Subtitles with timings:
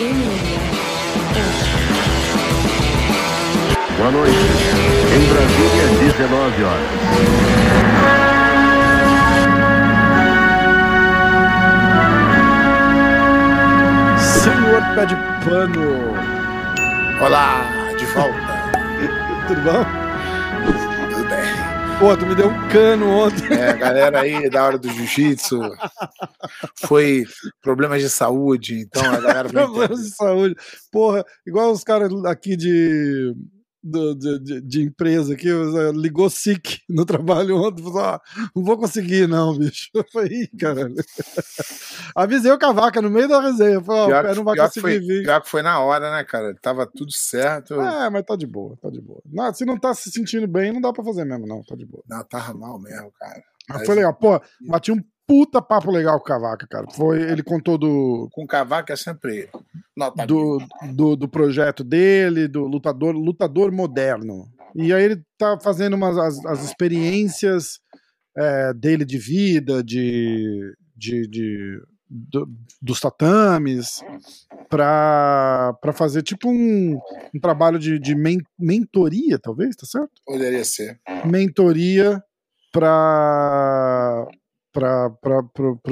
[0.00, 0.08] Boa
[4.12, 4.34] noite.
[5.14, 6.88] Em Brasília, 19 horas.
[14.18, 16.14] Senhor Pé de Pano.
[17.22, 17.60] Olá,
[17.98, 18.54] de volta.
[19.48, 19.84] Tudo bom?
[22.00, 23.52] Pô, tu me deu um cano ontem.
[23.52, 25.60] É, galera aí da hora do jiu-jitsu
[26.76, 27.26] foi
[27.60, 30.56] problemas de saúde, então a galera Problemas de saúde.
[30.90, 33.34] Porra, igual os caras aqui de,
[33.82, 35.48] do- de, de- empresa aqui,
[35.94, 37.82] ligou sick no trabalho ontem.
[37.82, 38.20] Falou, ah,
[38.54, 39.88] não vou conseguir, não, bicho.
[39.94, 40.94] Eu falei, "Ih, caralho.
[42.14, 43.80] Avisei o Cavaca no meio da resenha.
[43.82, 45.22] Falei, Pior, não vai conseguir foi, vir.
[45.22, 46.54] pior que foi na hora, né, cara?
[46.60, 47.74] Tava tudo certo.
[47.80, 49.20] É, mas tá de boa, tá de boa.
[49.26, 51.62] Não, se não tá se sentindo bem, não dá pra fazer mesmo, não.
[51.62, 52.02] Tá de boa.
[52.08, 53.42] Não, tava mal mesmo, cara.
[53.68, 54.14] Mas Mas- foi legal.
[54.14, 56.86] Pô, bati um puta papo legal com o Cavaca, cara.
[56.90, 59.48] Foi, ele contou do, Com cavaco é sempre
[59.96, 60.58] nota do,
[60.92, 64.48] do, do projeto dele, do lutador, lutador moderno.
[64.74, 67.78] E aí ele tá fazendo umas, as, as experiências
[68.36, 72.48] é, dele de vida, de, de, de- do-
[72.82, 74.02] dos tatames,
[74.68, 76.98] pra, pra fazer tipo um,
[77.32, 80.10] um trabalho de, de men- mentoria, talvez, tá certo?
[80.26, 80.98] Poderia ser.
[81.24, 82.20] mentoria
[82.72, 84.26] para
[84.72, 85.12] para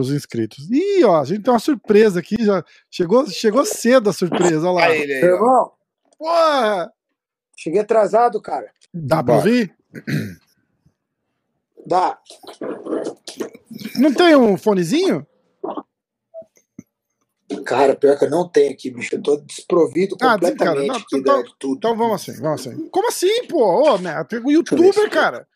[0.01, 0.69] os inscritos.
[0.71, 4.87] Ih, ó, a gente tem uma surpresa aqui, já chegou, chegou cedo a surpresa, olha
[4.87, 4.91] lá.
[4.95, 5.27] Ele aí, ó.
[5.35, 5.73] irmão,
[6.19, 6.93] Porra!
[7.57, 8.71] cheguei atrasado, cara.
[8.95, 9.37] Dá pra Bora.
[9.39, 9.75] ouvir?
[11.87, 12.19] Dá.
[13.97, 15.27] Não tem um fonezinho?
[17.65, 19.15] Cara, pior que eu não tenho aqui, bicho.
[19.15, 21.77] Eu tô desprovido Ah, completamente cara, não, aqui então- de tudo.
[21.79, 22.89] Então vamos assim, vamos assim.
[22.91, 23.91] Como assim, pô?
[23.95, 25.49] Ô, né, tem um youtuber, cara.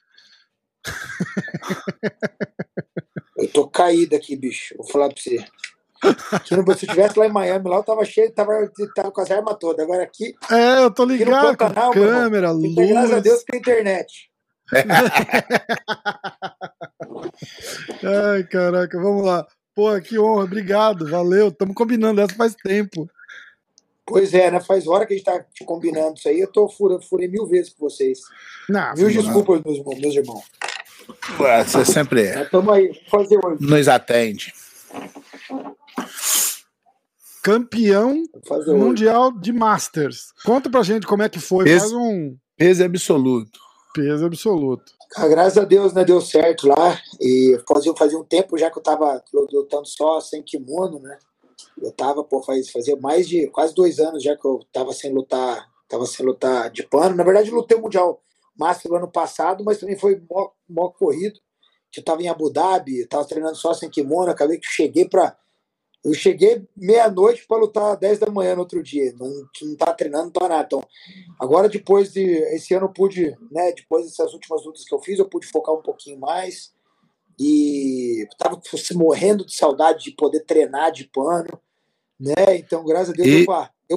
[3.43, 4.75] Eu tô caído aqui, bicho.
[4.79, 5.45] Vou falar pra você.
[6.45, 8.53] Se, eu tivesse lá em Miami, lá eu tava cheio, tava,
[8.95, 9.85] tava com as armas todas.
[9.85, 13.23] Agora aqui, É, eu tô aqui ligado com irmão, câmera, tem dar graças a luz.
[13.23, 14.31] Deus a internet.
[18.33, 19.47] Ai, caraca, vamos lá.
[19.75, 21.49] Pô, que honra, obrigado, valeu.
[21.49, 23.09] Estamos combinando essa faz tempo.
[24.05, 24.61] Pois é, né?
[24.61, 26.41] Faz hora que a gente tá te combinando isso aí.
[26.41, 28.19] Eu tô furando, furei mil vezes com vocês.
[28.69, 30.45] Não, Mil desculpas, meus, irmãos- meus irmãos.
[31.67, 32.29] Você sempre
[32.73, 33.59] aí, fazer hoje.
[33.61, 34.53] nos atende.
[37.43, 38.71] campeão hoje.
[38.73, 40.33] mundial de Masters.
[40.45, 41.69] Conta pra gente como é que foi.
[41.69, 43.59] Esse- Faz um Peso absoluto.
[43.95, 44.93] peso absoluto.
[45.17, 46.99] Ah, graças a Deus, né, deu certo lá.
[47.21, 51.19] E fazia, fazia um tempo já que eu tava lutando só sem kimono, né?
[51.81, 55.13] Eu tava, pô, faz, fazia mais de quase dois anos já que eu tava sem
[55.13, 57.15] lutar, tava sem lutar de pano.
[57.17, 58.23] Na verdade, eu lutei o Mundial
[58.63, 61.41] Master no ano passado, mas também foi mó, mó corrido.
[61.97, 65.37] Eu tava em Abu Dhabi, tava treinando só sem kimono, acabei que eu cheguei pra.
[66.05, 69.15] Eu cheguei meia-noite para lutar às 10 da manhã no outro dia.
[69.19, 69.29] Não,
[69.63, 70.65] não tava treinando, não tava nada.
[70.67, 70.83] Então,
[71.39, 72.23] Agora, depois de.
[72.55, 73.73] Esse ano eu pude, né?
[73.73, 76.73] Depois dessas últimas lutas que eu fiz, eu pude focar um pouquinho mais.
[77.39, 78.61] E tava
[78.95, 81.61] morrendo de saudade de poder treinar de pano,
[82.19, 82.57] né?
[82.57, 83.45] Então, graças a Deus, E- deu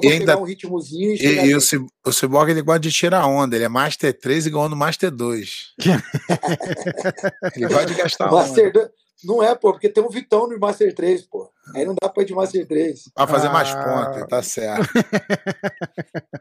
[0.00, 1.60] pra e ainda- pegar um ritmozinho e, chegar E, e o, bem.
[1.60, 3.56] Ci- o Cyborg ele gosta de tirar onda.
[3.56, 5.74] Ele é Master 3 igual no Master 2.
[7.56, 8.36] ele gosta de gastar onda.
[8.36, 8.88] Master 2
[9.24, 11.50] Não é, pô, porque tem um Vitão no Master 3, pô.
[11.74, 13.10] Aí não dá pra ir de Master 3.
[13.14, 13.82] Pra fazer mais Ah.
[14.12, 14.86] ponta, tá certo.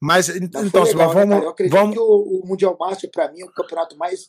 [0.00, 1.24] Mas Mas então, legal, né, cara?
[1.24, 4.28] Eu vamos, acredito vamos, que o, o Mundial Master, pra mim, é o campeonato mais,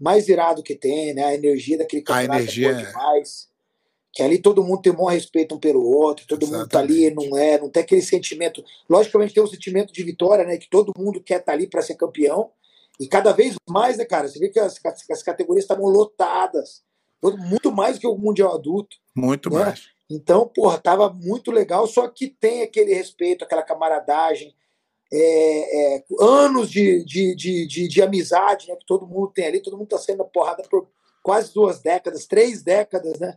[0.00, 1.24] mais irado que tem, né?
[1.24, 3.48] A energia daquele campeonato energia é boa demais.
[4.16, 7.10] Que ali todo mundo tem um bom respeito um pelo outro, todo mundo tá ali,
[7.10, 8.64] não é, não tem aquele sentimento.
[8.88, 10.56] Logicamente tem um sentimento de vitória, né?
[10.56, 12.50] Que todo mundo quer estar ali para ser campeão.
[12.98, 14.26] E cada vez mais, né, cara?
[14.26, 16.82] Você vê que as, as categorias estavam lotadas.
[17.20, 18.96] Todo- Muito mais do que o Mundial Adulto.
[19.14, 19.66] muito né?
[19.66, 19.82] mais.
[20.08, 24.54] Então, porra, tava muito legal, só que tem aquele respeito, aquela camaradagem,
[25.12, 28.76] é, é, anos de, de, de, de, de amizade, né?
[28.76, 30.88] Que todo mundo tem ali, todo mundo tá sendo porrada por
[31.22, 33.36] quase duas décadas, três décadas, né?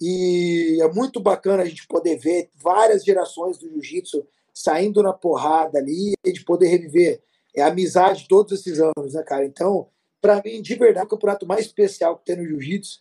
[0.00, 5.78] E é muito bacana a gente poder ver várias gerações do jiu-jitsu saindo na porrada
[5.78, 7.22] ali e de poder reviver
[7.54, 9.44] é, a amizade de todos esses anos, né, cara?
[9.44, 9.88] Então,
[10.20, 13.00] para mim, de verdade, é o campeonato mais especial que tem no jiu-jitsu.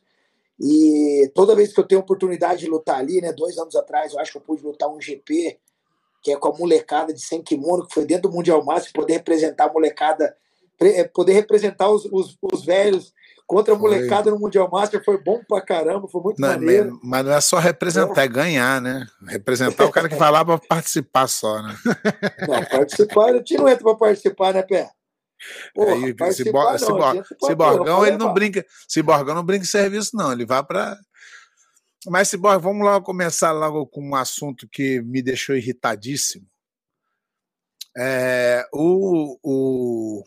[0.60, 4.20] E toda vez que eu tenho oportunidade de lutar ali, né, dois anos atrás, eu
[4.20, 5.58] acho que eu pude lutar um GP,
[6.22, 9.14] que é com a molecada de sem kimono, que foi dentro do Mundial Master, poder
[9.14, 10.36] representar a molecada,
[10.82, 13.14] eh, poder representar os, os, os velhos
[13.50, 13.90] contra a Foi.
[13.90, 17.00] molecada no Mundial Master foi bom pra caramba, foi muito Não, maneiro.
[17.04, 19.08] mas não é só representar, é ganhar, né?
[19.28, 21.76] Representar o cara que vai lá pra participar só, né?
[22.48, 24.88] Não, participar, a gente não entra pra participar, né, Pé?
[25.74, 28.64] Porra, Aí, Cibor- não, Cibor- Ciborgão, ele não brinca.
[28.88, 30.32] Ciborgão não brinca em serviço, não.
[30.32, 30.96] Ele vai pra.
[32.08, 36.46] Mas, Cyborg, vamos lá começar logo com um assunto que me deixou irritadíssimo.
[37.98, 40.24] É, o, o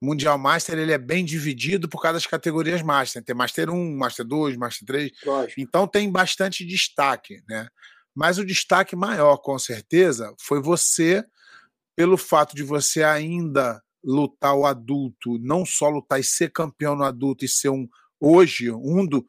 [0.00, 3.22] Mundial Master ele é bem dividido por causa das categorias Master.
[3.24, 5.12] Tem Master 1, Master 2, Master 3.
[5.24, 5.60] Lógico.
[5.60, 7.68] Então tem bastante destaque, né?
[8.14, 11.24] Mas o destaque maior, com certeza, foi você,
[11.94, 17.04] pelo fato de você ainda lutar o adulto, não só lutar e ser campeão no
[17.04, 17.88] adulto e ser um,
[18.20, 19.26] hoje, um do,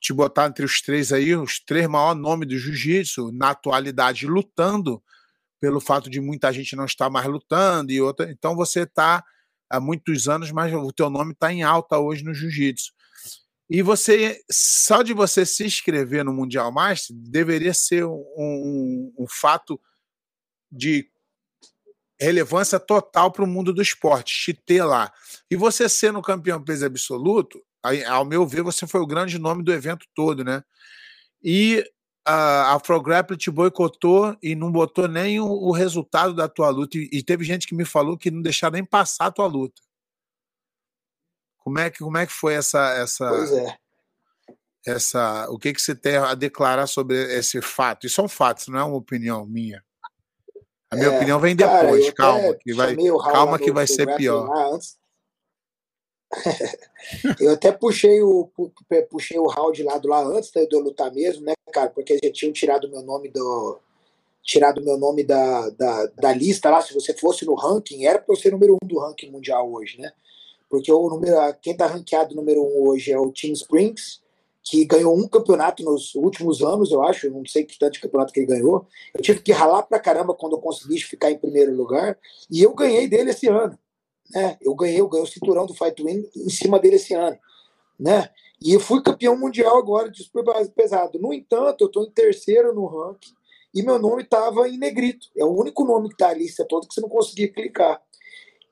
[0.00, 5.02] te botar entre os três aí, os três maiores nomes do jiu-jitsu, na atualidade, lutando,
[5.60, 8.30] pelo fato de muita gente não estar mais lutando e outra.
[8.30, 9.22] Então você está
[9.72, 12.92] há muitos anos, mas o teu nome está em alta hoje no jiu-jitsu.
[13.70, 19.26] E você, só de você se inscrever no Mundial Master, deveria ser um, um, um
[19.26, 19.80] fato
[20.70, 21.08] de
[22.20, 25.10] relevância total para o mundo do esporte, te ter lá.
[25.50, 27.60] E você sendo campeão peso absoluto,
[28.06, 30.62] ao meu ver, você foi o grande nome do evento todo, né?
[31.42, 31.82] E
[32.24, 36.96] a, a te boicotou e não botou nem o, o, resultado da tua luta.
[36.96, 39.80] E, e, teve gente que me falou que não deixaram nem passar a tua luta.
[41.58, 42.94] Como é que, como é que foi essa.
[42.94, 43.78] essa pois é.
[44.84, 48.04] Essa, o que, que você tem a declarar sobre esse fato?
[48.04, 49.80] Isso é um fato, isso não é uma opinião minha.
[50.90, 52.96] A minha é, opinião vem depois, cara, calma, que vai,
[53.32, 54.74] calma que vai ser pior.
[54.74, 54.98] Antes,
[57.40, 58.50] eu até puxei o,
[59.10, 61.90] puxei o round lá do lá antes de eu lutar mesmo, né, cara?
[61.90, 63.78] Porque já tinham tirado meu nome do.
[64.42, 66.80] Tirado meu nome da, da, da lista lá.
[66.82, 70.00] Se você fosse no ranking, era para eu ser número um do ranking mundial hoje,
[70.00, 70.10] né?
[70.68, 74.20] Porque o número, quem tá ranqueado número um hoje é o Team Springs,
[74.64, 77.30] que ganhou um campeonato nos últimos anos, eu acho.
[77.30, 78.86] Não sei que tanto campeonato que ele ganhou.
[79.14, 82.18] Eu tive que ralar pra caramba quando eu consegui ficar em primeiro lugar.
[82.50, 83.78] E eu ganhei dele esse ano.
[84.34, 84.56] Né?
[84.60, 87.38] Eu ganhei, eu ganhei o cinturão do Fight Win em cima dele esse ano.
[87.98, 88.30] Né?
[88.60, 91.18] E fui campeão mundial agora de super pesado.
[91.18, 93.34] No entanto, eu estou em terceiro no ranking
[93.74, 95.28] e meu nome estava em negrito.
[95.36, 98.00] É o único nome que está a lista toda que você não conseguia clicar.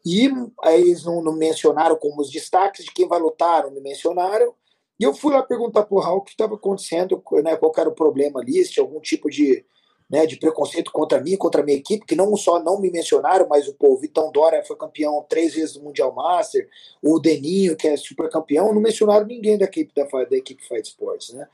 [0.05, 0.31] E
[0.63, 4.55] aí eles não, não, mencionaram como os destaques de quem vai lutar, não me mencionaram.
[4.99, 7.95] E eu fui lá perguntar pro Raul o que estava acontecendo, né, qual era o
[7.95, 9.65] problema ali, se tinha algum tipo de,
[10.11, 13.47] né, de preconceito contra mim, contra a minha equipe, que não só não me mencionaram,
[13.49, 16.69] mas o, pô, o Vitão Dória foi campeão três vezes do Mundial Master,
[17.01, 20.89] o Deninho, que é super campeão, não mencionaram ninguém da equipe da, da equipe Fight
[20.89, 21.47] Sports, né?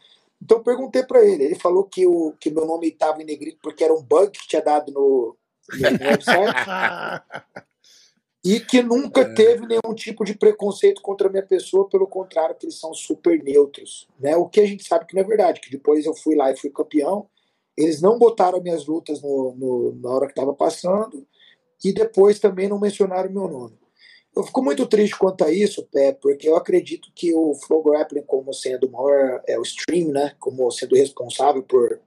[0.42, 3.84] Então perguntei para ele, ele falou que o que meu nome estava em negrito porque
[3.84, 5.36] era um bug que tinha dado no,
[5.72, 6.54] no website.
[8.44, 9.34] e que nunca é.
[9.34, 13.42] teve nenhum tipo de preconceito contra a minha pessoa, pelo contrário, que eles são super
[13.42, 14.36] neutros, né?
[14.36, 16.56] O que a gente sabe que não é verdade, que depois eu fui lá e
[16.56, 17.26] fui campeão,
[17.76, 21.26] eles não botaram minhas lutas no, no na hora que estava passando
[21.84, 23.78] e depois também não mencionaram meu nome.
[24.34, 28.22] Eu fico muito triste quanto a isso, Pé, porque eu acredito que o Flow Grappling,
[28.22, 32.00] como sendo o maior, é, o stream, né, como sendo responsável por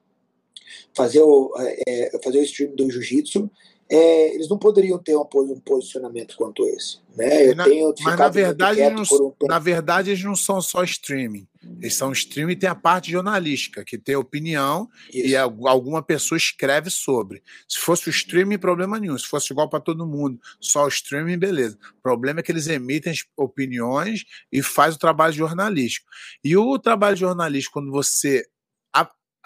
[0.94, 3.50] fazer o, é, é fazer o stream do jiu-jitsu,
[3.92, 7.00] é, eles não poderiam ter um, um posicionamento quanto esse.
[7.18, 7.48] Né?
[7.48, 11.48] Eu na, tenho mas na verdade, não, um na verdade, eles não são só streaming.
[11.82, 15.28] Eles são streaming e tem a parte jornalística, que tem opinião Isso.
[15.28, 17.42] e alguma pessoa escreve sobre.
[17.68, 19.18] Se fosse o streaming, problema nenhum.
[19.18, 21.78] Se fosse igual para todo mundo, só o streaming, beleza.
[21.98, 26.08] O problema é que eles emitem opiniões e faz o trabalho jornalístico.
[26.44, 28.46] E o trabalho jornalístico, quando você,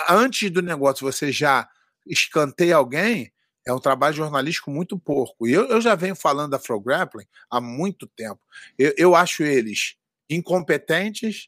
[0.10, 1.68] antes do negócio, você já
[2.06, 3.33] escanteia alguém,
[3.66, 5.48] é um trabalho jornalístico muito porco.
[5.48, 8.40] E eu, eu já venho falando da Fro Grappling há muito tempo.
[8.78, 9.96] Eu, eu acho eles
[10.30, 11.48] incompetentes,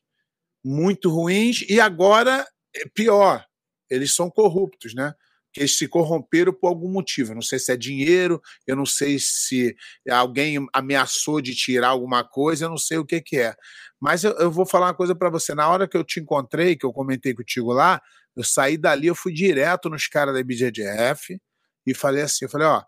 [0.63, 3.45] muito ruins, e agora, é pior,
[3.89, 5.13] eles são corruptos, né?
[5.53, 7.31] Que eles se corromperam por algum motivo.
[7.31, 9.75] Eu não sei se é dinheiro, eu não sei se
[10.09, 13.55] alguém ameaçou de tirar alguma coisa, eu não sei o que, que é.
[13.99, 15.55] Mas eu, eu vou falar uma coisa para você.
[15.55, 18.01] Na hora que eu te encontrei, que eu comentei contigo lá,
[18.35, 21.39] eu saí dali, eu fui direto nos caras da BJJF,
[21.85, 22.83] e falei assim, eu falei, ó,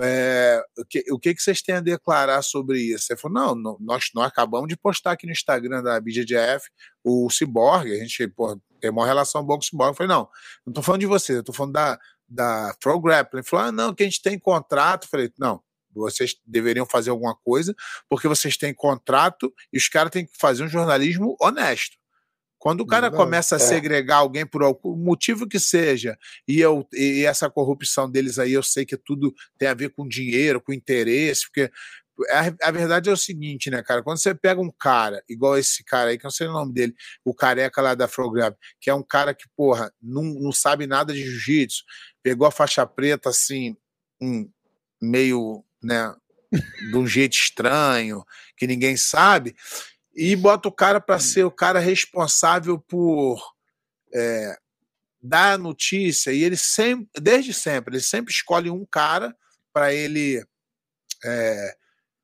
[0.00, 3.12] é, o, que, o que, que vocês têm a declarar sobre isso?
[3.12, 6.70] Ele falou, não, nós, nós acabamos de postar aqui no Instagram da BJJF
[7.04, 9.90] o Cyborg, a gente pô, tem uma relação boa com o Cyborg.
[9.90, 10.28] Eu falei, não,
[10.66, 13.40] não tô falando de você, eu tô falando da, da Pro Grappling.
[13.40, 15.04] Ele falou, ah, não, que a gente tem contrato.
[15.04, 15.62] Eu falei, não,
[15.94, 17.74] vocês deveriam fazer alguma coisa,
[18.08, 21.96] porque vocês têm contrato e os caras têm que fazer um jornalismo honesto.
[22.62, 23.60] Quando o cara não, começa a é.
[23.60, 26.16] segregar alguém por algum motivo que seja,
[26.46, 30.06] e, eu, e essa corrupção deles aí, eu sei que tudo tem a ver com
[30.06, 31.68] dinheiro, com interesse, porque
[32.30, 34.00] a, a, verdade é o seguinte, né, cara?
[34.00, 36.72] Quando você pega um cara, igual esse cara aí, que eu não sei o nome
[36.72, 40.86] dele, o careca lá da Frograb, que é um cara que, porra, não, não sabe
[40.86, 41.82] nada de jiu-jitsu,
[42.22, 43.76] pegou a faixa preta assim,
[44.20, 44.48] um,
[45.00, 46.14] meio, né,
[46.52, 48.24] de um jeito estranho,
[48.56, 49.56] que ninguém sabe,
[50.14, 53.40] e bota o cara para ser o cara responsável por
[54.14, 54.56] é,
[55.22, 59.34] dá a notícia e ele sempre, desde sempre, ele sempre escolhe um cara
[59.72, 60.44] para ele
[61.24, 61.76] é,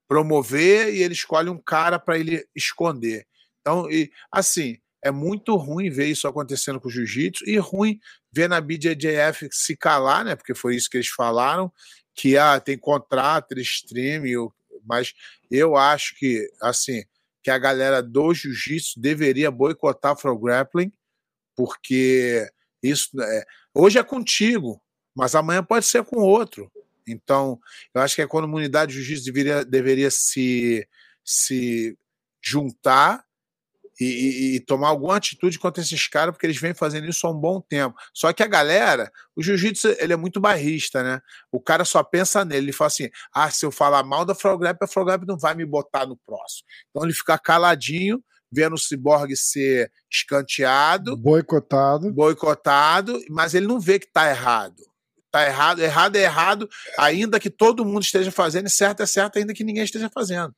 [0.09, 3.27] promover e ele escolhe um cara para ele esconder.
[3.61, 8.01] Então, e, assim, é muito ruim ver isso acontecendo com o jiu-jitsu e ruim
[8.33, 10.35] ver na BJJF se calar, né?
[10.35, 11.73] Porque foi isso que eles falaram,
[12.15, 14.23] que ah, tem contrato, eles stream,
[14.85, 15.15] mas
[15.51, 17.05] eu acho que, assim,
[17.43, 20.93] que a galera do jiu-jitsu deveria boicotar o Grappling,
[21.57, 22.49] porque
[22.83, 24.83] isso é, hoje é contigo,
[25.15, 26.71] mas amanhã pode ser com outro.
[27.07, 27.59] Então,
[27.95, 30.87] eu acho que a comunidade de jiu-jitsu deveria, deveria se,
[31.25, 31.97] se
[32.43, 33.25] juntar
[34.01, 37.31] e, e, e, tomar alguma atitude contra esses caras, porque eles vêm fazendo isso há
[37.31, 37.97] um bom tempo.
[38.15, 41.21] Só que a galera, o jiu-jitsu ele é muito barrista, né?
[41.51, 44.79] O cara só pensa nele, ele fala assim: ah, se eu falar mal da Frograp,
[44.83, 46.67] a Frograp não vai me botar no próximo.
[46.91, 53.99] Então ele fica caladinho, vendo o Cyborg ser escanteado, boicotado, boicotado, mas ele não vê
[53.99, 54.83] que tá errado.
[55.31, 59.39] Tá errado, errado é errado, ainda que todo mundo esteja fazendo, e certo é certo,
[59.39, 60.55] ainda que ninguém esteja fazendo.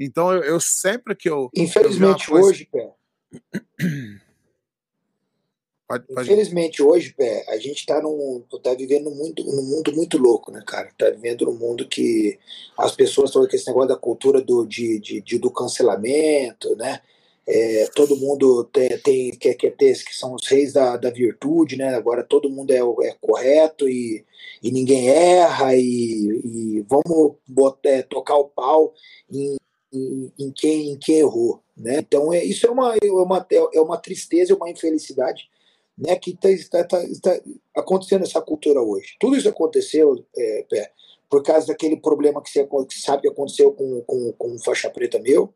[0.00, 1.50] Então eu, eu sempre que eu.
[1.54, 2.90] Infelizmente eu hoje, Pé.
[5.90, 6.22] Pode, pode...
[6.22, 10.62] Infelizmente hoje, Pé, a gente está num, tá vivendo muito, num mundo muito louco, né,
[10.64, 10.88] cara?
[10.96, 12.38] Tá vivendo num mundo que
[12.78, 17.00] as pessoas estão com esse negócio da cultura do, de, de, de do cancelamento, né?
[17.44, 21.76] É, todo mundo tem, tem, quer, quer ter que são os reis da, da virtude,
[21.76, 21.92] né?
[21.96, 24.24] Agora todo mundo é, é correto e,
[24.62, 28.94] e ninguém erra e, e vamos botar, é, tocar o pau
[29.28, 29.56] em,
[29.92, 31.98] em, em, quem, em quem errou, né?
[31.98, 35.48] Então é, isso é uma, é, uma, é uma tristeza, uma infelicidade,
[35.96, 36.16] né?
[36.16, 37.40] Que está tá, tá
[37.76, 39.16] acontecendo essa cultura hoje.
[39.18, 40.66] Tudo isso aconteceu é,
[41.28, 45.18] por causa daquele problema que você que sabe que aconteceu com, com, com faixa preta
[45.18, 45.52] meu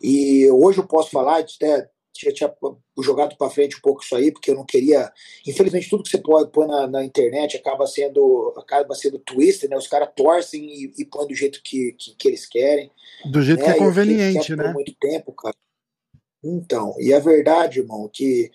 [0.00, 2.52] e hoje eu posso falar, até tinha, tinha
[2.98, 5.12] jogado para frente um pouco isso aí, porque eu não queria.
[5.46, 9.76] Infelizmente, tudo que você pode pôr na, na internet acaba sendo acaba sendo twister, né?
[9.76, 12.90] Os caras torcem e, e põem do jeito que, que, que, eles querem.
[13.24, 13.64] Do jeito né?
[13.64, 14.64] que é conveniente, né?
[14.64, 15.54] Por muito tempo, cara.
[16.44, 18.50] Então, e a verdade, irmão, que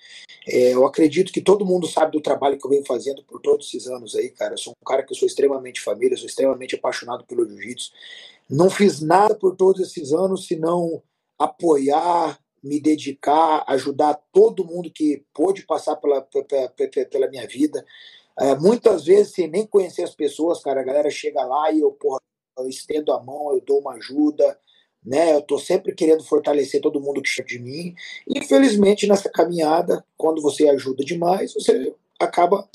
[0.47, 3.67] é, eu acredito que todo mundo sabe do trabalho que eu venho fazendo por todos
[3.67, 4.53] esses anos aí, cara.
[4.53, 7.91] Eu sou um cara que eu sou extremamente família, sou extremamente apaixonado pelo jiu-jitsu.
[8.49, 11.01] Não fiz nada por todos esses anos, senão
[11.37, 16.69] apoiar, me dedicar, ajudar todo mundo que pôde passar pela, pela,
[17.09, 17.85] pela minha vida.
[18.39, 21.91] É, muitas vezes, sem nem conhecer as pessoas, cara, a galera chega lá e eu,
[21.91, 22.19] porra,
[22.57, 24.57] eu estendo a mão, eu dou uma ajuda,
[25.03, 25.35] né?
[25.35, 27.95] Eu tô sempre querendo fortalecer todo mundo que chega de mim.
[28.27, 32.67] Infelizmente, nessa caminhada, quando você ajuda demais, você acaba,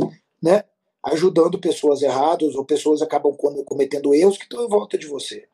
[0.43, 0.65] né,
[1.05, 5.47] ajudando pessoas erradas ou pessoas acabam cometendo erros que estão em volta de você,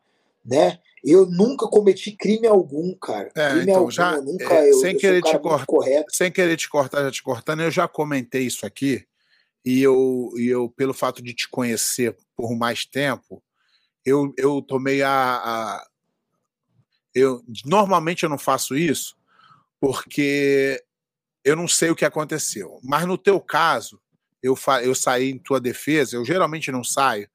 [0.45, 0.79] né?
[1.03, 3.29] Eu nunca cometi crime algum, cara.
[3.35, 6.57] É, crime então, algum, já, nunca, é, eu, sem, eu querer te cortar, sem querer
[6.57, 9.05] te cortar, já te cortando, eu já comentei isso aqui,
[9.65, 13.43] e eu, e eu pelo fato de te conhecer por mais tempo,
[14.05, 15.87] eu, eu tomei a, a
[17.15, 19.15] eu normalmente eu não faço isso
[19.79, 20.81] porque
[21.43, 22.79] eu não sei o que aconteceu.
[22.81, 23.99] Mas no teu caso,
[24.41, 27.29] eu, eu saí em tua defesa, eu geralmente não saio,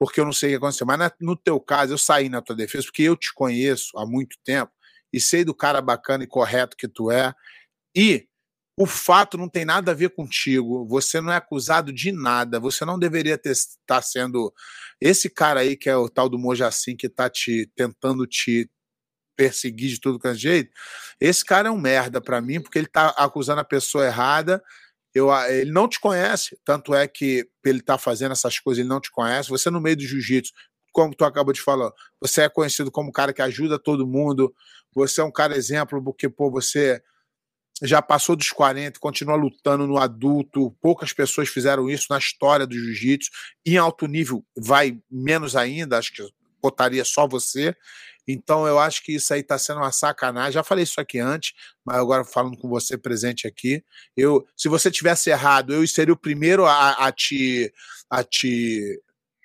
[0.00, 0.86] porque eu não sei o que aconteceu.
[0.86, 4.06] Mas na, no teu caso, eu saí na tua defesa, porque eu te conheço há
[4.06, 4.72] muito tempo
[5.12, 7.34] e sei do cara bacana e correto que tu é.
[7.94, 8.26] E
[8.78, 12.82] o fato não tem nada a ver contigo, você não é acusado de nada, você
[12.82, 13.54] não deveria estar
[13.86, 14.54] tá sendo.
[14.98, 18.70] Esse cara aí, que é o tal do Mojacim, que está te tentando te
[19.36, 20.72] perseguir de tudo que é jeito,
[21.20, 24.62] esse cara é um merda para mim, porque ele está acusando a pessoa errada
[25.14, 29.00] eu, ele não te conhece, tanto é que ele está fazendo essas coisas, ele não
[29.00, 29.48] te conhece.
[29.48, 30.52] Você no meio do jiu-jitsu,
[30.92, 31.90] como tu acabou de falar,
[32.20, 34.54] você é conhecido como um cara que ajuda todo mundo,
[34.94, 37.02] você é um cara exemplo, porque pô, você
[37.82, 40.76] já passou dos 40, continua lutando no adulto.
[40.82, 43.30] Poucas pessoas fizeram isso na história do jiu-jitsu.
[43.64, 46.22] Em alto nível, vai menos ainda, acho que
[46.60, 47.74] botaria só você.
[48.32, 50.52] Então eu acho que isso aí está sendo uma sacanagem.
[50.52, 51.52] Já falei isso aqui antes,
[51.84, 53.84] mas agora falando com você presente aqui,
[54.16, 57.72] eu, se você tivesse errado, eu seria o primeiro a, a te
[58.08, 59.00] a te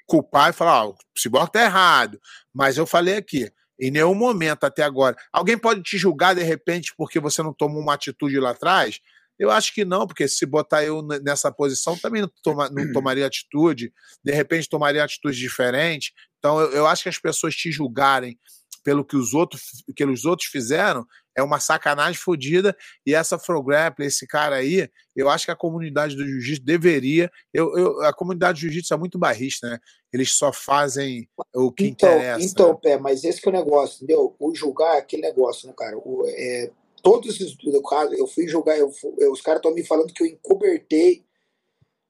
[0.07, 2.19] culpar e falar, ó, oh, o Cyborg tá errado.
[2.53, 5.15] Mas eu falei aqui, em nenhum momento até agora.
[5.31, 8.99] Alguém pode te julgar de repente porque você não tomou uma atitude lá atrás?
[9.37, 13.27] Eu acho que não, porque se botar eu nessa posição também não, toma, não tomaria
[13.27, 13.91] atitude,
[14.23, 16.13] de repente tomaria atitude diferente.
[16.39, 18.39] Então eu, eu acho que as pessoas te julgarem
[18.85, 21.03] pelo que os outros, que os outros fizeram,
[21.35, 22.77] é uma sacanagem fodida.
[23.03, 27.31] E essa Frograpple, esse cara aí, eu acho que a comunidade do jiu-jitsu deveria.
[27.51, 29.79] Eu, eu, a comunidade do jiu-jitsu é muito barrista, né?
[30.13, 32.45] Eles só fazem o que então, interessa.
[32.45, 34.35] Então, Pé, mas esse que é o negócio, entendeu?
[34.39, 35.97] O julgar é aquele negócio, né, cara?
[35.97, 36.69] O, é,
[37.01, 37.57] todos esses
[37.89, 41.24] casos, eu fui jogar, eu, eu, os caras estão me falando que eu encobertei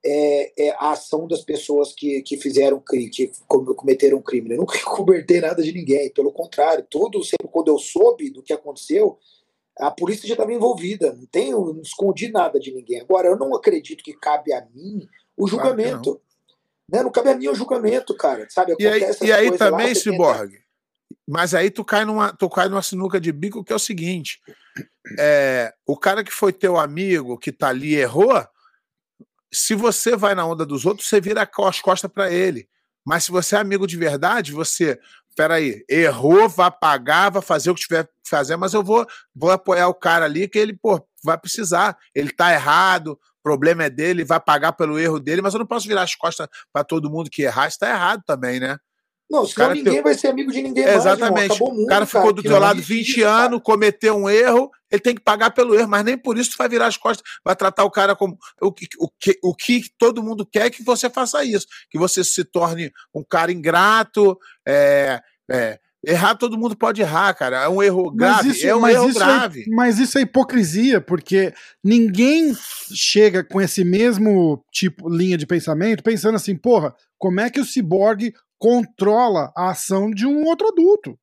[0.05, 4.51] é, é, a ação das pessoas que, que fizeram crime, que cometeram crime.
[4.51, 8.53] Eu nunca encobertei nada de ninguém, pelo contrário, todo sempre quando eu soube do que
[8.53, 9.17] aconteceu,
[9.77, 13.01] a polícia já estava envolvida, não tenho, não escondi nada de ninguém.
[13.01, 16.11] Agora, eu não acredito que cabe a mim o julgamento.
[16.11, 16.25] Claro
[16.89, 16.99] não.
[16.99, 17.03] Né?
[17.03, 18.47] não cabe a mim o julgamento, cara.
[18.49, 18.75] Sabe?
[18.79, 20.63] E aí, e aí também, lá, Cyborg, tenta...
[21.27, 24.39] mas aí tu cai, numa, tu cai numa sinuca de bico que é o seguinte:
[25.19, 28.47] é, o cara que foi teu amigo, que tá ali errou,
[29.55, 32.67] se você vai na onda dos outros, você vira as costas para ele.
[33.05, 34.99] Mas se você é amigo de verdade, você
[35.35, 39.51] peraí, errou, vai pagar, vai fazer o que tiver que fazer, mas eu vou, vou
[39.51, 41.97] apoiar o cara ali que ele, pô, vai precisar.
[42.13, 45.67] Ele tá errado, o problema é dele, vai pagar pelo erro dele, mas eu não
[45.67, 48.77] posso virar as costas para todo mundo que errar, isso tá errado também, né?
[49.29, 50.03] Não, senão ninguém teu...
[50.03, 51.61] vai ser amigo de ninguém mais, Exatamente.
[51.61, 55.01] o, mundo, o cara ficou cara, do teu lado 20 anos, cometeu um erro, ele
[55.01, 57.55] tem que pagar pelo erro, mas nem por isso tu vai virar as costas, vai
[57.55, 58.37] tratar o cara como.
[58.61, 61.97] O que, o que, o que todo mundo quer é que você faça isso, que
[61.97, 65.19] você se torne um cara ingrato, é,
[65.51, 67.63] é, Errar todo mundo pode errar, cara.
[67.63, 68.49] É um erro grave.
[68.49, 69.61] Isso, é um erro é grave.
[69.61, 71.51] É, mas isso é hipocrisia, porque
[71.83, 72.55] ninguém
[72.93, 77.65] chega com esse mesmo tipo linha de pensamento pensando assim, porra, como é que o
[77.65, 81.17] ciborgue controla a ação de um outro adulto?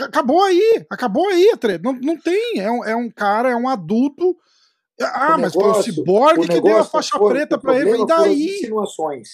[0.00, 1.50] Acabou aí, acabou aí,
[1.82, 2.60] não, não tem.
[2.60, 4.36] É um, é um cara, é um adulto.
[5.00, 8.00] Ah, o mas negócio, foi o ciborgue que deu a faixa foi, preta para ele.
[8.00, 8.58] E daí?
[8.58, 9.28] Insinuações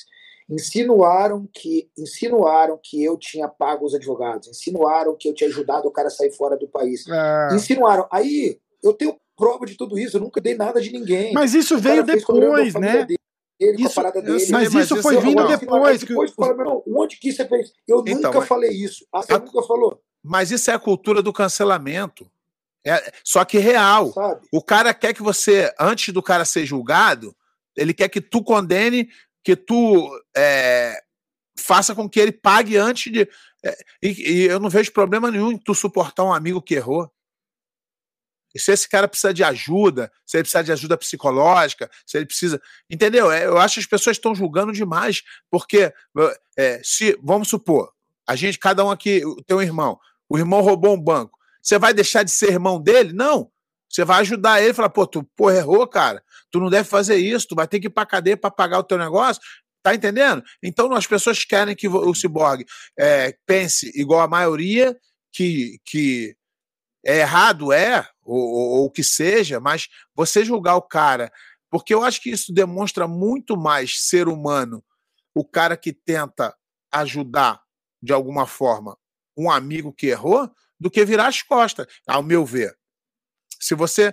[0.50, 5.92] insinuaram que insinuaram que eu tinha pago os advogados, insinuaram que eu tinha ajudado o
[5.92, 7.04] cara a sair fora do país.
[7.09, 7.54] É.
[7.54, 8.07] Insinuaram.
[8.11, 11.33] Aí eu tenho prova de tudo isso, eu nunca dei nada de ninguém.
[11.33, 13.04] Mas isso veio depois, né?
[13.04, 13.20] Dele,
[13.61, 16.00] isso, dele, mas, mas, isso foi vindo depois.
[16.00, 16.37] depois que...
[16.37, 17.73] fala, onde que você fez?
[17.87, 19.07] Eu então, nunca falei isso.
[19.12, 19.38] Ah, você a...
[19.38, 20.00] nunca falou.
[20.23, 22.31] Mas isso é a cultura do cancelamento.
[22.87, 24.12] É, só que real.
[24.12, 24.47] Sabe?
[24.52, 27.37] O cara quer que você, antes do cara ser julgado,
[27.76, 29.09] ele quer que tu condene
[29.45, 30.99] que tu é,
[31.58, 33.28] faça com que ele pague antes de.
[33.63, 37.11] É, e, e, eu não vejo problema nenhum em tu suportar um amigo que errou.
[38.54, 42.26] E se esse cara precisa de ajuda, se ele precisa de ajuda psicológica, se ele
[42.26, 42.60] precisa.
[42.89, 43.30] Entendeu?
[43.30, 45.93] É, eu acho que as pessoas estão julgando demais, porque
[46.56, 47.93] é, se, vamos supor,
[48.26, 51.39] a gente, cada um aqui tem um irmão, o irmão roubou um banco.
[51.63, 53.13] Você vai deixar de ser irmão dele?
[53.13, 53.50] Não.
[53.89, 56.23] Você vai ajudar ele, falar, pô, tu porra, errou, cara.
[56.50, 58.84] Tu não deve fazer isso, tu vai ter que ir pra cadeia para pagar o
[58.84, 59.43] teu negócio.
[59.82, 60.43] Tá entendendo?
[60.63, 62.67] Então as pessoas querem que o ciborgue
[62.99, 64.97] é, pense igual a maioria,
[65.32, 66.36] que, que
[67.04, 71.32] é errado, é, ou o que seja, mas você julgar o cara,
[71.71, 74.84] porque eu acho que isso demonstra muito mais ser humano,
[75.34, 76.54] o cara que tenta
[76.93, 77.62] ajudar
[78.02, 78.97] de alguma forma
[79.36, 82.76] um amigo que errou, do que virar as costas, ao meu ver.
[83.60, 84.12] Se você.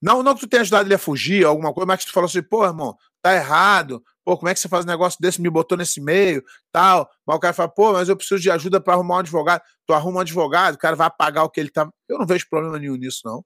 [0.00, 2.26] Não, não que tu tenha ajudado ele a fugir, alguma coisa, mas que tu falou
[2.26, 4.02] assim, pô, irmão, tá errado.
[4.30, 5.42] Pô, como é que você faz um negócio desse?
[5.42, 6.40] Me botou nesse meio,
[6.70, 7.10] tal.
[7.26, 9.60] Mas o cara fala, pô, mas eu preciso de ajuda para arrumar um advogado.
[9.84, 11.90] Tu arruma um advogado, o cara vai pagar o que ele tá.
[12.08, 13.44] Eu não vejo problema nenhum nisso, não.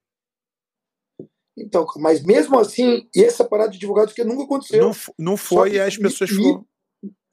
[1.57, 4.85] Então, mas mesmo assim, essa parada de advogados que nunca aconteceu.
[4.85, 6.61] Não, não foi e as pessoas me.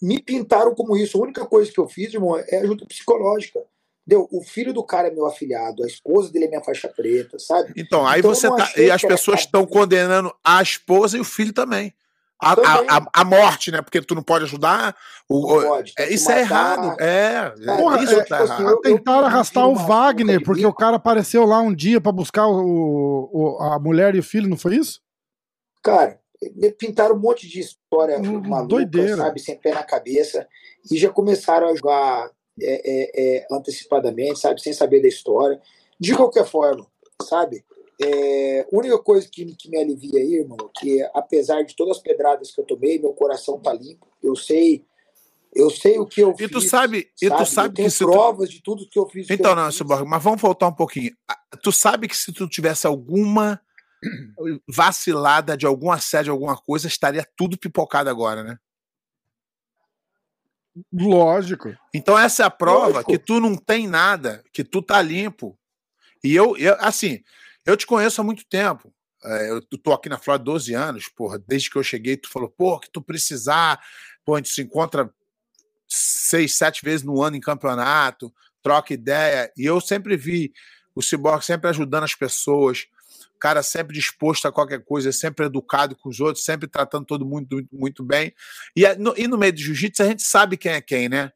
[0.01, 1.17] Me pintaram como isso.
[1.17, 3.59] A única coisa que eu fiz, irmão, é ajuda psicológica.
[4.07, 7.37] Deu, o filho do cara é meu afilhado, a esposa dele é minha faixa preta,
[7.37, 7.73] sabe?
[7.75, 8.71] Então, aí então, você tá.
[8.77, 11.93] E as pessoas estão condenando a esposa e o filho também.
[12.41, 13.81] A, a, a, a, morte, né?
[13.81, 14.95] Porque tu não pode ajudar.
[15.29, 16.99] O, não pode, é, isso é errado.
[16.99, 18.81] É, é Porra, isso é, tá tipo assim, errado.
[18.81, 23.57] Tentaram arrastar o Wagner, porque o cara apareceu lá um dia para buscar o, o,
[23.61, 25.01] a mulher e o filho, não foi isso?
[25.83, 26.19] Cara,
[26.77, 29.17] pintaram um monte de história hum, maluca, doideira.
[29.17, 29.39] sabe?
[29.39, 30.47] Sem pé na cabeça.
[30.91, 35.61] E já começaram a jogar é, é, é, antecipadamente, sabe, sem saber da história.
[35.99, 36.87] De qualquer forma,
[37.21, 37.63] sabe,
[38.03, 42.03] é, a única coisa que, que me alivia aí, irmão, que apesar de todas as
[42.03, 44.07] pedradas que eu tomei, meu coração tá limpo.
[44.23, 44.85] Eu sei,
[45.53, 46.51] eu sei o que eu e fiz.
[46.51, 47.11] Tu sabe, sabe?
[47.21, 48.53] E tu sabe eu que se provas tu...
[48.53, 49.29] de tudo que eu fiz.
[49.29, 51.11] Então, não, Cyborg, mas vamos voltar um pouquinho.
[51.61, 53.61] Tu sabe que se tu tivesse alguma
[54.67, 58.57] vacilada de algum assédio, alguma coisa, estaria tudo pipocado agora, né?
[60.91, 61.75] Lógico.
[61.93, 63.11] Então essa é a prova Lógico.
[63.11, 65.57] que tu não tem nada, que tu tá limpo.
[66.23, 67.21] E eu, eu assim,
[67.65, 68.93] eu te conheço há muito tempo.
[69.23, 72.29] É, eu tô aqui na Flórida há 12 anos, porra, desde que eu cheguei, tu
[72.29, 73.79] falou, pô, que tu precisar,
[74.25, 75.13] pô, a gente se encontra
[75.87, 79.51] seis, sete vezes no ano em campeonato, troca ideia.
[79.55, 80.51] E eu sempre vi
[80.95, 82.87] o Cyborg sempre ajudando as pessoas,
[83.41, 87.47] cara sempre disposto a qualquer coisa, sempre educado com os outros, sempre tratando todo mundo
[87.51, 88.31] muito, muito bem.
[88.75, 91.31] E no, e no meio do jiu-jitsu a gente sabe quem é quem, né?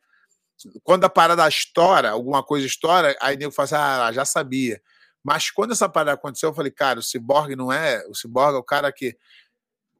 [0.83, 4.79] Quando a parada estoura, alguma coisa estoura, aí nego fala assim, ah, já sabia.
[5.25, 8.05] Mas quando essa parada aconteceu, eu falei, cara, o Cyborg não é.
[8.07, 9.17] O Cyborg é o cara que.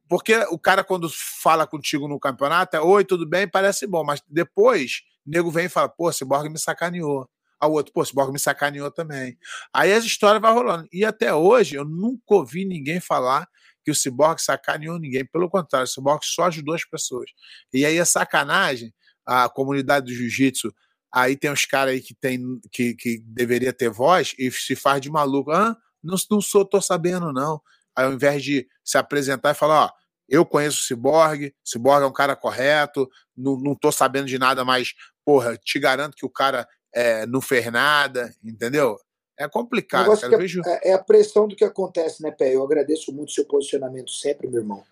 [0.08, 4.22] Porque o cara, quando fala contigo no campeonato, é oi, tudo bem, parece bom, mas
[4.28, 7.28] depois o nego vem e fala, pô, Cyborg me sacaneou.
[7.58, 9.36] Ao outro, pô, Cyborg me sacaneou também.
[9.74, 10.86] Aí as histórias vão rolando.
[10.92, 13.48] E até hoje eu nunca ouvi ninguém falar
[13.84, 15.26] que o Cyborg sacaneou ninguém.
[15.26, 17.28] Pelo contrário, o Cyborg só ajudou as pessoas.
[17.74, 18.94] E aí a sacanagem,
[19.26, 20.72] a comunidade do jiu-jitsu
[21.16, 25.00] Aí tem uns caras aí que, tem, que, que deveria ter voz e se faz
[25.00, 25.50] de maluco.
[25.50, 25.74] Ah,
[26.04, 27.58] não, não sou, tô sabendo, não.
[27.96, 29.90] Aí ao invés de se apresentar e falar, ó,
[30.28, 34.62] eu conheço o Cyborg, Cyborg é um cara correto, não, não tô sabendo de nada,
[34.62, 34.92] mas,
[35.24, 38.98] porra, te garanto que o cara é, não fez nada, entendeu?
[39.38, 40.34] É complicado, cara.
[40.34, 40.60] É, vejo...
[40.66, 42.54] é, a pressão do que acontece, né, Pé?
[42.54, 44.84] Eu agradeço muito o seu posicionamento sempre, meu irmão.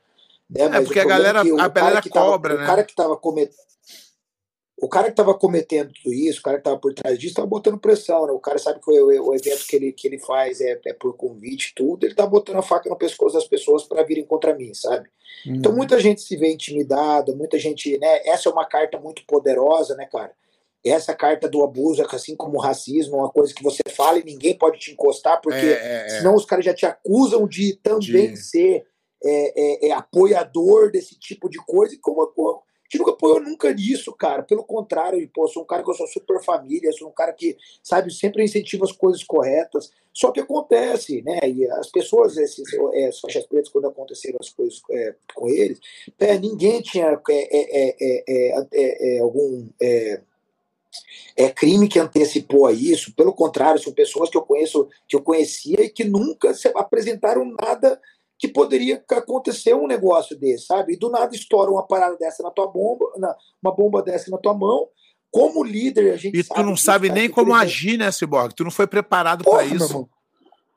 [0.48, 0.62] Né?
[0.62, 2.64] é porque a galera, é a galera cobra, tava, né?
[2.64, 3.58] O cara que tava cometendo
[4.76, 7.46] o cara que estava cometendo tudo isso, o cara que estava por trás disso, estava
[7.46, 8.32] botando pressão, né?
[8.32, 11.16] O cara sabe que o, o, evento que ele, que ele faz é, é por
[11.16, 14.74] convite tudo, ele está botando a faca no pescoço das pessoas para virem contra mim,
[14.74, 15.08] sabe?
[15.46, 15.54] Uhum.
[15.54, 18.26] Então muita gente se vê intimidada, muita gente, né?
[18.26, 20.32] Essa é uma carta muito poderosa, né, cara?
[20.84, 24.24] Essa carta do abuso, assim como o racismo, é uma coisa que você fala e
[24.24, 26.08] ninguém pode te encostar, porque é, é, é.
[26.08, 28.36] senão os caras já te acusam de também de...
[28.36, 28.84] ser
[29.24, 32.20] é, é, apoiador desse tipo de coisa, e como
[32.94, 34.42] gente nunca apoiou nunca nisso, cara.
[34.42, 37.56] Pelo contrário, pô, sou um cara que eu sou super família, sou um cara que,
[37.82, 39.90] sabe, sempre incentiva as coisas corretas.
[40.12, 41.40] Só que acontece, né?
[41.44, 45.80] E as pessoas, esses é, as faixas pretas, quando aconteceram as coisas é, com eles,
[46.20, 49.66] é, ninguém tinha é, é, algum
[51.36, 53.12] é crime que antecipou a isso.
[53.16, 57.44] Pelo contrário, são pessoas que eu conheço, que eu conhecia e que nunca se apresentaram
[57.44, 58.00] nada
[58.38, 60.94] que poderia acontecer um negócio desse, sabe?
[60.94, 64.38] E do nada estoura uma parada dessa na tua bomba, na, uma bomba dessa na
[64.38, 64.88] tua mão.
[65.30, 67.64] Como líder, a gente E tu não sabe nem como presente.
[67.64, 68.54] agir, né, Cyborg?
[68.54, 70.08] Tu não foi preparado para isso.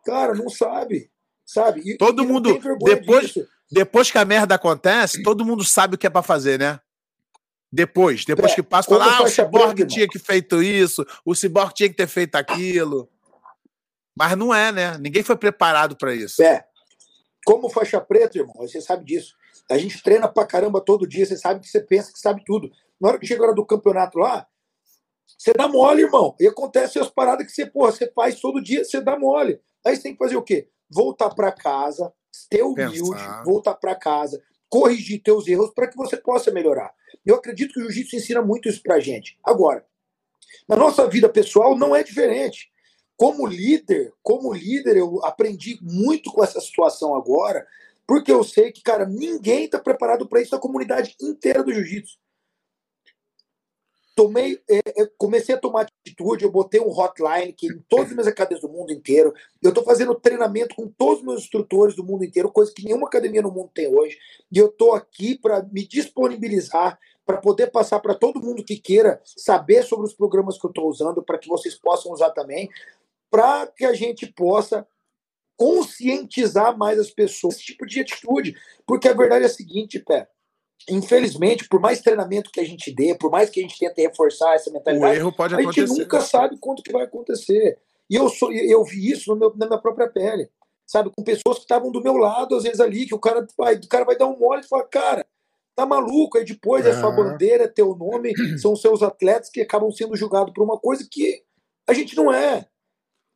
[0.03, 1.11] Cara, não sabe.
[1.45, 1.81] Sabe?
[1.85, 3.33] E, todo e mundo depois
[3.71, 6.79] depois que a merda acontece, todo mundo sabe o que é para fazer, né?
[7.71, 11.73] Depois, depois é, que passa, fala, ah, o Cyborg tinha que feito isso, o Cyborg
[11.73, 13.09] tinha que ter feito aquilo.
[14.15, 14.97] Mas não é, né?
[14.97, 16.41] Ninguém foi preparado para isso.
[16.41, 16.65] É.
[17.47, 19.33] Como faixa preta, irmão, você sabe disso.
[19.71, 22.69] A gente treina pra caramba todo dia, você sabe que você pensa que sabe tudo.
[22.99, 24.45] Na hora que chega a hora do campeonato lá,
[25.25, 26.35] você dá mole, irmão.
[26.41, 29.61] E acontece as paradas que você, porra, você faz todo dia, você dá mole.
[29.85, 30.67] Aí você tem que fazer o quê?
[30.89, 32.11] Voltar para casa,
[32.49, 33.43] ter humilde, Pensar.
[33.45, 36.93] voltar para casa, corrigir teus erros para que você possa melhorar.
[37.25, 39.39] Eu acredito que o jiu-jitsu ensina muito isso pra gente.
[39.41, 39.85] Agora,
[40.67, 42.69] na nossa vida pessoal não é diferente
[43.17, 47.65] como líder, como líder, eu aprendi muito com essa situação agora,
[48.05, 52.15] porque eu sei que, cara, ninguém está preparado para isso, a comunidade inteira do jiu-jitsu.
[54.15, 58.13] Tomei, é, é, comecei a tomar atitude, eu botei um hotline que em todas as
[58.13, 59.33] minhas academias do mundo inteiro.
[59.61, 63.07] Eu estou fazendo treinamento com todos os meus instrutores do mundo inteiro, coisa que nenhuma
[63.07, 64.17] academia no mundo tem hoje.
[64.51, 69.21] E eu estou aqui para me disponibilizar para poder passar para todo mundo que queira
[69.23, 72.69] saber sobre os programas que eu estou usando, para que vocês possam usar também
[73.29, 74.87] para que a gente possa
[75.57, 78.55] conscientizar mais as pessoas esse tipo de atitude.
[78.85, 80.29] Porque a verdade é a seguinte, Pé.
[80.89, 84.53] Infelizmente, por mais treinamento que a gente dê, por mais que a gente tente reforçar
[84.53, 87.79] essa mentalidade, a gente nunca sabe quando que vai acontecer.
[88.09, 90.49] E eu, sou, eu vi isso meu, na minha própria pele.
[90.85, 93.75] Sabe, com pessoas que estavam do meu lado, às vezes ali, que o cara vai,
[93.75, 95.25] o cara vai dar um mole e fala, cara,
[95.75, 99.91] tá maluco, aí depois é sua bandeira, é teu nome, são seus atletas que acabam
[99.91, 101.43] sendo julgados por uma coisa que
[101.85, 102.65] a gente não é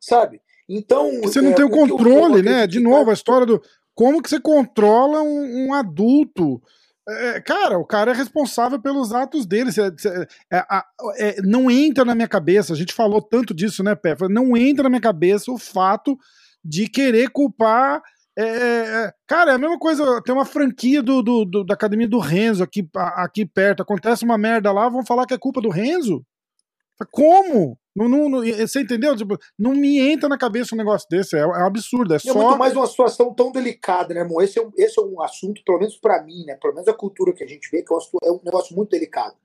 [0.02, 0.42] sabe?
[0.68, 1.22] Então.
[1.22, 2.66] Você não é, tem o controle, né?
[2.66, 3.62] De novo, a história do.
[3.94, 6.62] Como que você controla um, um adulto?
[7.08, 9.70] É, cara, o cara é responsável pelos atos dele.
[10.52, 10.66] É,
[11.18, 14.16] é, não entra na minha cabeça, a gente falou tanto disso, né, Pé?
[14.30, 16.18] Não entra na minha cabeça o fato
[16.64, 18.02] de querer culpar.
[18.38, 20.22] É, é, cara, é a mesma coisa.
[20.24, 23.84] Tem uma franquia do, do, do, da academia do Renzo aqui, aqui perto.
[23.84, 26.26] Acontece uma merda lá, vão falar que é culpa do Renzo?
[27.12, 27.78] Como?
[27.96, 29.16] Não, não, não, você entendeu?
[29.16, 31.36] Tipo, não me entra na cabeça um negócio desse.
[31.36, 32.14] É, é um absurdo.
[32.14, 32.32] É, só...
[32.32, 34.42] é muito mais uma situação tão delicada, né, irmão?
[34.42, 36.56] Esse é um, esse é um assunto, pelo menos para mim, né?
[36.56, 38.92] Pelo menos a cultura que a gente vê, que é um, é um negócio muito
[38.92, 39.36] delicado.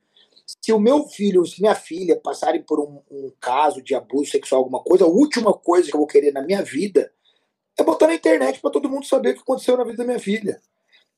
[0.63, 4.61] Se o meu filho, se minha filha passarem por um, um, caso de abuso sexual,
[4.61, 7.11] alguma coisa, a última coisa que eu vou querer na minha vida
[7.77, 10.21] é botar na internet para todo mundo saber o que aconteceu na vida da minha
[10.21, 10.61] filha.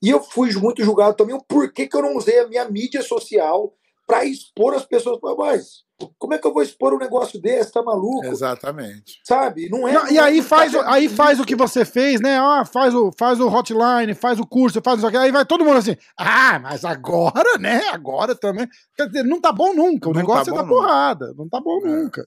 [0.03, 3.03] E eu fui muito julgado também o porquê que eu não usei a minha mídia
[3.03, 3.75] social
[4.09, 5.19] para expor as pessoas.
[5.37, 5.85] Mas
[6.19, 7.71] como é que eu vou expor um negócio desse?
[7.71, 8.25] Tá maluco?
[8.25, 9.21] Exatamente.
[9.23, 9.69] Sabe?
[9.69, 9.93] Não é.
[9.93, 12.39] Não, e aí faz, tá aí faz o que você fez, né?
[12.39, 15.19] Ah, faz o, faz o hotline, faz o curso, faz isso aqui.
[15.19, 15.95] Aí vai todo mundo assim.
[16.17, 17.83] Ah, mas agora, né?
[17.93, 18.67] Agora também.
[18.97, 20.09] Quer dizer, não tá bom nunca.
[20.09, 21.35] O não negócio tá é da porrada.
[21.37, 21.91] Não tá bom é.
[21.91, 22.27] nunca.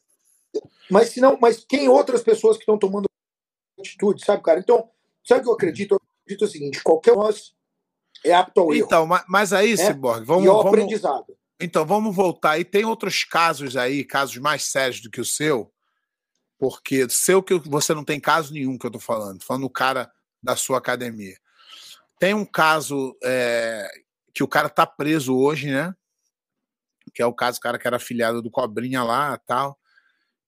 [0.90, 3.06] Mas se não, mas quem outras pessoas que estão tomando
[3.80, 4.60] atitude, sabe, cara?
[4.60, 4.88] Então,
[5.26, 5.96] sabe o que eu acredito?
[5.96, 7.54] Eu acredito o seguinte: qualquer um nós
[8.24, 8.86] é apto ao erro.
[8.86, 9.78] Então, mas aí, é?
[9.78, 10.44] Cyborg, vamos.
[10.44, 11.41] E ao vamos, aprendizado.
[11.62, 12.60] Então, vamos voltar.
[12.60, 15.72] E tem outros casos aí, casos mais sérios do que o seu,
[16.58, 20.12] porque seu que você não tem caso nenhum que eu tô falando, falando o cara
[20.42, 21.38] da sua academia.
[22.20, 23.90] Tem um caso é,
[24.34, 25.94] que o cara tá preso hoje, né?
[27.14, 29.78] Que é o caso do cara que era afiliado do Cobrinha lá tal.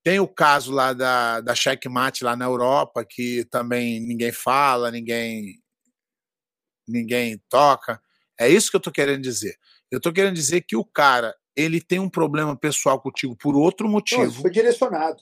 [0.04, 5.62] Tem o caso lá da, da Checkmate lá na Europa, que também ninguém fala, ninguém
[6.88, 8.02] ninguém toca.
[8.38, 9.58] É isso que eu tô querendo dizer.
[9.93, 13.88] Eu tô querendo dizer que o cara, ele tem um problema pessoal contigo por outro
[13.88, 14.23] motivo.
[14.23, 15.21] Não, foi direcionado.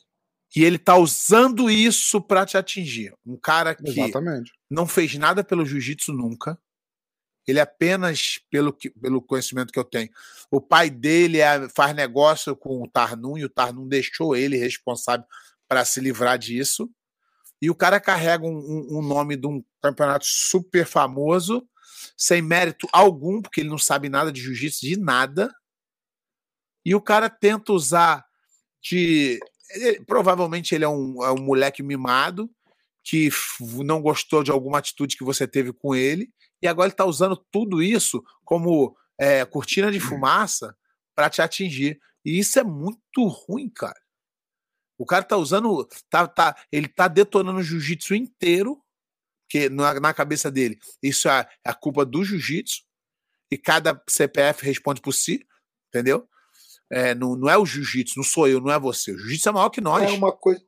[0.55, 3.13] E ele tá usando isso para te atingir.
[3.25, 4.53] Um cara que Exatamente.
[4.69, 6.57] não fez nada pelo jiu-jitsu nunca.
[7.45, 10.09] Ele apenas, pelo, que, pelo conhecimento que eu tenho,
[10.49, 15.25] o pai dele é, faz negócio com o Tarnum e o Tarnum deixou ele responsável
[15.67, 16.89] para se livrar disso.
[17.61, 21.67] E o cara carrega um, um, um nome de um campeonato super famoso,
[22.17, 25.53] sem mérito algum, porque ele não sabe nada de jiu-jitsu, de nada.
[26.85, 28.25] E o cara tenta usar
[28.81, 29.39] de.
[29.69, 32.49] Ele, provavelmente ele é um, é um moleque mimado
[33.03, 33.29] que
[33.83, 37.35] não gostou de alguma atitude que você teve com ele, e agora ele está usando
[37.51, 40.75] tudo isso como é, cortina de fumaça
[41.15, 41.99] para te atingir.
[42.23, 43.99] E isso é muito ruim, cara.
[44.97, 45.87] O cara tá usando.
[46.09, 48.79] Tá, tá, ele tá detonando o jiu-jitsu inteiro,
[49.51, 52.83] que na, na, cabeça dele, isso é, é a culpa do jiu-jitsu,
[53.51, 55.45] e cada CPF responde por si,
[55.89, 56.25] entendeu?
[56.89, 59.11] É, não, não é o jiu-jitsu, não sou eu, não é você.
[59.11, 60.09] O jiu-jitsu é maior que nós.
[60.09, 60.63] É uma coisa.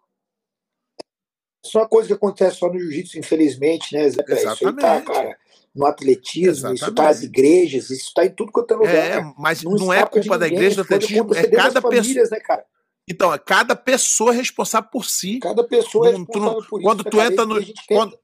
[1.65, 4.21] Isso é uma coisa que acontece só no jiu-jitsu, infelizmente, né, Zé?
[4.27, 4.55] Exatamente.
[4.55, 5.37] Isso aí tá, cara,
[5.73, 6.81] no atletismo, Exatamente.
[6.81, 8.95] isso está nas igrejas, isso está em tudo quanto é lugar.
[8.95, 12.29] É, mas não, não é culpa da igreja do atletismo, é cada pessoa.
[12.29, 12.65] Né, cara?
[13.09, 15.39] Então, é cada pessoa responsável por si.
[15.39, 16.89] Cada pessoa é responsável tu, por isso.
[16.89, 17.55] Quando né, tu entra no.
[17.87, 18.19] Quando,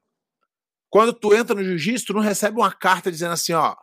[0.89, 3.75] quando tu entra no jiu-jitsu, tu não recebe uma carta dizendo assim, ó.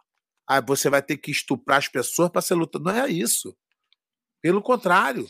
[0.49, 2.79] Ah, você vai ter que estuprar as pessoas para ser luta.
[2.79, 3.57] Não é isso.
[4.41, 5.29] Pelo contrário.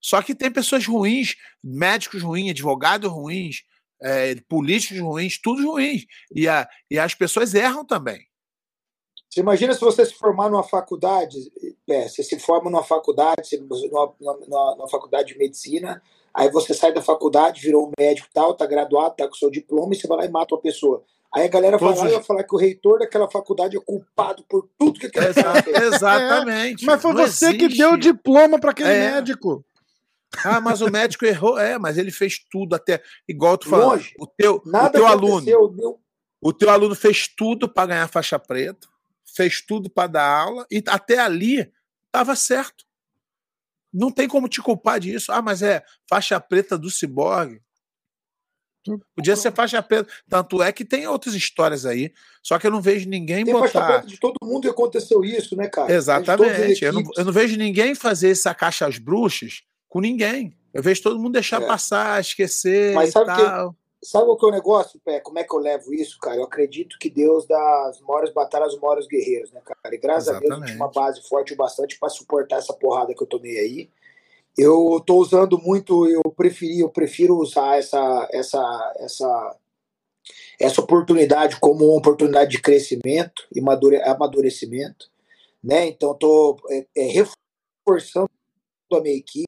[0.00, 3.62] Só que tem pessoas ruins, médicos ruins, advogados ruins,
[4.02, 6.04] é, políticos ruins, tudo ruins.
[6.34, 8.26] E, a, e as pessoas erram também.
[9.28, 11.36] Você imagina se você se formar numa faculdade,
[11.88, 16.02] é, você se forma numa faculdade, numa, numa, numa, faculdade de medicina,
[16.34, 19.50] aí você sai da faculdade, virou um médico e tal, tá graduado, tá com seu
[19.50, 21.02] diploma, e você vai lá e mata uma pessoa.
[21.34, 24.44] Aí a galera vai lá e vai falar que o reitor daquela faculdade é culpado
[24.48, 25.76] por tudo que aquele Exa fez.
[25.94, 26.82] Exatamente.
[26.82, 27.68] É, mas foi Não você existe.
[27.68, 29.12] que deu o diploma para aquele é.
[29.12, 29.64] médico.
[30.44, 31.56] Ah, mas o médico errou.
[31.56, 33.00] É, mas ele fez tudo até.
[33.28, 33.96] Igual tu falou.
[34.18, 35.46] O teu, Nada o teu aluno.
[35.76, 36.00] Meu...
[36.40, 38.88] O teu aluno fez tudo para ganhar faixa preta
[39.34, 41.70] fez tudo para dar aula e até ali
[42.06, 42.84] estava certo.
[43.92, 45.32] Não tem como te culpar disso.
[45.32, 47.60] Ah, mas é faixa preta do ciborgue.
[49.14, 50.10] Podia ser faixa preta.
[50.28, 52.12] Tanto é que tem outras histórias aí.
[52.42, 53.68] Só que eu não vejo ninguém tem botar.
[53.68, 55.92] Faixa preta de todo mundo e aconteceu isso, né, cara?
[55.92, 56.84] Exatamente.
[56.84, 60.56] Eu não, eu não, vejo ninguém fazer essa caixa às bruxas com ninguém.
[60.72, 61.66] Eu vejo todo mundo deixar é.
[61.66, 62.94] passar, esquecer.
[62.94, 63.72] Mas sabe tal.
[63.72, 65.20] que Sabe o que é o negócio, Pé?
[65.20, 66.36] Como é que eu levo isso, cara?
[66.36, 69.94] Eu acredito que Deus dá as maiores batalhas aos maiores guerreiros, né, cara?
[69.94, 70.52] E graças Exatamente.
[70.52, 73.26] a Deus eu tinha uma base forte o bastante para suportar essa porrada que eu
[73.26, 73.90] tomei aí.
[74.56, 79.56] Eu tô usando muito, eu preferi, eu prefiro usar essa essa essa
[80.58, 83.60] essa oportunidade como uma oportunidade de crescimento e
[84.04, 85.10] amadurecimento,
[85.62, 85.86] né?
[85.86, 87.24] Então tô é, é,
[87.86, 88.30] reforçando
[88.92, 89.46] a minha equipe,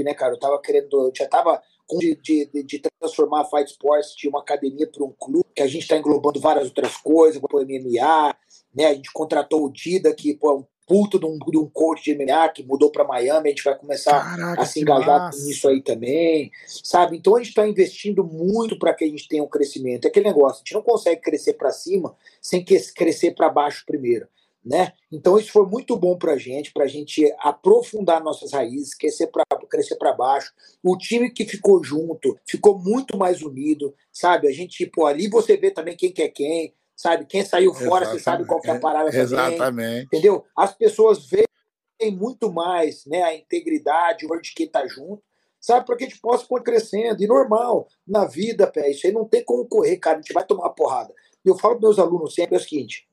[0.00, 0.34] né, cara?
[0.34, 1.62] Eu tava querendo, eu já tava
[1.98, 5.66] de, de, de, transformar a Fight Sports de uma academia para um clube, que a
[5.66, 8.36] gente está englobando várias outras coisas, o MMA,
[8.74, 8.86] né?
[8.86, 12.04] A gente contratou o Dida, que pô, é um puto de um, de um coach
[12.04, 15.68] de MMA que mudou para Miami, a gente vai começar Caraca, a se engajar nisso
[15.68, 17.16] aí também, sabe?
[17.16, 20.04] Então a gente está investindo muito para que a gente tenha um crescimento.
[20.04, 23.84] É aquele negócio, a gente não consegue crescer para cima sem que crescer para baixo
[23.84, 24.28] primeiro
[24.66, 24.92] né?
[25.12, 29.28] Então isso foi muito bom para a gente, para a gente aprofundar nossas raízes, crescer
[29.28, 30.52] para crescer para baixo.
[30.82, 34.48] O time que ficou junto ficou muito mais unido, sabe?
[34.48, 37.26] A gente tipo ali você vê também quem quer quem, sabe?
[37.26, 38.18] Quem saiu fora Exatamente.
[38.18, 40.06] você sabe qual é a parada também, Exatamente.
[40.06, 40.44] entendeu?
[40.56, 41.46] As pessoas veem
[42.12, 43.22] muito mais, né?
[43.22, 45.22] A integridade, o de quem tá junto.
[45.58, 47.20] Sabe, para que a gente possa continuar crescendo.
[47.20, 50.18] E normal, na vida, pé, isso aí não tem como correr, cara.
[50.18, 51.12] A gente vai tomar porrada.
[51.44, 53.08] E eu falo para meus alunos sempre é o seguinte: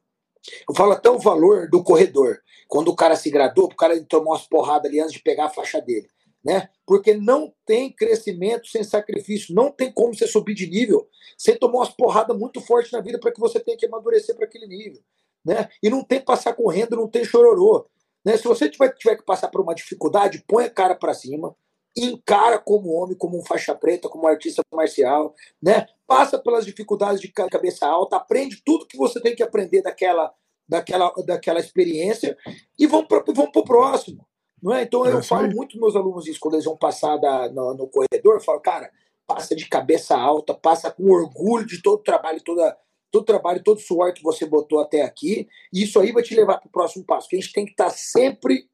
[0.68, 2.42] eu falo até o valor do corredor.
[2.68, 5.50] Quando o cara se gradou, o cara tomou umas porradas ali antes de pegar a
[5.50, 6.08] faixa dele.
[6.44, 6.70] Né?
[6.86, 11.80] Porque não tem crescimento sem sacrifício, não tem como você subir de nível sem tomar
[11.80, 15.02] umas porradas muito fortes na vida para que você tenha que amadurecer para aquele nível.
[15.46, 15.70] Né?
[15.82, 17.86] E não tem passar correndo, não tem chororô.
[18.26, 18.38] Né?
[18.38, 21.56] Se você tiver, tiver que passar por uma dificuldade, põe a cara para cima,
[21.96, 25.86] encara como homem, como um faixa preta, como um artista marcial, né?
[26.08, 30.34] Passa pelas dificuldades de cabeça alta, aprende tudo que você tem que aprender daquela,
[30.68, 32.36] daquela, daquela experiência
[32.80, 34.26] e vamos para o próximo.
[34.64, 34.84] Não é?
[34.84, 37.86] Então eu é falo muito meus alunos isso quando eles vão passar da, no, no
[37.86, 38.90] corredor, eu falo, cara,
[39.28, 42.78] passa de cabeça alta, passa com orgulho de todo o trabalho, toda,
[43.12, 46.24] todo o trabalho, todo o suor que você botou até aqui, e isso aí vai
[46.24, 47.28] te levar para o próximo passo.
[47.28, 48.70] Que a gente tem que estar tá sempre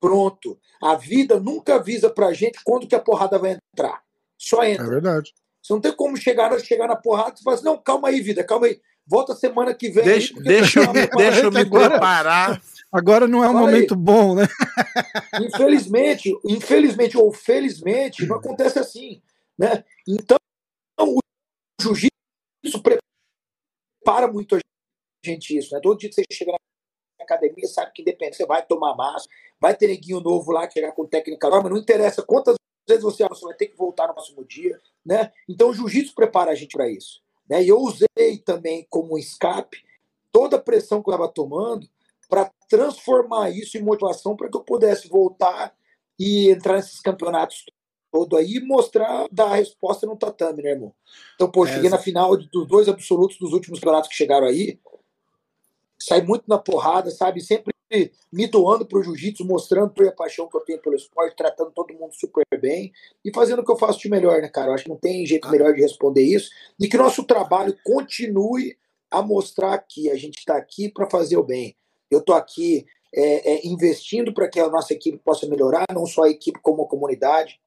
[0.00, 0.56] pronto.
[0.80, 4.00] A vida nunca avisa pra gente quando que a porrada vai entrar.
[4.38, 4.86] Só entra.
[4.86, 5.34] É verdade.
[5.60, 8.44] Você não tem como chegar, chegar na porrada e falar assim, não, calma aí, vida,
[8.44, 8.80] calma aí.
[9.04, 10.04] Volta semana que vem.
[10.04, 12.60] Deixa, aí, deixa, eu, deixa eu me preparar.
[12.92, 14.00] Agora não é um momento aí.
[14.00, 14.42] bom, né?
[15.40, 19.22] Infelizmente, infelizmente ou felizmente, não acontece assim.
[19.58, 19.82] Né?
[20.06, 20.36] Então,
[21.00, 21.18] o
[21.80, 24.58] jiu-jitsu prepara muito a
[25.24, 25.74] gente isso.
[25.74, 25.80] Né?
[25.82, 29.26] Todo dia que você chega na academia, sabe que depende, você vai tomar massa,
[29.58, 33.44] vai ter neguinho novo lá chegar com técnica nova, não interessa quantas vezes você, você
[33.46, 35.32] vai ter que voltar no próximo dia, né?
[35.48, 37.62] Então o jiu-jitsu prepara a gente para isso, né?
[37.62, 39.82] E eu usei também como escape
[40.32, 41.88] toda a pressão que eu estava tomando
[42.32, 45.70] para transformar isso em motivação para que eu pudesse voltar
[46.18, 47.62] e entrar nesses campeonatos
[48.10, 50.94] todo aí e mostrar dar a resposta no tatame, né, irmão?
[51.34, 54.80] Então, pô, é, cheguei na final dos dois absolutos dos últimos campeonatos que chegaram aí,
[56.00, 57.42] sai muito na porrada, sabe?
[57.42, 57.74] Sempre
[58.32, 62.14] me doando pro jiu-jitsu, mostrando a paixão que eu tenho pelo esporte, tratando todo mundo
[62.14, 64.68] super bem e fazendo o que eu faço de melhor, né, cara?
[64.68, 68.74] Eu acho que não tem jeito melhor de responder isso e que nosso trabalho continue
[69.10, 71.76] a mostrar que a gente está aqui para fazer o bem.
[72.12, 76.24] Eu estou aqui é, é, investindo para que a nossa equipe possa melhorar, não só
[76.24, 77.60] a equipe como a comunidade.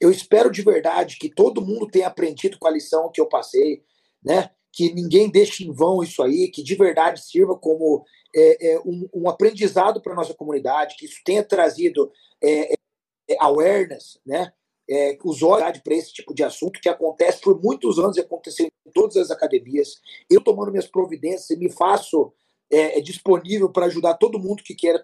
[0.00, 3.82] Eu espero de verdade que todo mundo tenha aprendido com a lição que eu passei,
[4.24, 4.50] né?
[4.74, 9.08] que ninguém deixe em vão isso aí, que de verdade sirva como é, é, um,
[9.14, 12.10] um, aprendizado para nossa comunidade, que isso tenha trazido
[12.42, 14.52] é, é awareness, né?
[14.90, 18.66] É, os olhos para esse tipo de assunto que acontece por muitos anos e aconteceu
[18.66, 19.94] em todas as academias.
[20.28, 22.34] Eu tomando minhas providências e me faço
[22.70, 25.00] é, disponível para ajudar todo mundo que queira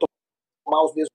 [0.64, 1.10] tomar os mesmos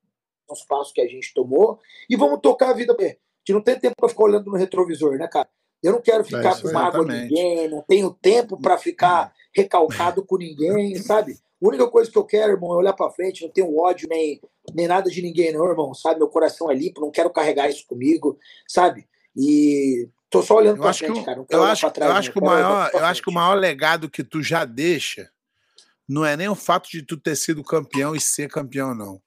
[0.67, 1.79] passos que a gente tomou
[2.09, 2.95] e vamos tocar a vida.
[2.99, 5.49] A gente não tem tempo para ficar olhando no retrovisor, né, cara?
[5.83, 10.25] Eu não quero ficar é com mágoa de ninguém, não tenho tempo para ficar recalcado
[10.25, 11.33] com ninguém, sabe?
[11.33, 14.41] A única coisa que eu quero, irmão, é olhar para frente, não tenho ódio nem,
[14.73, 16.19] nem nada de ninguém, não, irmão, sabe?
[16.19, 19.07] Meu coração é limpo, não quero carregar isso comigo, sabe?
[19.35, 21.37] E tô só olhando para frente, que, cara.
[21.37, 24.09] Não eu acho, trás, eu acho que o maior, eu acho que o maior legado
[24.09, 25.29] que tu já deixa
[26.07, 29.21] não é nem o fato de tu ter sido campeão e ser campeão, não.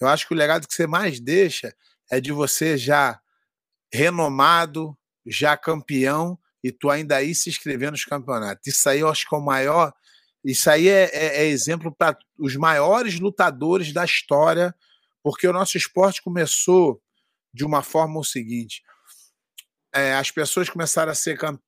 [0.00, 1.74] Eu acho que o legado que você mais deixa
[2.10, 3.20] é de você já
[3.92, 8.66] renomado, já campeão e tu ainda aí se inscrever nos campeonatos.
[8.66, 9.92] Isso aí eu acho que é o maior.
[10.44, 14.74] Isso aí é, é, é exemplo para os maiores lutadores da história,
[15.22, 17.00] porque o nosso esporte começou
[17.54, 18.82] de uma forma o seguinte:
[19.94, 21.62] é, as pessoas começaram a ser campe,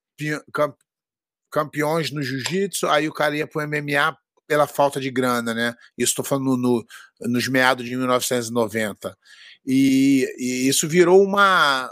[1.50, 4.18] campeões no jiu-jitsu, aí o cara ia para o MMA
[4.48, 5.74] pela falta de grana, né?
[5.96, 6.84] Isso estou falando no,
[7.20, 9.16] nos meados de 1990.
[9.64, 11.90] E, e, isso virou uma,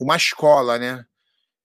[0.00, 1.04] uma escola, né?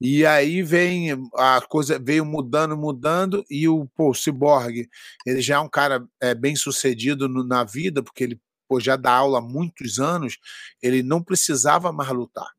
[0.02, 4.89] E aí vem a coisa veio mudando, mudando, e o, pô, o Cyborg,
[5.26, 8.98] ele já é um cara é, bem sucedido no, na vida, porque ele pô, já
[8.98, 10.38] dá aula há muitos anos,
[10.82, 12.52] ele não precisava mais lutar.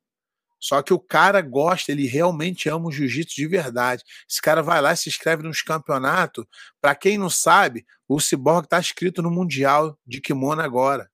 [0.64, 4.02] Só que o cara gosta, ele realmente ama o jiu-jitsu de verdade.
[4.26, 6.46] Esse cara vai lá e se inscreve nos campeonatos.
[6.80, 11.10] Para quem não sabe, o Cyborg está inscrito no Mundial de Kimono agora.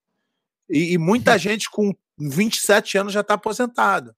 [0.69, 4.15] E, e muita gente com 27 anos já está aposentado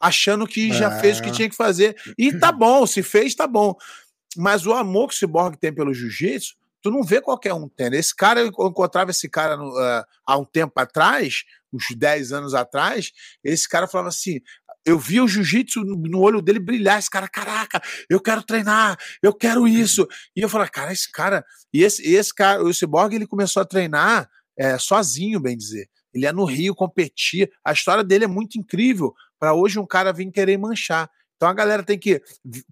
[0.00, 1.00] achando que já é.
[1.00, 1.96] fez o que tinha que fazer.
[2.18, 3.76] E tá bom, se fez, tá bom.
[4.36, 7.94] Mas o amor que o Cyborg tem pelo jiu-jitsu, tu não vê qualquer um tendo.
[7.94, 12.54] Esse cara, eu encontrava esse cara no, uh, há um tempo atrás, uns 10 anos
[12.54, 14.40] atrás, esse cara falava assim.
[14.86, 16.98] Eu vi o jiu-jitsu no olho dele brilhar.
[16.98, 20.06] Esse cara, caraca, eu quero treinar, eu quero isso.
[20.34, 21.44] E eu falei, cara, esse cara.
[21.74, 25.90] E esse, esse cara, o Cyborg, ele começou a treinar é, sozinho, bem dizer.
[26.14, 27.50] Ele é no Rio, competia.
[27.62, 31.10] A história dele é muito incrível para hoje um cara vir querer manchar.
[31.36, 32.20] Então a galera tem que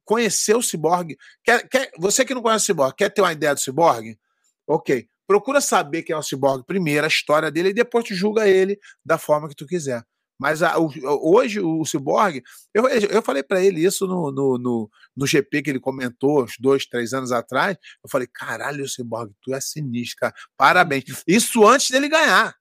[0.04, 1.16] conhecer o ciborgue.
[1.44, 4.18] Quer, quer, você que não conhece o ciborgue, quer ter uma ideia do ciborgue?
[4.66, 5.08] Ok.
[5.26, 8.78] Procura saber quem é o ciborgue primeiro, a história dele, e depois tu julga ele
[9.04, 10.04] da forma que tu quiser.
[10.38, 12.42] Mas a, o, hoje o Cyborg,
[12.74, 16.56] eu, eu falei para ele isso no, no, no, no, GP que ele comentou, uns
[16.58, 17.76] dois, três anos atrás.
[18.04, 20.34] Eu falei: caralho, Cyborg, tu é sinistro, cara.
[20.56, 21.04] Parabéns.
[21.26, 22.54] Isso antes dele ganhar.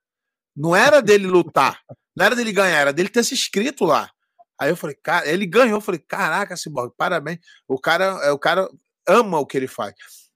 [0.55, 1.81] Não era dele lutar.
[2.15, 4.09] Não era dele ganhar, era dele ter se inscrito lá.
[4.57, 5.77] Aí eu falei, cara, ele ganhou.
[5.77, 7.39] Eu falei, caraca, Cyborg, parabéns.
[7.67, 8.69] O cara, é, o cara
[9.05, 9.93] ama o que ele faz.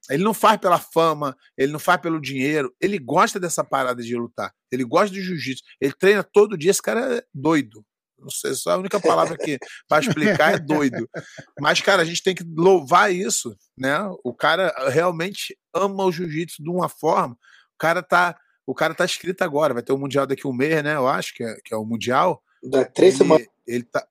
[0.09, 4.15] Ele não faz pela fama, ele não faz pelo dinheiro, ele gosta dessa parada de
[4.15, 4.53] lutar.
[4.71, 5.63] Ele gosta de jiu-jitsu.
[5.79, 6.71] Ele treina todo dia.
[6.71, 7.85] Esse cara é doido.
[8.17, 9.57] Não sei, só a única palavra que
[9.87, 11.09] para explicar é doido.
[11.59, 13.97] Mas, cara, a gente tem que louvar isso, né?
[14.23, 17.35] O cara realmente ama o jiu-jitsu de uma forma.
[17.75, 18.37] O cara tá,
[18.67, 19.73] o cara tá escrito agora.
[19.73, 20.95] Vai ter o mundial daqui um mês, né?
[20.95, 22.43] Eu acho que é, que é o mundial.
[22.61, 23.47] Da três ele, semanas.
[23.65, 24.07] Ele tá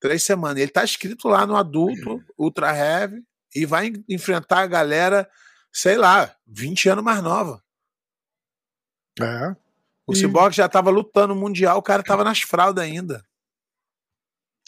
[0.00, 0.58] três semanas.
[0.58, 3.22] Ele tá escrito lá no adulto, ultra heavy,
[3.56, 5.28] e vai enfrentar a galera,
[5.72, 7.62] sei lá, 20 anos mais nova.
[9.18, 9.56] É.
[10.06, 10.16] O e...
[10.16, 13.24] Cyborg já tava lutando no Mundial, o cara tava nas fraldas ainda.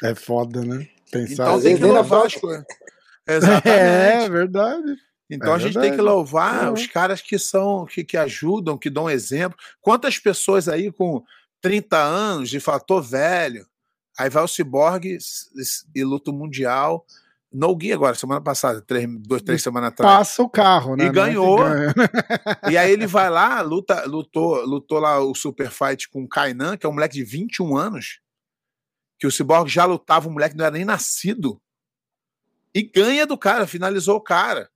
[0.03, 0.89] É foda, né?
[1.11, 2.65] Pensar então tem que louvar as coisas.
[3.27, 3.69] Exatamente.
[3.69, 4.97] É, verdade.
[5.31, 5.89] Então é a gente verdade.
[5.89, 6.71] tem que louvar é.
[6.71, 9.59] os caras que são, que, que ajudam, que dão exemplo.
[9.83, 11.23] Quantas pessoas aí com
[11.61, 13.67] 30 anos de fator velho,
[14.19, 15.19] aí vai o Cyborg
[15.95, 17.05] e luta o Mundial,
[17.53, 20.19] no Gui agora, semana passada, três, duas, três semanas atrás.
[20.19, 21.05] Passa o carro, né?
[21.05, 21.59] E é ganhou.
[22.71, 26.77] e aí ele vai lá, luta, lutou, lutou lá o Super Fight com o Kainan,
[26.77, 28.21] que é um moleque de 21 anos,
[29.19, 31.61] que o Cyborg já lutava, um moleque não era nem nascido.
[32.75, 34.71] E ganha do cara, finalizou o cara.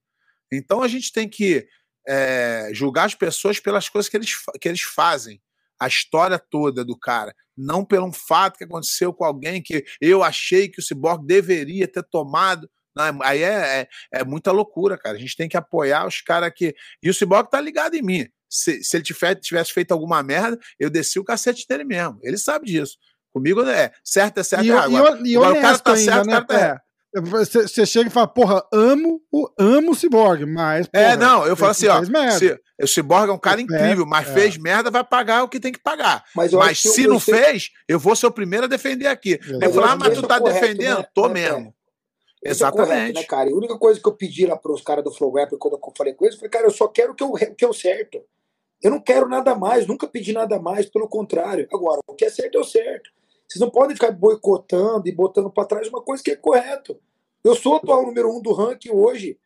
[0.50, 1.66] Então a gente tem que
[2.08, 5.40] é, julgar as pessoas pelas coisas que eles, que eles fazem.
[5.82, 10.22] A história toda do cara não pelo um fato que aconteceu com alguém que eu
[10.22, 12.68] achei que o Cyborg deveria ter tomado.
[12.94, 13.88] Não, aí é, é,
[14.20, 15.16] é, muita loucura, cara.
[15.16, 16.74] A gente tem que apoiar os caras que.
[17.02, 18.26] E o Cyborg tá ligado em mim.
[18.48, 22.18] Se, se ele tivesse feito alguma merda, eu desci o cacete dele mesmo.
[22.22, 22.96] Ele sabe disso.
[23.32, 24.66] Comigo é certo, é certo.
[24.66, 26.38] E, é agora, e, e agora o cara tá ainda, certo, né?
[26.38, 26.82] o cara tá
[27.14, 27.20] é.
[27.20, 30.86] Você chega e fala, porra, amo o, amo o Cyborg, mas.
[30.92, 32.02] É, porra, é, não, eu falo assim, ó.
[32.30, 34.32] Se, o Cyborg é um cara incrível, mas é.
[34.32, 36.24] fez merda, vai pagar o que tem que pagar.
[36.34, 37.34] Mas, mas se não sei...
[37.34, 39.38] fez, eu vou ser o primeiro a defender aqui.
[39.60, 40.98] Eu falo, ah, mas tu tá correto, defendendo?
[40.98, 41.06] Né?
[41.14, 41.74] Tô é, mesmo.
[42.44, 42.88] É Exatamente.
[42.88, 43.48] Correto, né, cara?
[43.48, 45.92] E a única coisa que eu pedi lá pros caras do Flow Rap, quando eu
[45.96, 47.68] falei com eles, eu falei, cara, eu só quero o que eu, o que é
[47.68, 48.20] o certo.
[48.82, 51.68] Eu não quero nada mais, nunca pedi nada mais, pelo contrário.
[51.72, 53.10] Agora, o que é certo é o certo.
[53.52, 56.96] Vocês não podem ficar boicotando e botando para trás uma coisa que é correto.
[57.44, 59.36] Eu sou o atual número um do ranking hoje.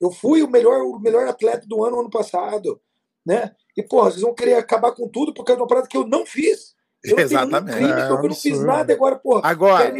[0.00, 2.80] Eu fui o melhor, o melhor atleta do ano ano passado.
[3.24, 3.54] Né?
[3.76, 6.06] E, porra, vocês vão querer acabar com tudo por causa de uma parada que eu
[6.06, 6.74] não fiz.
[7.04, 7.76] Eu Exatamente.
[7.76, 9.42] Crime, é, eu não fiz nada agora, porra.
[9.44, 9.92] Agora,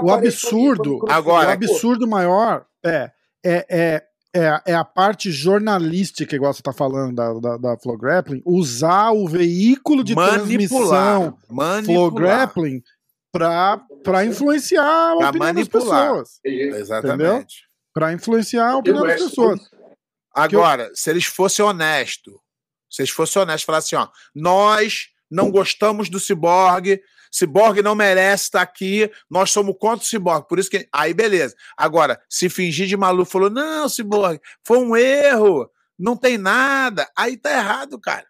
[0.00, 3.10] o absurdo, agora, o absurdo maior é,
[3.44, 7.96] é, é, é, é a parte jornalística, igual você está falando da, da, da Flow
[7.96, 11.84] Grappling, usar o veículo de manipular, transmissão manipular.
[11.84, 12.82] Flow Grappling
[14.02, 16.14] para influenciar a pra opinião manipular.
[16.14, 16.40] das pessoas.
[16.44, 17.68] Exatamente.
[17.92, 19.60] Para influenciar a opinião das pessoas.
[20.34, 20.96] Agora, eu...
[20.96, 22.34] se eles fossem honestos,
[22.88, 28.62] se eles fossem honestos, falassem, ó, nós não gostamos do ciborgue, ciborgue não merece estar
[28.62, 30.88] aqui, nós somos contra o ciborgue, por isso que.
[30.92, 31.54] Aí, beleza.
[31.76, 37.36] Agora, se fingir de maluco, falou, não, ciborgue, foi um erro, não tem nada, aí
[37.36, 38.26] tá errado, cara.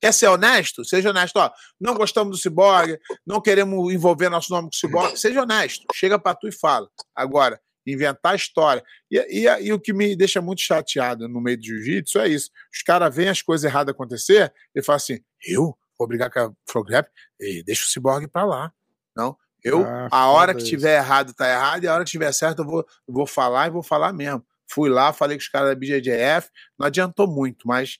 [0.00, 0.84] Quer ser honesto?
[0.84, 1.36] Seja honesto.
[1.36, 5.16] Ó, não gostamos do Cyborg, não queremos envolver nosso nome com o Cyborg.
[5.16, 5.86] Seja honesto.
[5.94, 6.88] Chega para tu e fala.
[7.14, 8.82] Agora, inventar história.
[9.10, 12.50] E, e, e, o que me deixa muito chateado no meio do jiu-jitsu é isso.
[12.72, 16.52] Os caras veem as coisas erradas acontecer e falam assim: eu vou brigar com a
[16.68, 17.08] Frograp
[17.40, 18.72] e deixa o Cyborg para lá.
[19.16, 19.36] Não.
[19.64, 22.62] Eu, ah, a hora que tiver errado, tá errado, e a hora que tiver certo,
[22.62, 24.44] eu vou, vou falar e vou falar mesmo.
[24.70, 27.98] Fui lá, falei com os caras da BJJF, não adiantou muito, mas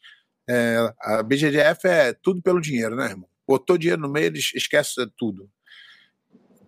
[0.48, 3.28] é, a BGDF é tudo pelo dinheiro, né, irmão?
[3.46, 5.50] Botou dinheiro no meio, eles esquecem tudo.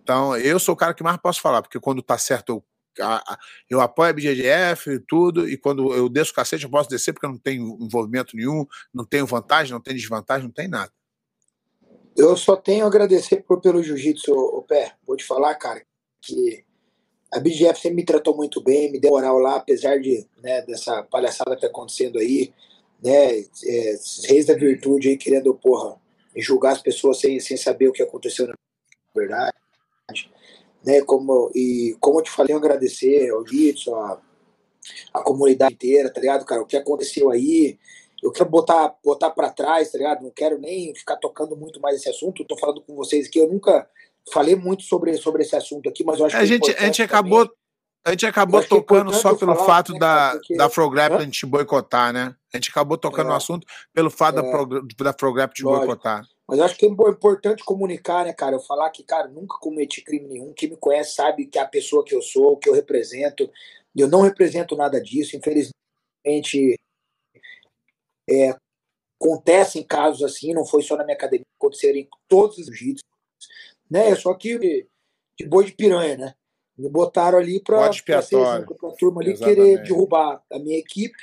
[0.01, 2.63] Então, eu sou o cara que mais posso falar, porque quando tá certo, eu,
[3.69, 7.13] eu apoio a BGDF e tudo, e quando eu desço o cacete, eu posso descer
[7.13, 10.91] porque eu não tenho envolvimento nenhum, não tenho vantagem, não tenho desvantagem, não tem nada.
[12.17, 14.95] Eu só tenho a agradecer por, pelo jiu-jitsu, o pé.
[15.05, 15.81] Vou te falar, cara,
[16.21, 16.65] que
[17.31, 21.03] a BGF sempre me tratou muito bem, me deu moral lá, apesar de né, dessa
[21.03, 22.51] palhaçada que tá acontecendo aí
[23.03, 25.97] né, é, reis da virtude aí querendo, porra,
[26.35, 28.53] julgar as pessoas sem, sem saber o que aconteceu na
[29.15, 29.53] verdade.
[30.85, 34.21] Né, como, e como eu te falei, eu agradecer ao Litson, a,
[35.13, 36.61] a comunidade inteira, tá ligado, cara?
[36.61, 37.77] O que aconteceu aí,
[38.23, 40.23] eu quero botar, botar para trás, tá ligado?
[40.23, 42.45] Não quero nem ficar tocando muito mais esse assunto.
[42.45, 43.87] Tô falando com vocês aqui, eu nunca
[44.31, 46.45] falei muito sobre, sobre esse assunto aqui, mas eu acho a que.
[46.45, 47.49] É gente, a gente acabou.
[48.05, 50.55] A gente acabou tocando só pelo falar, fato né, da, porque...
[50.55, 52.35] da Frograp a gente boicotar, né?
[52.53, 53.29] A gente acabou tocando é.
[53.29, 55.03] no assunto pelo fato é.
[55.03, 56.25] da, Frograp te boicotar.
[56.47, 58.55] Mas acho que é importante comunicar, né, cara?
[58.55, 60.53] Eu falar que, cara, nunca cometi crime nenhum.
[60.53, 63.51] Quem me conhece sabe que é a pessoa que eu sou, que eu represento.
[63.95, 65.35] Eu não represento nada disso.
[65.35, 66.75] Infelizmente,
[68.27, 68.55] é,
[69.21, 72.95] acontecem casos assim, não foi só na minha academia, aconteceram em todos os jiu
[73.89, 74.15] né?
[74.15, 74.57] Só que
[75.37, 76.33] de boi de piranha, né?
[76.79, 77.89] Me botaram ali para a
[78.97, 79.43] turma ali Exatamente.
[79.43, 81.17] querer derrubar a minha equipe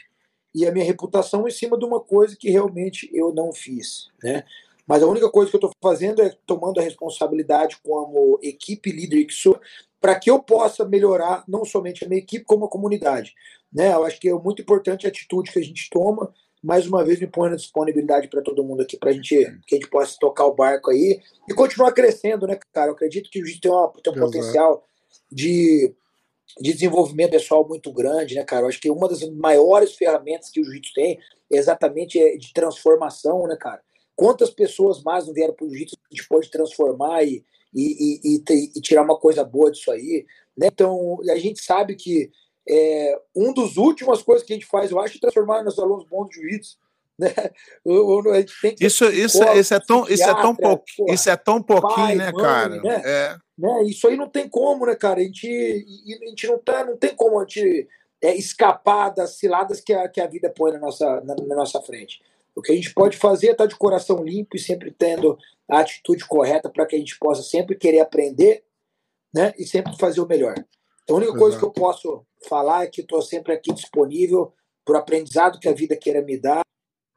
[0.54, 4.44] e a minha reputação em cima de uma coisa que realmente eu não fiz, né?
[4.86, 9.24] Mas a única coisa que eu estou fazendo é tomando a responsabilidade como equipe líder
[9.24, 9.58] que sou,
[10.00, 13.34] para que eu possa melhorar não somente a minha equipe, como a comunidade.
[13.72, 13.92] Né?
[13.92, 16.32] Eu acho que é muito importante a atitude que a gente toma.
[16.62, 19.36] Mais uma vez, me põe na disponibilidade para todo mundo aqui, para gente,
[19.66, 22.88] que a gente possa tocar o barco aí e continuar crescendo, né, cara?
[22.88, 24.86] Eu acredito que a gente tem, uma, tem um potencial
[25.30, 25.94] de,
[26.60, 28.64] de desenvolvimento pessoal muito grande, né, cara?
[28.64, 31.18] Eu acho que uma das maiores ferramentas que o jiu-jitsu tem
[31.52, 33.82] é exatamente é de transformação, né, cara?
[34.14, 38.20] Quantas pessoas mais não vieram para o jiu-jitsu que a gente pode transformar e, e,
[38.24, 38.42] e,
[38.76, 40.24] e, tirar uma coisa boa disso aí?
[40.56, 40.68] Né?
[40.68, 42.30] Então, a gente sabe que
[42.68, 46.06] é, um dos últimas coisas que a gente faz, eu acho, é transformar nos alunos
[46.08, 46.78] bons de jiu-jitsu.
[47.18, 47.32] Né?
[48.78, 52.30] isso, isso, isso, é tão, isso é tão pouco, isso é tão pouquinho, pai, né,
[52.30, 52.82] mãe, cara?
[52.82, 53.02] Né?
[53.04, 53.36] É.
[53.58, 53.84] Né?
[53.84, 55.20] Isso aí não tem como, né, cara?
[55.20, 57.88] A gente, a gente não, tá, não tem como a gente
[58.22, 61.80] é, escapar das ciladas que a, que a vida põe na nossa, na, na nossa
[61.80, 62.20] frente.
[62.54, 65.38] O que a gente pode fazer é estar de coração limpo e sempre tendo
[65.68, 68.62] a atitude correta para que a gente possa sempre querer aprender
[69.34, 70.54] né, e sempre fazer o melhor.
[71.02, 74.52] Então, a única coisa que eu posso falar é que estou sempre aqui disponível
[74.84, 76.65] para o aprendizado que a vida queira me dar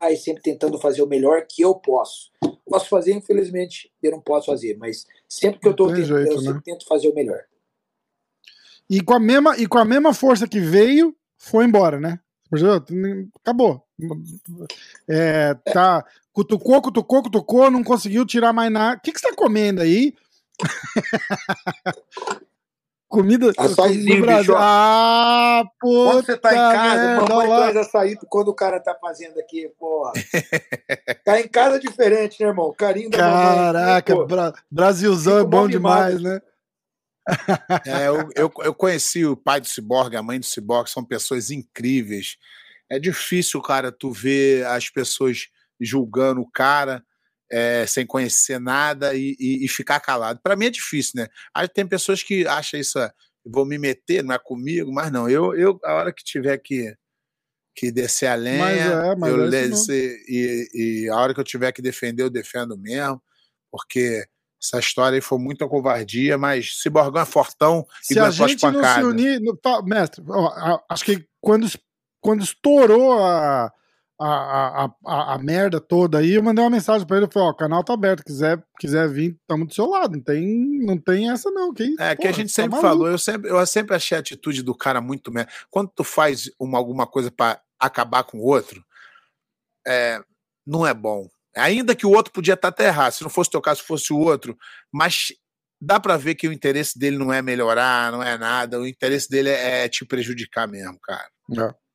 [0.02, 2.32] e sempre tentando fazer o melhor que eu posso.
[2.66, 6.54] Posso fazer, infelizmente, eu não posso fazer, mas sempre que eu estou tentando, eu sempre
[6.54, 6.62] né?
[6.64, 7.43] tento fazer o melhor.
[8.89, 12.20] E com, a mesma, e com a mesma força que veio, foi embora, né?
[13.36, 13.84] Acabou.
[15.08, 18.97] É, tá, cutucou, cutucou, cutucou, não conseguiu tirar mais nada.
[18.97, 20.16] O que, que você tá comendo aí?
[23.10, 24.53] Comida açaizinho, Brasil.
[24.55, 28.95] Ah, puta Quando você tá em casa, merda, mamãe traz açaí quando o cara tá
[29.01, 30.14] fazendo aqui, porra.
[31.26, 32.72] tá em casa é diferente, né, irmão?
[32.72, 34.28] Carinho da Caraca, mamãe.
[34.28, 36.39] Bra Brasilzão é bom demais, né?
[37.86, 41.49] É, eu, eu, eu, conheci o pai do Ciborgue, a mãe do Ciborgue, são pessoas
[41.49, 42.38] incríveis.
[42.88, 45.47] É difícil, cara, tu ver as pessoas
[45.82, 47.03] julgando o cara
[47.52, 50.39] é, sem conhecer nada e, e, e ficar calado.
[50.41, 51.28] Para mim é difícil, né?
[51.54, 53.12] Aí tem pessoas que acham isso, ah,
[53.45, 55.30] vou me meter, não é comigo, mas não.
[55.30, 56.95] Eu, eu a hora que tiver que,
[57.76, 61.39] que descer a lenha, mas é, mas eu é descer, e, e a hora que
[61.39, 63.22] eu tiver que defender, eu defendo mesmo,
[63.72, 64.26] porque
[64.62, 68.84] essa história aí foi muita covardia, mas Ciborgão é fortão e se a gente não
[68.84, 71.66] se unir, no, tá, mestre, ó, acho que quando,
[72.20, 73.72] quando estourou a,
[74.20, 77.47] a, a, a, a, merda toda aí, eu mandei uma mensagem para ele, eu falei,
[77.47, 80.45] ó, o canal tá aberto, quiser, quiser vir, tamo do seu lado, não tem,
[80.86, 83.49] não tem essa não, que É, que a gente tá sempre tá falou, eu sempre,
[83.49, 85.49] eu sempre achei a atitude do cara muito merda.
[85.70, 88.84] Quando tu faz uma, alguma coisa para acabar com o outro,
[89.88, 90.22] é,
[90.67, 91.28] não é bom.
[91.55, 94.20] Ainda que o outro podia estar até errado, se não fosse teu caso, fosse o
[94.20, 94.57] outro,
[94.91, 95.30] mas
[95.82, 99.30] dá para ver que o interesse dele não é melhorar, não é nada, o interesse
[99.30, 101.30] dele é, é te prejudicar mesmo, cara.
[101.57, 101.88] É.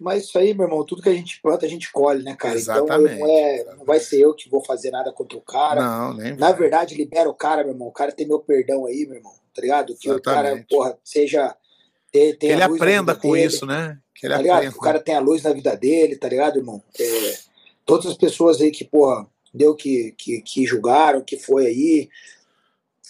[0.00, 2.54] Mas isso aí, meu irmão, tudo que a gente planta, a gente colhe, né, cara?
[2.54, 3.14] Exatamente.
[3.14, 5.80] Então não, é, não vai ser eu que vou fazer nada contra o cara.
[5.80, 6.60] Não, nem Na vai.
[6.60, 7.88] verdade, libera o cara, meu irmão.
[7.88, 9.32] O cara tem meu perdão aí, meu irmão.
[9.54, 9.96] Tá ligado?
[9.96, 10.20] Que Exatamente.
[10.20, 11.56] o cara, porra, seja.
[12.12, 13.98] Tem, tem que ele aprenda com dele, isso, né?
[14.14, 14.56] Que ele tá ligado?
[14.56, 14.72] aprenda.
[14.72, 16.82] Que o cara tem a luz na vida dele, tá ligado, irmão?
[16.98, 17.38] É,
[17.84, 22.08] todas as pessoas aí que, porra, deu que, que, que julgaram, que foi aí.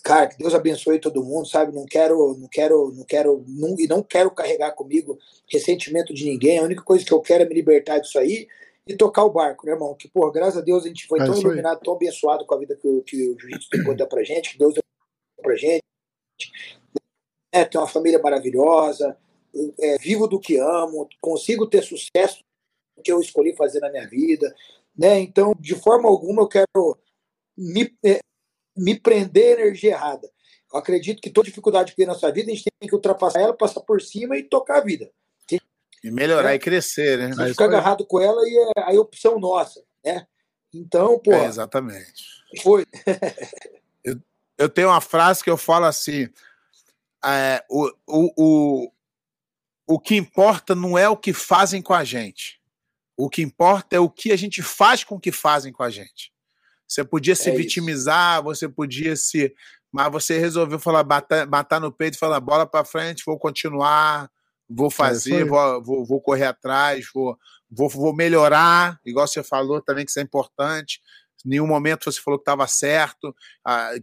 [0.02, 1.74] Cara, que Deus abençoe todo mundo, sabe?
[1.74, 6.58] Não quero, não quero, não quero, não, e não quero carregar comigo ressentimento de ninguém.
[6.58, 8.48] A única coisa que eu quero é me libertar disso aí
[8.86, 9.94] e tocar o barco, né, irmão?
[9.94, 12.58] Que, porra, graças a Deus a gente foi é tão iluminado, tão abençoado com a
[12.58, 14.82] vida que, o, que o jiu-jitsu tem dar pra gente, que Deus deu
[15.42, 15.82] pra gente.
[17.52, 19.16] É, tem uma família maravilhosa,
[19.80, 22.42] é, vivo do que amo, consigo ter sucesso
[23.02, 24.54] que eu escolhi fazer na minha vida,
[24.96, 25.20] né?
[25.20, 26.98] Então, de forma alguma, eu quero
[27.56, 28.20] me, é,
[28.80, 30.28] me prender a energia errada.
[30.72, 33.40] Eu acredito que toda dificuldade que tem na sua vida, a gente tem que ultrapassar
[33.40, 35.10] ela, passar por cima e tocar a vida.
[36.02, 36.54] E melhorar é.
[36.54, 37.44] e crescer, né?
[37.44, 40.26] A ficar agarrado com ela e é a opção nossa, né?
[40.72, 41.32] Então, pô.
[41.32, 42.24] É, exatamente.
[42.62, 42.86] Foi.
[44.02, 44.18] eu,
[44.56, 46.26] eu tenho uma frase que eu falo assim:
[47.22, 48.92] é, o, o, o,
[49.86, 52.58] o que importa não é o que fazem com a gente,
[53.14, 55.90] o que importa é o que a gente faz com o que fazem com a
[55.90, 56.32] gente.
[56.90, 58.42] Você podia se é vitimizar, isso.
[58.42, 59.54] você podia se.
[59.92, 64.28] Mas você resolveu falar, bater, matar no peito e falar, bola para frente, vou continuar,
[64.68, 67.38] vou é fazer, é vou, vou, vou, correr atrás, vou,
[67.70, 71.00] vou, vou melhorar, igual você falou também que isso é importante.
[71.46, 73.34] Em nenhum momento você falou que estava certo,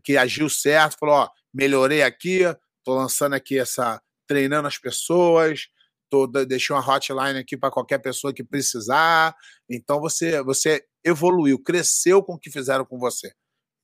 [0.03, 2.41] que agiu certo, falou, ó, melhorei aqui,
[2.79, 4.01] estou lançando aqui essa.
[4.25, 5.67] treinando as pessoas,
[6.09, 9.35] toda, deixei uma hotline aqui para qualquer pessoa que precisar.
[9.69, 13.31] Então você você evoluiu, cresceu com o que fizeram com você.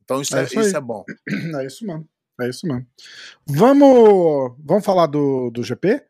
[0.03, 1.03] Então isso é, é isso, isso é bom.
[1.61, 2.07] É isso mesmo.
[2.41, 2.86] É isso mesmo.
[3.45, 6.03] Vamos, vamos falar do, do GP?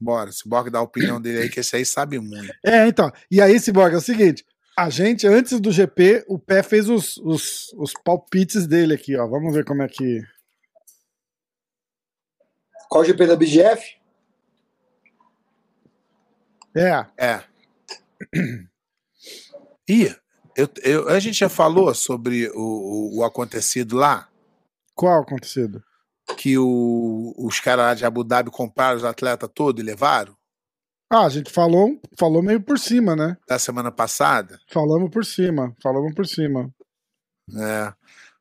[0.00, 2.52] Bora, Cyborg dá a opinião dele aí, que esse aí sabe muito.
[2.64, 3.10] É, então.
[3.30, 4.44] E aí, Cyborg, é o seguinte:
[4.76, 9.26] a gente, antes do GP, o pé fez os, os, os palpites dele aqui, ó.
[9.26, 10.20] Vamos ver como é que.
[12.88, 13.96] Qual o GP da BGF?
[16.74, 17.06] É.
[17.16, 17.44] É.
[19.88, 20.14] Ih,
[20.56, 24.28] eu, eu, a gente já falou sobre o, o, o acontecido lá?
[24.94, 25.82] Qual acontecido?
[26.38, 30.34] Que o, os caras lá de Abu Dhabi compraram os atletas todos e levaram?
[31.10, 33.36] Ah, a gente falou, falou meio por cima, né?
[33.46, 34.58] Da semana passada?
[34.68, 36.72] Falamos por cima, falamos por cima.
[37.56, 37.92] É,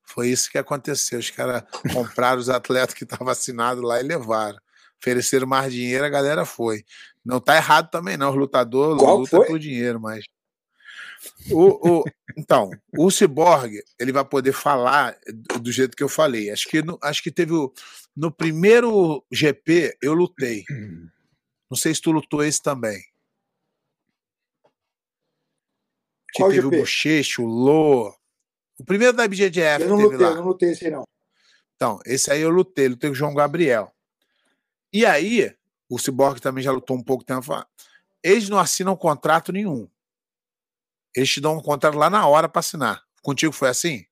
[0.01, 1.19] foi isso que aconteceu.
[1.19, 1.63] Os caras
[1.93, 4.57] compraram os atletas que estavam assinados lá e levaram.
[5.01, 6.85] Ofereceram mais dinheiro, a galera foi.
[7.25, 8.31] Não tá errado também, não.
[8.31, 10.25] Os lutadores lutam por dinheiro, mas.
[11.49, 12.03] O, o,
[12.37, 15.17] então, o Cyborg, ele vai poder falar
[15.61, 16.49] do, jeito que eu falei.
[16.49, 17.71] Acho que, no, acho que teve o,
[18.15, 20.65] no primeiro GP eu lutei.
[21.71, 23.01] Não sei se tu lutou esse também.
[26.33, 26.75] Que Qual teve GP?
[26.75, 28.13] o Bochecho, o Lô.
[28.77, 30.31] O primeiro da BGF Eu não teve lutei, lá.
[30.31, 31.03] eu não lutei esse aí, não.
[31.75, 33.93] Então, esse aí eu lutei, lutei com o João Gabriel.
[34.91, 35.55] E aí,
[35.89, 37.47] o Cyborg também já lutou um pouco tempo.
[38.23, 39.89] Eles não assinam contrato nenhum.
[41.15, 43.03] Eles te dão um contrato lá na hora para assinar.
[43.21, 44.05] Contigo foi assim?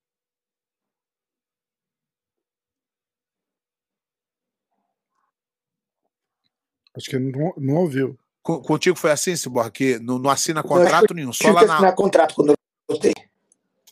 [6.95, 8.17] Acho que não, não ouviu.
[8.43, 9.71] Co- Contigo foi assim, Cyborg?
[9.71, 12.55] Que não, não assina Não, contrato nenhum, só lá que na, assinar contrato quando eu
[12.89, 13.13] lutei.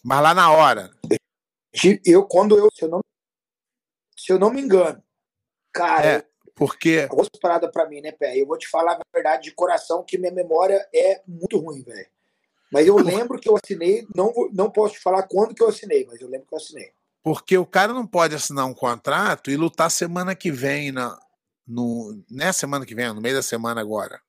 [0.03, 0.91] mas lá na hora.
[2.05, 2.99] Eu, quando eu, se eu não,
[4.17, 5.01] se eu não me engano,
[5.71, 6.29] cara, É,
[6.59, 8.37] porque algumas paradas pra mim, né, Pé?
[8.37, 12.07] Eu vou te falar a verdade de coração que minha memória é muito ruim, velho.
[12.71, 15.69] Mas eu lembro que eu assinei, não, vou- não posso te falar quando que eu
[15.69, 16.91] assinei, mas eu lembro que eu assinei.
[17.23, 21.17] Porque o cara não pode assinar um contrato e lutar semana que vem, na,
[21.67, 24.21] no, não é semana que vem, no meio da semana agora,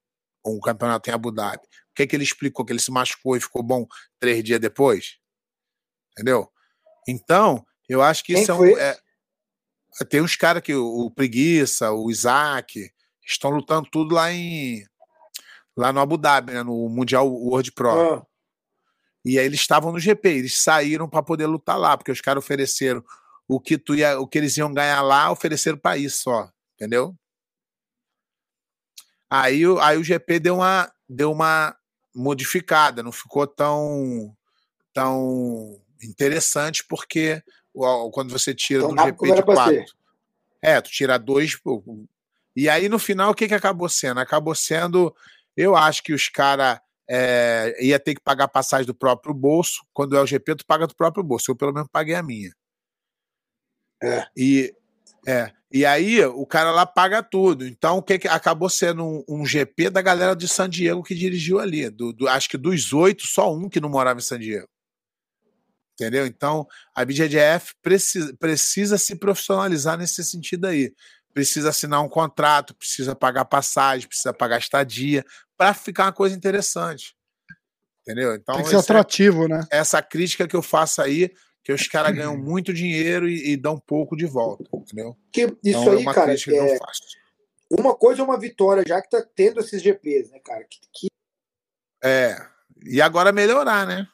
[0.44, 1.62] um campeonato em Abu Dhabi.
[1.90, 2.64] O que, é que ele explicou?
[2.64, 3.86] Que ele se machucou e ficou bom
[4.18, 5.18] três dias depois?
[6.12, 6.50] Entendeu?
[7.06, 8.78] Então, eu acho que Quem isso é um.
[8.78, 8.98] é-
[10.08, 12.90] tem uns caras que o, Preguiça, o Isaac,
[13.26, 14.84] estão lutando tudo lá em.
[15.76, 17.90] Lá no Abu Dhabi, né, no Mundial World Pro.
[17.90, 18.26] Ah,
[19.24, 22.42] E aí eles estavam no GP, eles saíram para poder lutar lá, porque os caras
[22.42, 23.04] ofereceram
[23.48, 27.14] o que tu ia, o que eles iam ganhar lá, ofereceram para isso só, entendeu?
[29.28, 31.76] Aí, o- aí o GP deu uma deu uma
[32.14, 34.34] modificada, não ficou tão
[34.92, 37.42] tão interessante porque
[37.72, 39.84] quando você tira Tão do GP de quatro,
[40.62, 41.58] é, tu tira dois,
[42.54, 44.20] e aí no final o que que acabou sendo?
[44.20, 45.14] Acabou sendo,
[45.56, 46.80] eu acho que os caras
[47.12, 49.84] é, ia ter que pagar passagem do próprio bolso.
[49.92, 51.50] Quando é o GP, tu paga do próprio bolso.
[51.50, 52.54] Eu, pelo menos, paguei a minha.
[54.00, 54.26] É.
[54.36, 54.72] E,
[55.26, 57.66] é, e aí, o cara lá paga tudo.
[57.66, 61.14] Então, o que, que acabou sendo um, um GP da galera de San Diego que
[61.14, 61.90] dirigiu ali.
[61.90, 64.68] Do, do- acho que dos oito, só um que não morava em San Diego.
[66.00, 66.24] Entendeu?
[66.24, 70.94] Então, a BJJF precisa, precisa se profissionalizar nesse sentido aí.
[71.34, 75.22] Precisa assinar um contrato, precisa pagar passagem, precisa pagar estadia,
[75.58, 77.14] para ficar uma coisa interessante.
[78.00, 78.34] Entendeu?
[78.34, 79.60] Então, Tem que ser esse é- atrativo, né?
[79.70, 81.30] essa crítica que eu faço aí,
[81.62, 85.14] que os caras ganham muito dinheiro e, e dão pouco de volta, entendeu?
[85.30, 87.02] que isso então é aí, uma cara, crítica que é, eu faço.
[87.78, 90.64] uma coisa é uma vitória, já que tá tendo esses GPs, né, cara?
[90.64, 91.08] Que, que
[92.02, 92.38] É.
[92.86, 94.08] E agora melhorar, né?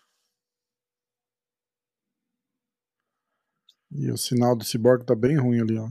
[3.99, 5.89] E o sinal do Cyborg tá bem ruim ali, ó.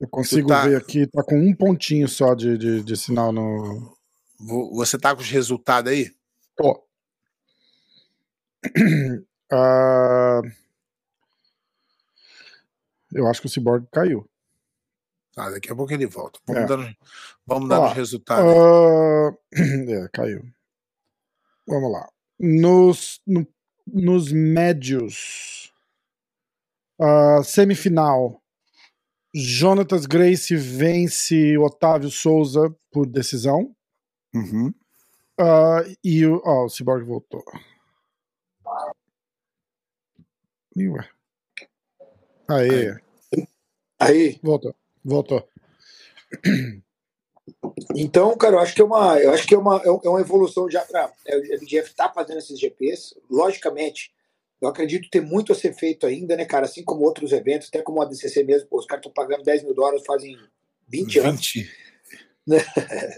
[0.00, 3.96] Eu consigo tá- ver aqui, tá com um pontinho só de, de, de sinal no.
[4.38, 6.14] Vo- Você tá com os resultados aí?
[6.60, 6.80] Ó.
[9.50, 10.42] Ah,
[13.14, 14.28] eu acho que o Cyborg caiu.
[15.34, 16.38] Tá, daqui a pouco ele volta.
[16.46, 16.66] Vamos É.
[16.66, 16.96] dando,
[17.46, 18.44] vamos dando Ó, os resultados.
[18.44, 19.32] Ah,
[20.04, 20.42] é, caiu.
[21.66, 22.06] Vamos lá.
[22.38, 23.46] Nos, no-
[23.92, 25.72] nos médios.
[27.00, 28.42] ah, semifinal.
[29.34, 33.74] Jonatas Grace vence Otávio Souza por decisão.
[34.34, 34.72] Uhum.
[35.38, 36.40] Ah, e o.
[36.44, 37.44] Ó, o Cyborg voltou.
[40.76, 41.08] Ih, ué.
[42.48, 42.96] Aê,
[44.00, 44.74] aí, voltou.
[45.04, 45.48] Voltou.
[47.94, 50.20] Então, cara, eu acho que é uma, eu acho que é uma, é é uma
[50.20, 53.14] evolução já para a BGF tá fazendo esses GPs.
[53.30, 54.12] Logicamente,
[54.60, 56.66] eu acredito ter muito a ser feito ainda, né, cara?
[56.66, 59.62] Assim como outros eventos, até como a DCC mesmo, pô, os caras estão pagando 10
[59.64, 60.36] mil dólares fazem
[60.88, 61.52] 20 anos.
[61.52, 61.70] 20.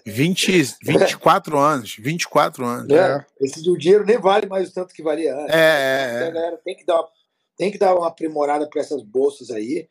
[0.05, 1.97] 20, 24 anos.
[1.99, 2.89] 24 anos.
[2.89, 3.25] Né?
[3.41, 5.55] Esse o dinheiro nem vale mais o tanto que valia antes.
[5.55, 6.33] É, é, Então, a é.
[6.33, 7.03] galera tem que dar,
[7.57, 9.89] tem que dar uma aprimorada para essas bolsas aí.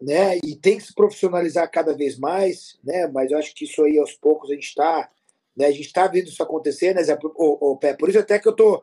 [0.00, 0.38] Né?
[0.44, 3.06] E tem que se profissionalizar cada vez mais, né?
[3.08, 5.08] Mas eu acho que isso aí aos poucos a gente está,
[5.56, 5.66] né?
[5.66, 7.02] A gente está vendo isso acontecer, né?
[7.02, 7.18] Zé?
[7.22, 8.82] O, o, Pé, por isso até que eu tô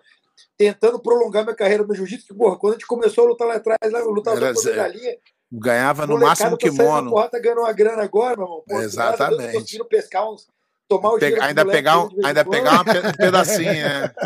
[0.57, 3.55] tentando prolongar minha carreira no jiu-jitsu, que porra, quando a gente começou a lutar lá
[3.55, 5.17] atrás, lá, eu lutava Era, na galinha,
[5.51, 7.11] ganhava no máximo kimono.
[7.11, 8.63] Porra, tá ganhando uma grana agora, meu irmão.
[8.67, 9.53] Porra, Exatamente.
[9.53, 10.47] Conseguindo pescar uns
[10.87, 14.13] tomar o Pega, ainda pegar, um, ainda pegar um pedacinho, né?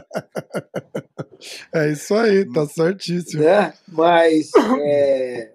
[1.73, 3.43] É isso aí, tá certíssimo.
[3.43, 4.49] É, mas
[4.81, 5.51] é,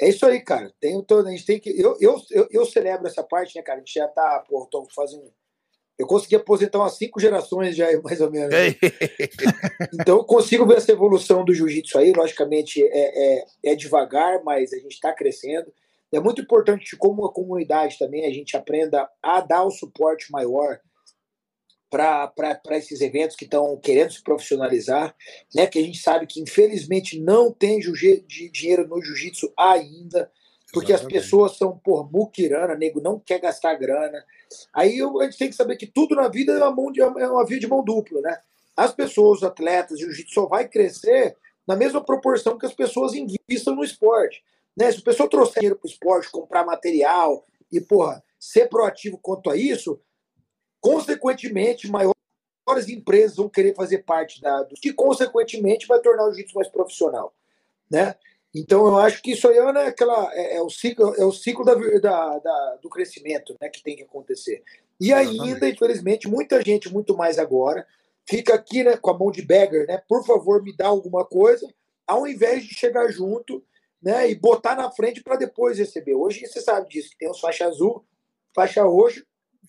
[0.00, 0.72] é isso aí, cara.
[0.80, 1.70] Tem, a gente tem que.
[1.70, 2.16] Eu, eu,
[2.50, 3.78] eu, celebro essa parte, né, cara?
[3.78, 5.32] A gente já tá, pô, tô fazendo.
[5.98, 8.50] Eu consegui aposentar umas cinco gerações já, mais ou menos.
[8.50, 8.76] Né?
[10.00, 12.12] então eu consigo ver essa evolução do jiu-jitsu aí.
[12.12, 15.72] Logicamente é, é, é devagar, mas a gente está crescendo.
[16.12, 20.80] É muito importante, como a comunidade também, a gente aprenda a dar o suporte maior
[21.90, 22.32] para
[22.72, 25.14] esses eventos que estão querendo se profissionalizar,
[25.54, 25.66] né?
[25.66, 30.30] Que a gente sabe que infelizmente não tem de dinheiro no jiu-jitsu ainda,
[30.72, 31.16] porque Exatamente.
[31.16, 34.22] as pessoas são por muquirana, nego não quer gastar grana.
[34.72, 37.06] Aí a gente tem que saber que tudo na vida é uma, mão de, é
[37.06, 38.38] uma via de mão dupla, né?
[38.76, 41.36] As pessoas, os atletas, jiu-jitsu só vai crescer
[41.66, 44.42] na mesma proporção que as pessoas investam no esporte.
[44.76, 44.92] Né?
[44.92, 49.50] Se o pessoal trouxer dinheiro para o esporte, comprar material e, porra, ser proativo quanto
[49.50, 50.00] a isso,
[50.80, 52.14] consequentemente, maiores
[52.88, 57.34] empresas vão querer fazer parte da, do que, consequentemente, vai tornar o jiu-jitsu mais profissional.
[57.90, 58.14] Né?
[58.54, 61.32] Então, eu acho que isso aí é, né, aquela, é, é, o ciclo, é o
[61.32, 64.62] ciclo da, da, da, do crescimento né, que tem que acontecer.
[65.00, 67.86] E ainda, infelizmente, muita gente, muito mais agora,
[68.28, 70.02] fica aqui né, com a mão de beggar, né?
[70.08, 71.72] Por favor, me dá alguma coisa,
[72.06, 73.64] ao invés de chegar junto
[74.02, 76.14] né, e botar na frente para depois receber.
[76.14, 78.04] Hoje você sabe disso, que tem os faixa azul,
[78.54, 79.24] faixa roxa.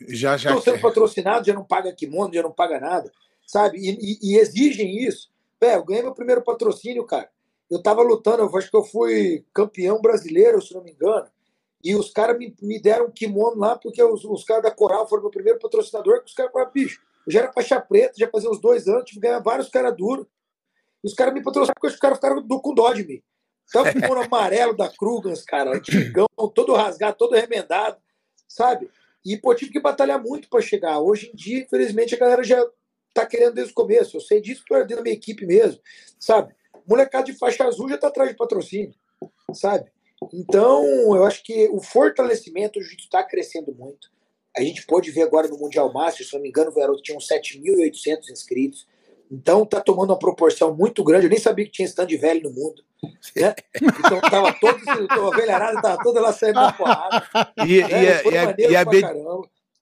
[0.07, 0.49] Já, já.
[0.49, 3.11] Estão sendo patrocinados, já não paga kimono, já não paga nada,
[3.45, 3.77] sabe?
[3.77, 5.29] E, e, e exigem isso.
[5.59, 7.29] Pé, eu ganhei meu primeiro patrocínio, cara.
[7.69, 11.27] Eu tava lutando, eu acho que eu fui campeão brasileiro, se não me engano.
[11.83, 15.07] E os caras me, me deram um kimono lá, porque os, os caras da Coral
[15.07, 18.27] foram meu primeiro patrocinador, que os caras falaram, bicho, eu já era faixa preta, já
[18.27, 20.25] fazia uns dois anos, tive que ganhar vários caras duros.
[21.03, 23.21] E os caras me patrocinaram porque os caras ficaram com dó de mim.
[23.71, 27.97] Tá o kimono amarelo da Krugans, cara, antigão, todo rasgado, todo remendado,
[28.47, 28.89] sabe?
[29.29, 30.99] E, pô, tive que batalhar muito para chegar.
[30.99, 32.65] Hoje em dia, infelizmente, a galera já
[33.13, 34.17] tá querendo desde o começo.
[34.17, 35.79] Eu sei disso dentro da minha equipe mesmo,
[36.19, 36.51] sabe?
[36.87, 38.95] Molecada de faixa azul já tá atrás de patrocínio,
[39.53, 39.91] sabe?
[40.33, 40.83] Então,
[41.15, 44.09] eu acho que o fortalecimento, o jiu-jitsu está crescendo muito.
[44.57, 47.15] A gente pode ver agora no Mundial Master, se não me engano, o garoto tinha
[47.15, 48.87] uns 7.800 inscritos.
[49.31, 51.25] Então tá tomando uma proporção muito grande.
[51.25, 52.83] Eu nem sabia que tinha stand velho no mundo.
[53.35, 53.53] Né?
[53.75, 57.27] Então tava todo, a velharada tava toda lá saindo da porrada.
[57.65, 58.21] E, né?
[58.57, 59.01] e, e, e a, B...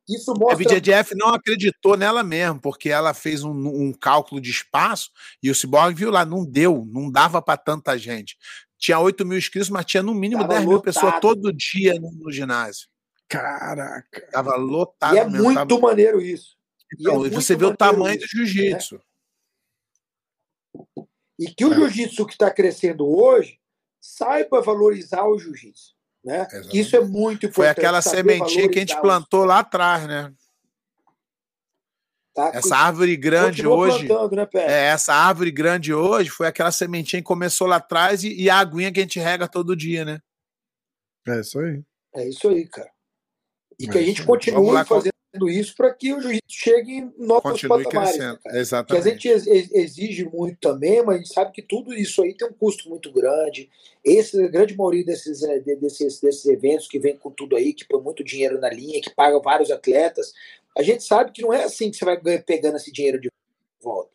[0.08, 0.54] Isso mostra...
[0.54, 5.12] A BJJF não acreditou nela mesmo, porque ela fez um, um cálculo de espaço
[5.44, 8.38] e o Cyborg viu lá, não deu, não dava para tanta gente.
[8.78, 12.12] Tinha 8 mil inscritos, mas tinha no mínimo tava 10 mil pessoas todo dia no,
[12.12, 12.88] no, ginásio.
[13.28, 14.30] Caraca.
[14.32, 15.16] Tava lotado.
[15.16, 15.82] E é mesmo, muito tava...
[15.82, 16.56] maneiro isso.
[16.98, 18.96] Então, é você vê o tamanho isso, do jiu-jitsu.
[18.96, 19.02] Né?
[21.40, 21.76] E que o é.
[21.76, 23.60] jiu-jitsu que está crescendo hoje
[24.00, 25.96] saiba valorizar o jiu-jitsu.
[26.24, 26.48] Né?
[26.74, 27.54] Isso é muito importante.
[27.56, 30.34] Foi aquela sementinha que a gente plantou lá atrás, né?
[32.38, 34.08] Tá, essa árvore grande hoje.
[34.08, 38.48] Né, é, essa árvore grande hoje foi aquela sementinha que começou lá atrás e, e,
[38.48, 40.20] a aguinha que a gente rega todo dia, né?
[41.28, 41.82] É isso aí.
[42.14, 42.92] É isso aí, cara.
[43.80, 44.86] E é que a gente continue lá,
[45.38, 48.18] fazendo isso para que o jiu-jitsu chegue em novos Continue patamares.
[48.18, 49.20] Né, Exatamente.
[49.20, 52.48] Que a gente exige muito também, mas a gente sabe que tudo isso aí tem
[52.48, 53.70] um custo muito grande.
[54.04, 57.86] Esse, a grande maioria desses, eh, desses, desses eventos que vem com tudo aí, que
[57.86, 60.34] põe muito dinheiro na linha, que paga vários atletas,
[60.78, 63.30] a gente sabe que não é assim que você vai pegando esse dinheiro de
[63.82, 64.12] volta.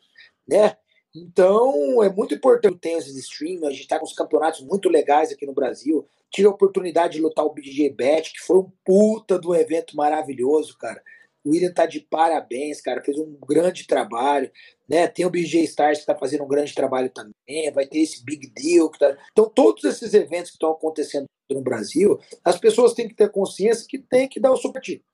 [0.47, 0.77] Né?
[1.15, 3.65] Então, é muito importante ter esses streams.
[3.67, 6.07] A gente está com os campeonatos muito legais aqui no Brasil.
[6.33, 10.77] Tive a oportunidade de lutar o BJ Bet, que foi um puta do evento maravilhoso,
[10.79, 11.03] cara.
[11.45, 13.03] O William tá de parabéns, cara.
[13.03, 14.51] Fez um grande trabalho.
[14.89, 15.09] Né?
[15.09, 17.71] Tem o BJ Stars que está fazendo um grande trabalho também.
[17.73, 18.89] Vai ter esse Big Deal.
[18.91, 19.17] Que tá...
[19.33, 23.87] Então, todos esses eventos que estão acontecendo no Brasil, as pessoas têm que ter consciência
[23.87, 25.05] que tem que dar o suporte.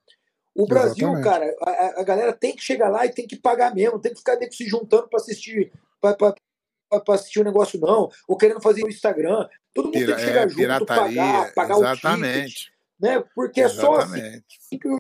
[0.54, 1.24] O Brasil, Exatamente.
[1.24, 4.18] cara, a, a, galera tem que chegar lá e tem que pagar mesmo, tem que
[4.18, 8.88] ficar se juntando para assistir para assistir o um negócio, não, ou querendo fazer no
[8.88, 9.46] Instagram.
[9.78, 12.36] Todo mundo Pira, tem que chegar é, junto, pirataria, pagar, pagar exatamente.
[12.36, 12.68] o ticket.
[13.00, 13.24] Né?
[13.32, 14.18] Porque exatamente.
[14.18, 14.98] é só assim que o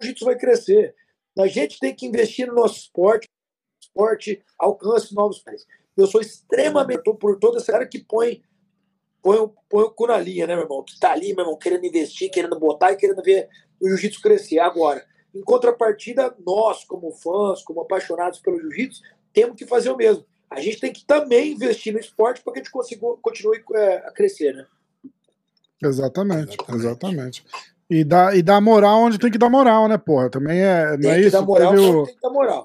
[0.00, 0.94] jiu-jitsu vai crescer.
[1.38, 3.28] A gente tem que investir no nosso esporte,
[3.78, 5.66] esporte alcance novos pés.
[5.94, 8.40] Eu sou extremamente por toda essa cara que põe,
[9.22, 9.36] põe,
[9.68, 10.82] põe o cu na linha, né, meu irmão?
[10.82, 14.60] Que tá ali, meu irmão, querendo investir, querendo botar e querendo ver o jiu-jitsu crescer.
[14.60, 19.02] Agora, em contrapartida, nós, como fãs, como apaixonados pelo jiu-jitsu,
[19.34, 20.24] temos que fazer o mesmo.
[20.50, 23.96] A gente tem que também investir no esporte para que a gente consiga, continue é,
[24.06, 24.66] a crescer, né?
[25.82, 27.44] Exatamente, exatamente.
[27.88, 30.28] E dá, e dá moral onde tem que dar moral, né, porra?
[30.28, 30.96] Também é.
[30.96, 31.40] Não é isso?
[31.44, 32.64] moral teve o, tem que dar moral.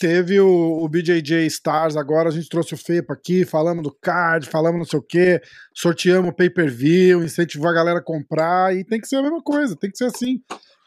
[0.00, 4.48] Teve o, o BJJ Stars agora, a gente trouxe o FEPA aqui, falamos do card,
[4.48, 5.42] falamos não sei o quê,
[5.74, 9.22] sorteamos o pay per view, incentivou a galera a comprar, e tem que ser a
[9.22, 10.40] mesma coisa, tem que ser assim.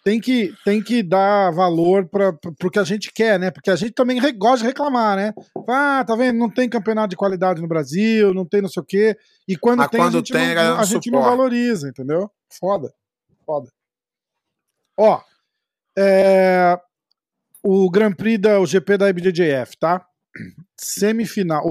[0.06, 3.50] Tem que, tem que dar valor para o que a gente quer, né?
[3.50, 5.34] Porque a gente também gosta de reclamar, né?
[5.68, 6.38] Ah, tá vendo?
[6.38, 9.18] Não tem campeonato de qualidade no Brasil, não tem não sei o quê.
[9.48, 12.30] E quando Mas tem, quando a gente, tem, não, a gente não valoriza, entendeu?
[12.48, 12.94] Foda.
[13.44, 13.68] Foda.
[14.96, 15.20] Ó,
[15.98, 16.80] é,
[17.64, 20.06] o Grand Prix da o GP da IBJJF, tá?
[20.80, 21.64] Semifinal.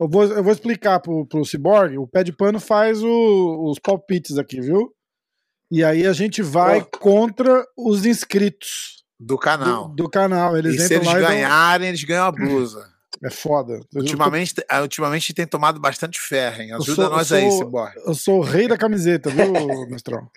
[0.00, 1.98] Eu vou, eu vou explicar pro, pro Cyborg.
[1.98, 4.94] O pé de pano faz o, os palpites aqui, viu?
[5.74, 6.98] E aí a gente vai oh.
[6.98, 9.88] contra os inscritos do canal.
[9.88, 10.54] Do, do canal.
[10.54, 12.92] Eles e se eles ganharem, eles ganham a blusa.
[13.24, 13.80] É foda.
[13.96, 14.62] Ultimamente, tô...
[14.82, 16.74] ultimamente tem tomado bastante ferro, hein?
[16.74, 17.94] Ajuda sou, nós sou, aí, Cyborg.
[18.04, 19.50] Eu sou o rei da camiseta, viu,
[19.88, 20.30] mestrão?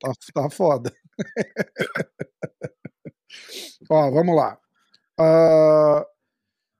[0.00, 0.90] Tá, tá foda.
[3.90, 4.56] Ó, vamos lá.
[5.20, 6.06] Uh,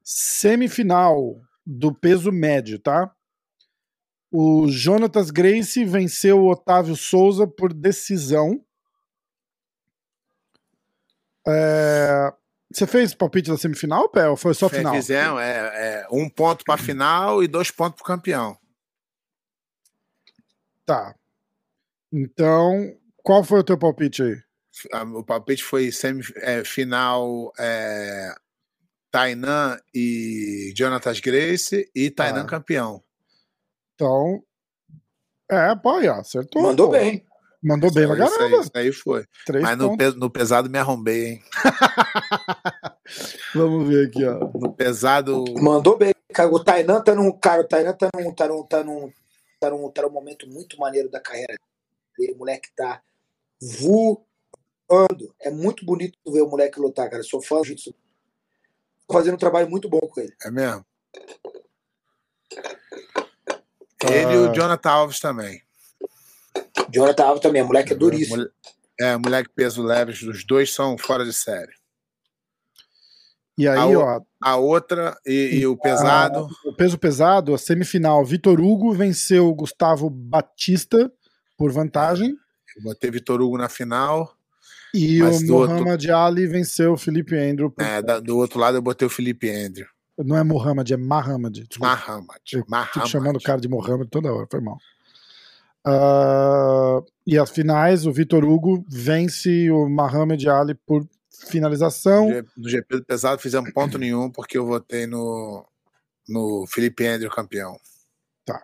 [0.03, 3.15] semifinal do peso médio, tá?
[4.31, 8.65] O Jonatas Grace venceu o Otávio Souza por decisão.
[11.47, 12.33] É...
[12.73, 14.95] Você fez palpite da semifinal, Pé, ou foi só final?
[14.95, 18.57] Fizemos, é, é, um ponto para final e dois pontos para campeão.
[20.87, 21.17] Tá.
[22.13, 24.41] Então, qual foi o teu palpite aí?
[25.15, 28.35] O palpite foi semifinal é, é,
[29.11, 32.47] Tainan e Jonathan Grace e Tainan ah.
[32.47, 33.03] campeão.
[34.01, 34.43] Então,
[35.51, 36.63] é, pô, aí, ó, acertou.
[36.63, 36.93] Mandou pô.
[36.93, 37.23] bem.
[37.63, 38.33] Mandou bem pra caramba.
[38.33, 39.27] Isso aí, isso aí foi.
[39.45, 41.43] Três Mas no, no, pesado me arrombei, hein?
[43.55, 44.39] Vamos ver aqui, ó.
[44.55, 45.45] No pesado.
[45.61, 46.15] Mandou bem.
[46.33, 47.31] Cara, o Tainan tá num.
[47.39, 49.13] Cara, o Tainan tá num, tá num, tá num,
[49.61, 51.55] tá num, tá num momento muito maneiro da carreira
[52.19, 52.33] dele.
[52.33, 53.03] O moleque tá
[53.61, 55.35] voando.
[55.39, 57.23] É muito bonito ver o moleque lutar, cara.
[57.23, 57.95] sou fã disso.
[59.13, 60.33] Fazendo um trabalho muito bom com ele.
[60.43, 60.87] É mesmo?
[64.05, 64.53] Ele e o ah.
[64.53, 65.63] Jonathan Alves também.
[66.93, 68.49] Jonathan Alves também, moleque é duríssimo.
[68.99, 71.73] É, moleque peso leve, os dois são fora de série.
[73.57, 74.21] E aí, a, ó.
[74.43, 76.49] A outra e, e o pesado.
[76.65, 78.25] A, o peso pesado, a semifinal.
[78.25, 81.13] Vitor Hugo venceu Gustavo Batista
[81.59, 82.35] por vantagem.
[82.77, 84.35] Eu botei Vitor Hugo na final.
[84.95, 86.17] E o Muhammad outro...
[86.17, 87.71] Ali venceu o Felipe Andrew.
[87.71, 87.85] Por...
[87.85, 89.87] É, do outro lado eu botei o Felipe Andrew.
[90.25, 91.67] Não é Muhammad, é Mahamad.
[91.79, 92.41] Mahamad.
[92.53, 94.79] Eu Fico chamando o cara de Muhammad toda hora, foi mal.
[95.87, 101.07] Uh, e as finais, o Vitor Hugo vence o Muhammad Ali por
[101.49, 102.29] finalização.
[102.57, 105.67] No GP do pesado fizemos ponto nenhum, porque eu votei no,
[106.29, 107.79] no Felipe Andrew campeão.
[108.45, 108.63] Tá.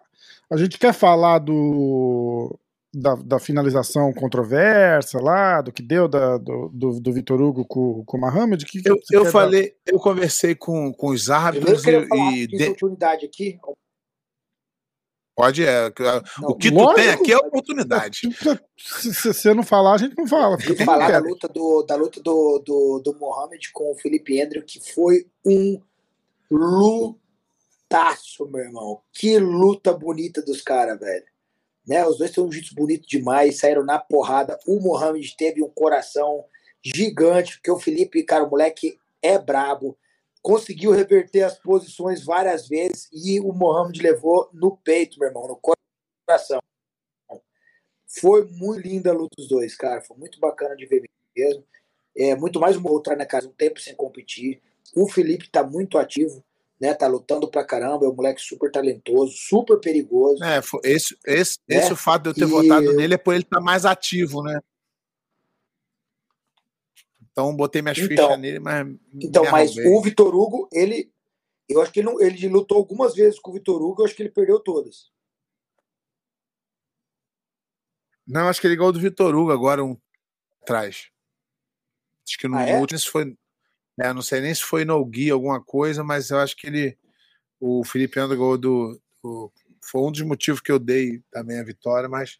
[0.50, 2.58] A gente quer falar do
[2.94, 8.04] da, da, finalização controversa lá, do que deu da, do, do, do Vitor Hugo com,
[8.04, 8.64] com o Mohamed?
[8.64, 9.92] Que eu, eu falei, dar?
[9.92, 11.90] eu conversei com, com os árbitros e.
[11.90, 12.64] e de...
[12.64, 13.58] oportunidade aqui.
[15.36, 15.92] Pode, é.
[16.40, 18.20] Não, o que lógico, tu tem aqui é oportunidade.
[18.78, 20.58] Se, você não falar, a gente não fala.
[20.58, 24.64] Fica falar da luta, do, da luta do, do, do Mohamed com o Felipe Andrew,
[24.64, 25.78] que foi um
[26.50, 29.02] lutaço, meu irmão.
[29.12, 31.26] Que luta bonita dos caras, velho.
[31.86, 32.04] Né?
[32.06, 34.58] Os dois têm um jiu bonito demais, saíram na porrada.
[34.66, 36.44] O Mohamed teve um coração
[36.82, 39.96] gigante, porque o Felipe, cara, o moleque é brabo.
[40.42, 45.60] Conseguiu reverter as posições várias vezes e o Mohamed levou no peito, meu irmão, no
[46.26, 46.60] coração.
[48.20, 50.00] Foi muito linda a luta dos dois, cara.
[50.00, 51.02] Foi muito bacana de ver
[51.36, 51.64] mesmo.
[52.16, 53.46] É muito mais uma outra, né, cara?
[53.46, 54.62] Um tempo sem competir.
[54.94, 56.42] O Felipe tá muito ativo
[56.80, 56.94] né?
[56.94, 60.42] Tá lutando pra caramba, é um moleque super talentoso, super perigoso.
[60.44, 61.76] É, esse, esse, né?
[61.76, 62.46] esse o fato de eu ter e...
[62.46, 64.60] votado nele é por ele estar tá mais ativo, né?
[67.30, 68.86] Então botei minhas então, fichas nele, mas.
[69.14, 71.12] Então, mas o Vitor Hugo, ele.
[71.68, 74.14] Eu acho que ele, não, ele lutou algumas vezes com o Vitor Hugo, eu acho
[74.14, 75.10] que ele perdeu todas.
[78.26, 79.96] Não, acho que ele ganhou do Vitor Hugo agora um
[80.62, 81.10] atrás.
[82.26, 82.80] Acho que no ah, é?
[82.80, 83.36] último foi
[84.00, 86.98] é, não sei nem se foi no guia alguma coisa, mas eu acho que ele,
[87.60, 92.08] o Felipe André do, do, foi um dos motivos que eu dei também a vitória,
[92.08, 92.38] mas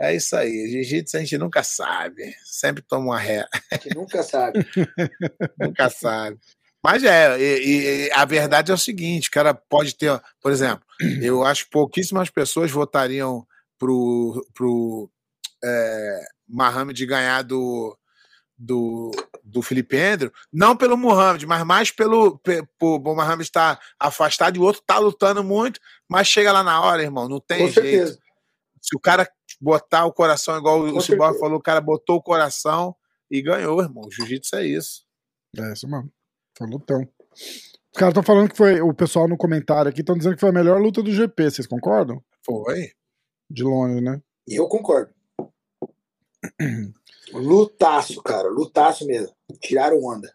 [0.00, 0.68] é isso aí.
[0.70, 3.46] Jiu-jitsu a gente nunca sabe, sempre toma uma ré.
[3.70, 4.66] A gente nunca sabe.
[5.60, 6.38] nunca sabe.
[6.82, 10.82] Mas é, e, e, a verdade é o seguinte, o cara pode ter, por exemplo,
[11.20, 13.46] eu acho que pouquíssimas pessoas votariam
[13.78, 15.10] pro, pro
[15.62, 17.96] é, Mohamed ganhar do,
[18.60, 19.10] do,
[19.42, 24.58] do Felipe Andrew, não pelo Muhammad, mas mais pelo, pelo o Muhammad estar afastado e
[24.58, 28.18] o outro está lutando muito, mas chega lá na hora, irmão, não tem jeito.
[28.82, 29.26] Se o cara
[29.58, 32.94] botar o coração, igual Com o Cyborg falou, o cara botou o coração
[33.30, 34.04] e ganhou, irmão.
[34.10, 35.04] Jiu-jitsu é isso.
[35.56, 36.12] É isso mesmo.
[36.56, 37.08] Foi lutão.
[37.32, 38.80] Os caras estão falando que foi.
[38.80, 41.66] O pessoal no comentário aqui estão dizendo que foi a melhor luta do GP, vocês
[41.66, 42.22] concordam?
[42.44, 42.90] Foi.
[43.50, 44.20] De longe, né?
[44.46, 45.12] Eu concordo.
[47.32, 48.48] Lutaço, cara.
[48.48, 49.34] Lutaço mesmo.
[49.60, 50.32] Tiraram onda.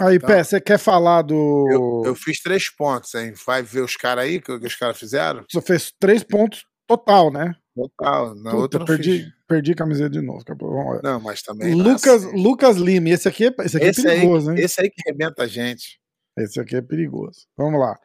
[0.00, 1.68] Aí, então, Pé, você quer falar do.
[1.70, 3.32] Eu, eu, fiz três pontos, hein?
[3.46, 5.44] Vai ver os caras aí, que, que os caras fizeram?
[5.48, 7.54] Você fez três pontos total, né?
[7.74, 8.34] Total.
[8.34, 9.32] Na Puta, outra perdi, fiz.
[9.46, 10.44] perdi a camiseta de novo.
[11.02, 11.74] Não, mas também.
[11.74, 12.42] Lucas, assim.
[12.42, 14.64] Lucas Lima, esse aqui é, esse aqui é esse é perigoso, aí, hein?
[14.64, 16.00] Esse aí que arrebenta a gente.
[16.38, 17.46] Esse aqui é perigoso.
[17.56, 17.96] Vamos lá.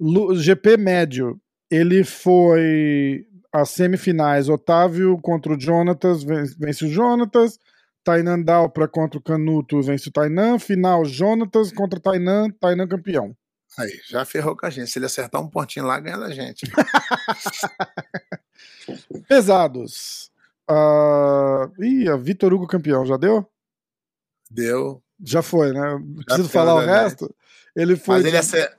[0.00, 1.40] Lu, GP médio,
[1.70, 4.48] ele foi as semifinais.
[4.48, 7.58] Otávio contra o Jonatas, vence o Jonatas.
[8.04, 10.58] Tainan Dalpra contra o Canuto, vence o Tainan.
[10.58, 13.36] Final, Jonatas contra Tainan, Tainan campeão.
[13.78, 14.90] Aí, já ferrou com a gente.
[14.90, 16.66] Se ele acertar um pontinho lá, ganha da gente.
[19.28, 20.30] Pesados.
[20.68, 21.82] Uh...
[21.82, 23.46] Ih, a Vitor Hugo campeão, já deu?
[24.50, 25.02] Deu.
[25.22, 26.00] Já foi, né?
[26.24, 27.32] Preciso falar o resto?
[27.76, 28.16] Ele foi.
[28.16, 28.76] Mas ele acer...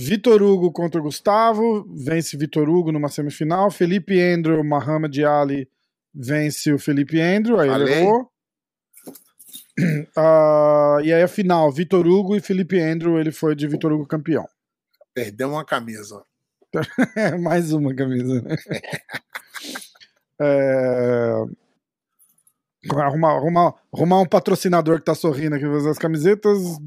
[0.00, 3.68] Vitor Hugo contra Gustavo, vence Vitor Hugo numa semifinal.
[3.68, 5.68] Felipe Andrew, Muhammad Ali
[6.14, 8.30] vence o Felipe Andrew, aí ele errou.
[10.16, 14.06] Uh, e aí a final, Vitor Hugo e Felipe Andrew, ele foi de Vitor Hugo
[14.06, 14.48] campeão.
[15.12, 16.22] Perdeu uma camisa.
[17.42, 18.56] Mais uma camisa, né?
[20.40, 21.44] é...
[22.88, 25.64] Arrumar, arrumar, arrumar um patrocinador que tá sorrindo aqui.
[25.64, 26.78] As camisetas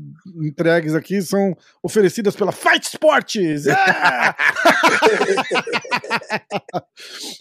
[0.42, 3.66] entregues aqui são oferecidas pela Fight Sports!
[3.66, 4.36] Yeah!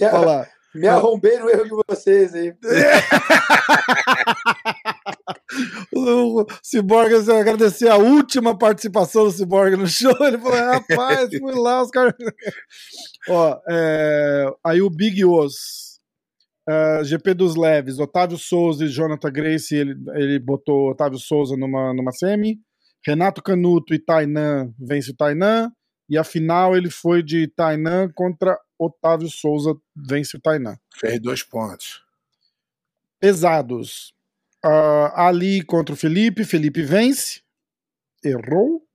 [0.12, 0.46] Olha lá.
[0.74, 2.54] Me arrombei no erro de vocês aí.
[5.92, 10.14] o Cyborg, eu agradecer a última participação do Cyborg no show.
[10.20, 12.14] Ele falou: rapaz, fui lá, os caras.
[13.28, 14.46] Ó, é...
[14.64, 15.90] aí o Big Os.
[16.68, 21.56] Uh, é, GP dos leves, Otávio Souza e Jonathan Grace, ele, ele botou Otávio Souza
[21.56, 22.60] numa, numa semi.
[23.06, 25.72] Renato Canuto e Tainan vence o Tainan.
[26.08, 30.76] E a final ele foi de Tainan contra Otávio Souza, vence o Tainan.
[30.94, 32.02] Fez dois pontos.
[33.20, 34.12] Pesados.
[34.64, 37.42] Uh, Ali contra o Felipe, Felipe vence.
[38.24, 38.86] Errou.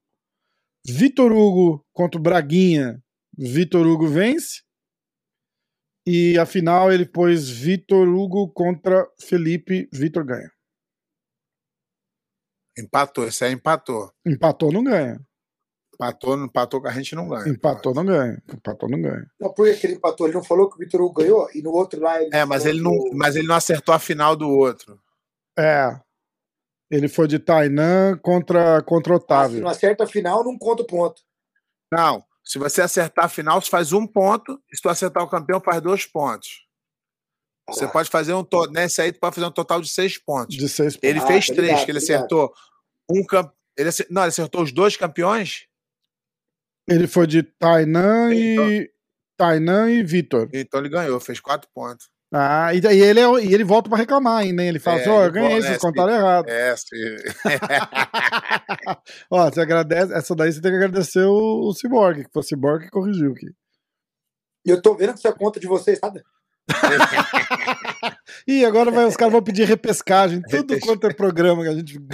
[0.88, 3.04] Vitor Hugo contra o Braguinha,
[3.36, 4.62] Vitor Hugo vence.
[6.06, 10.52] E a final ele pôs Vitor Hugo contra Felipe, Vitor ganha.
[12.78, 14.12] Empatou, esse aí empatou.
[14.26, 15.20] Empatou, não ganha.
[15.94, 17.48] Empatou, empatou que a gente não ganha.
[17.48, 18.42] Empatou, não ganha.
[18.54, 19.26] Empatou, não ganha.
[19.40, 20.28] Não, por que ele empatou?
[20.28, 22.36] Ele não falou que o Vitor Hugo ganhou e no outro lá ele.
[22.36, 25.00] É, mas ele, não, mas ele não acertou a final do outro.
[25.58, 25.98] É.
[26.92, 29.56] Ele foi de Tainan contra, contra Otávio.
[29.56, 31.22] Ah, se não acerta a final, não conta o ponto.
[31.92, 32.24] Não.
[32.44, 34.62] Se você acertar a final, você faz um ponto.
[34.72, 36.65] Se tu acertar o campeão, faz dois pontos.
[37.70, 37.90] Você ah.
[37.90, 38.46] pode fazer um.
[38.72, 40.56] Nesse aí, tu pode fazer um total de seis pontos.
[40.56, 41.10] De seis pontos.
[41.10, 42.54] Ele ah, fez tá três, ligado, que ele tá acertou
[43.10, 43.52] um camp...
[43.78, 44.14] ele acertou...
[44.14, 45.68] Não, ele acertou os dois campeões.
[46.88, 48.72] Ele foi de Tainan então...
[48.72, 48.92] e.
[49.38, 50.50] Tainan e Vitor.
[50.54, 52.10] Então ele ganhou, fez quatro pontos.
[52.32, 54.70] Ah, e, e ele, é, e ele volta para reclamar ainda, hein?
[54.70, 56.50] Ele fala é, assim, ó, oh, eu ganhei, vocês contaram errado.
[56.50, 57.16] É, sim.
[59.30, 62.44] ó, você agradece, essa daí você tem que agradecer o, o Cyborg, que foi o
[62.44, 63.48] Cyborg que corrigiu aqui.
[64.66, 66.26] E eu tô vendo que essa conta de vocês, nada.
[68.48, 72.00] e agora vai, os caras vão pedir repescagem, tudo quanto é programa que a gente.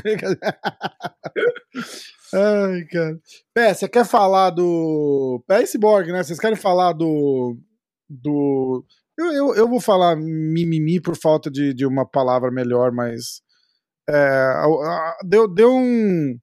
[2.34, 3.20] Ai, cara.
[3.54, 5.43] Pé, você quer falar do.
[5.47, 6.24] Pé e Cyborg, né?
[6.24, 7.58] Vocês querem falar do.
[8.10, 8.86] Do.
[9.18, 13.41] Eu, eu, eu vou falar mimimi por falta de, de uma palavra melhor, mas.
[14.10, 14.54] É,
[15.24, 16.38] deu, deu um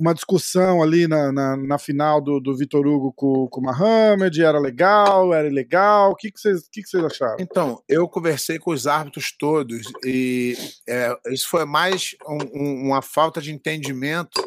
[0.00, 4.42] uma discussão ali na, na, na, final do, do Vitor Hugo com, com o Mohamed,
[4.42, 7.36] era legal, era ilegal, o que, que, vocês, que, que vocês acharam?
[7.38, 10.56] Então, eu conversei com os árbitros todos e
[10.88, 14.40] é, isso foi mais um, um, uma falta de entendimento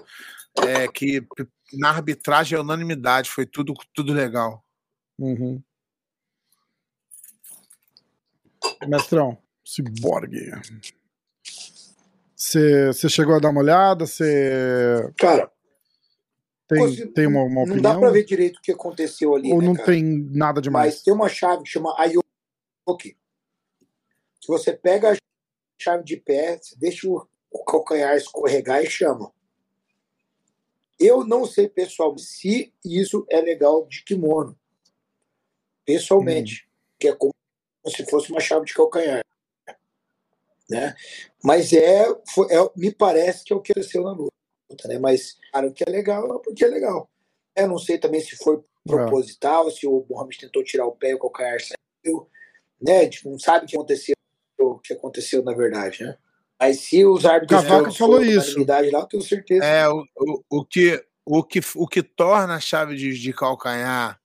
[0.60, 1.26] é, que
[1.74, 4.64] na arbitragem é unanimidade, foi tudo, tudo legal.
[5.20, 5.62] Uhum.
[8.88, 10.32] Mestrão, Cyborg.
[12.44, 14.06] Você chegou a dar uma olhada?
[14.06, 15.10] Você.
[15.18, 15.50] Cara.
[16.68, 17.82] Tem, tem uma, uma não opinião?
[17.82, 19.52] dá para ver direito o que aconteceu ali.
[19.52, 19.86] Ou né, não cara?
[19.86, 20.96] tem nada demais?
[20.96, 23.18] Mas tem uma chave que chama Ayoki.
[24.42, 25.18] Se você pega a
[25.82, 27.26] chave de pé, deixa o
[27.66, 29.32] calcanhar escorregar e chama.
[31.00, 34.58] Eu não sei, pessoal, se isso é legal de kimono.
[35.86, 36.66] Pessoalmente.
[36.66, 36.70] Hum.
[37.00, 37.34] Que é como
[37.88, 39.24] se fosse uma chave de calcanhar
[40.70, 40.96] né?
[41.44, 44.98] Mas é, foi, é, me parece que é o que aconteceu na luta, né?
[45.00, 47.10] Mas claro que é legal, porque é legal.
[47.56, 51.14] Eu não sei também se foi proposital, se o Mohamed tentou tirar o pé e
[51.16, 51.58] o calcanhar
[52.82, 53.00] né?
[53.00, 54.16] A gente não sabe o que aconteceu,
[54.60, 56.18] o que aconteceu na verdade, né?
[56.60, 57.60] Mas se os árbitros.
[57.60, 58.66] O Cavaco falou isso.
[58.66, 59.64] Lá, eu tenho certeza.
[59.64, 64.20] É, o, o, o, que, o, que, o que torna a chave de, de calcanhar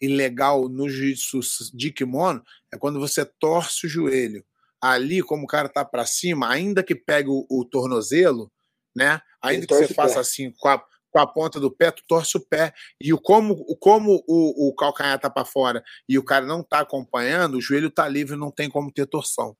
[0.00, 1.40] ilegal no jiu-jitsu
[1.76, 2.42] de kimono
[2.72, 4.44] é quando você torce o joelho.
[4.82, 8.50] Ali, como o cara tá para cima, ainda que pegue o, o tornozelo,
[8.96, 9.20] né?
[9.42, 12.40] Ainda que você faça assim com a, com a ponta do pé, tu torce o
[12.40, 12.72] pé.
[13.00, 16.80] E o, como, como o, o calcanhar tá para fora e o cara não tá
[16.80, 19.56] acompanhando, o joelho tá livre, não tem como ter torção.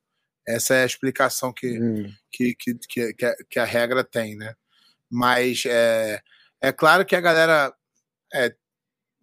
[0.46, 2.12] Essa é a explicação que, hum.
[2.32, 4.54] que, que, que, que, a, que, a, regra tem, né?
[5.08, 6.20] Mas é,
[6.60, 7.72] é claro que a galera.
[8.34, 8.52] É,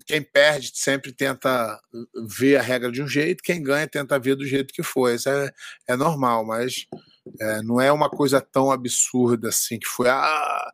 [0.10, 1.80] quem perde sempre tenta
[2.28, 5.14] ver a regra de um jeito, quem ganha tenta ver do jeito que foi.
[5.14, 5.52] Isso é,
[5.88, 6.88] é normal, mas
[7.40, 10.10] é, não é uma coisa tão absurda assim que foi.
[10.10, 10.72] Ah,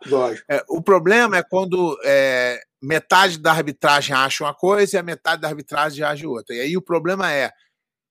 [0.49, 5.41] é, o problema é quando é, metade da arbitragem acha uma coisa e a metade
[5.41, 6.55] da arbitragem acha outra.
[6.55, 7.51] E aí o problema é,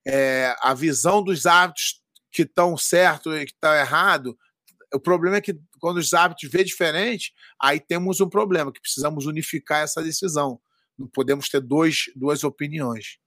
[0.07, 4.37] é a visão dos árbitros que estão certo e que estão errado.
[4.93, 9.25] O problema é que quando os árbitros vê diferente, aí temos um problema, que precisamos
[9.25, 10.61] unificar essa decisão.
[10.99, 13.18] Não podemos ter dois, duas opiniões.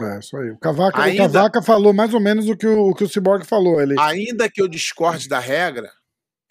[0.00, 0.50] É, isso aí.
[0.50, 3.08] O Cavaca, ainda, o Cavaca falou mais ou menos o que o, o que o
[3.08, 3.80] Cyborg falou.
[3.80, 3.94] Ele...
[3.98, 5.90] Ainda que eu discorde da regra,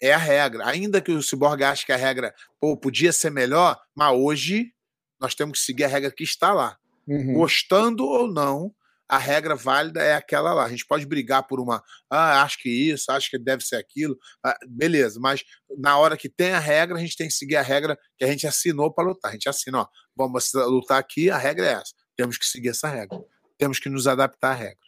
[0.00, 0.66] é a regra.
[0.66, 4.72] Ainda que o Cyborg ache que a regra pô, podia ser melhor, mas hoje
[5.20, 6.78] nós temos que seguir a regra que está lá.
[7.06, 7.34] Uhum.
[7.34, 8.72] Gostando ou não,
[9.10, 10.64] a regra válida é aquela lá.
[10.64, 14.16] A gente pode brigar por uma, ah, acho que isso, acho que deve ser aquilo,
[14.44, 15.42] ah, beleza, mas
[15.78, 18.28] na hora que tem a regra, a gente tem que seguir a regra que a
[18.28, 19.30] gente assinou para lutar.
[19.30, 21.92] A gente assina, ó, vamos lutar aqui, a regra é essa.
[22.16, 23.20] Temos que seguir essa regra.
[23.58, 24.78] Temos que nos adaptar à regra.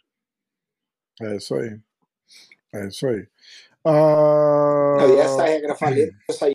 [1.21, 1.79] É isso aí.
[2.73, 3.27] É isso aí.
[3.85, 5.15] Uh...
[5.15, 6.53] e essa regra falei, essa aí,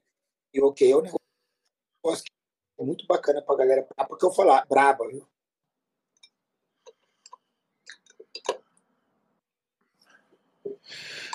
[0.58, 2.24] ok, é um negócio
[2.80, 5.28] muito bacana pra galera, porque eu falar, braba, viu?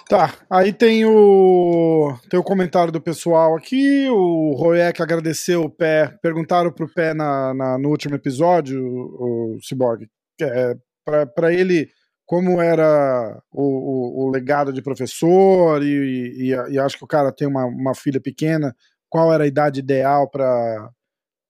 [0.09, 6.13] Tá, aí tem o tem o comentário do pessoal aqui, o Royek agradeceu o pé,
[6.21, 10.09] perguntaram pro pé na, na no último episódio, o, o Cyborg,
[10.41, 10.75] é,
[11.05, 11.89] para ele
[12.25, 17.31] como era o, o, o, legado de professor e, e, e, acho que o cara
[17.31, 18.75] tem uma, uma filha pequena,
[19.09, 20.89] qual era a idade ideal para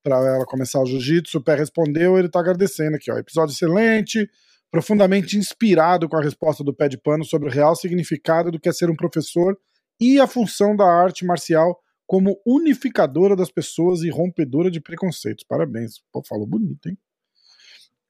[0.05, 4.29] ela começar o jiu-jitsu, o pé respondeu, ele tá agradecendo aqui, ó, episódio excelente,
[4.73, 8.67] profundamente inspirado com a resposta do pé de pano sobre o real significado do que
[8.67, 9.55] é ser um professor
[10.01, 15.45] e a função da arte marcial como unificadora das pessoas e rompedora de preconceitos.
[15.47, 16.01] Parabéns.
[16.11, 16.97] Pô, falou bonito, hein?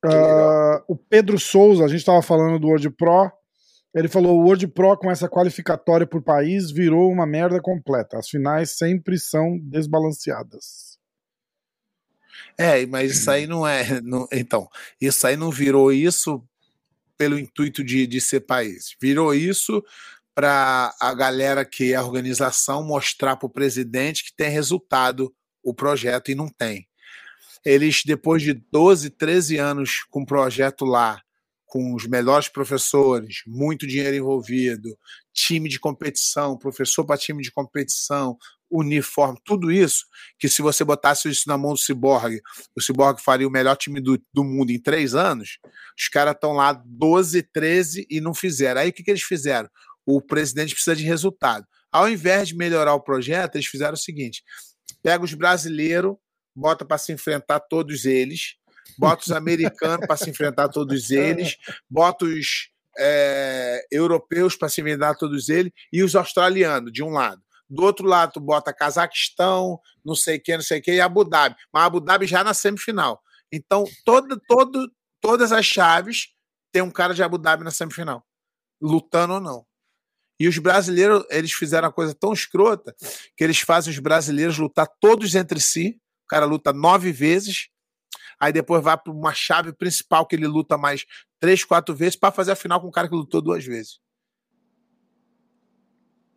[0.05, 3.29] Uh, o Pedro Souza, a gente estava falando do Word Pro.
[3.93, 8.17] Ele falou: o Word Pro com essa qualificatória por país virou uma merda completa.
[8.17, 10.97] As finais sempre são desbalanceadas.
[12.57, 13.99] É, mas isso aí não é.
[13.99, 14.69] Não, então,
[15.01, 16.41] isso aí não virou isso
[17.23, 18.97] pelo intuito de, de ser país.
[19.01, 19.81] Virou isso
[20.35, 25.73] para a galera que é a organização mostrar para o presidente que tem resultado o
[25.73, 26.85] projeto e não tem.
[27.63, 31.21] Eles, depois de 12, 13 anos com o projeto lá,
[31.65, 34.97] com os melhores professores, muito dinheiro envolvido,
[35.31, 38.37] time de competição, professor para time de competição,
[38.73, 40.05] uniforme, tudo isso,
[40.39, 42.41] que se você botasse isso na mão do Cyborg,
[42.75, 45.59] o Cyborg faria o melhor time do, do mundo em três anos,
[45.97, 48.81] os caras estão lá 12, 13 e não fizeram.
[48.81, 49.69] Aí o que, que eles fizeram?
[50.05, 51.65] O presidente precisa de resultado.
[51.91, 54.43] Ao invés de melhorar o projeto, eles fizeram o seguinte:
[55.03, 56.15] pega os brasileiros,
[56.55, 58.55] bota para se enfrentar todos eles,
[58.97, 61.55] bota os americanos para se enfrentar todos eles,
[61.89, 67.41] bota os é, europeus para se enfrentar todos eles e os australianos de um lado.
[67.69, 71.01] Do outro lado, tu bota Cazaquistão, não sei o que, não sei o que, e
[71.01, 71.55] Abu Dhabi.
[71.73, 73.21] Mas Abu Dhabi já na semifinal.
[73.51, 74.91] Então, todo, todo,
[75.21, 76.27] todas as chaves
[76.71, 78.25] tem um cara de Abu Dhabi na semifinal,
[78.81, 79.65] lutando ou não.
[80.39, 82.95] E os brasileiros, eles fizeram uma coisa tão escrota
[83.37, 86.01] que eles fazem os brasileiros lutar todos entre si.
[86.25, 87.69] O cara luta nove vezes,
[88.39, 91.05] aí depois vai para uma chave principal que ele luta mais
[91.39, 93.99] três, quatro vezes para fazer a final com um cara que lutou duas vezes.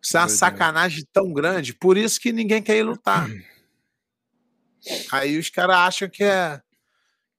[0.06, 3.28] Isso é uma sacanagem tão grande, por isso que ninguém quer ir lutar.
[5.10, 6.60] Aí os caras acham que é.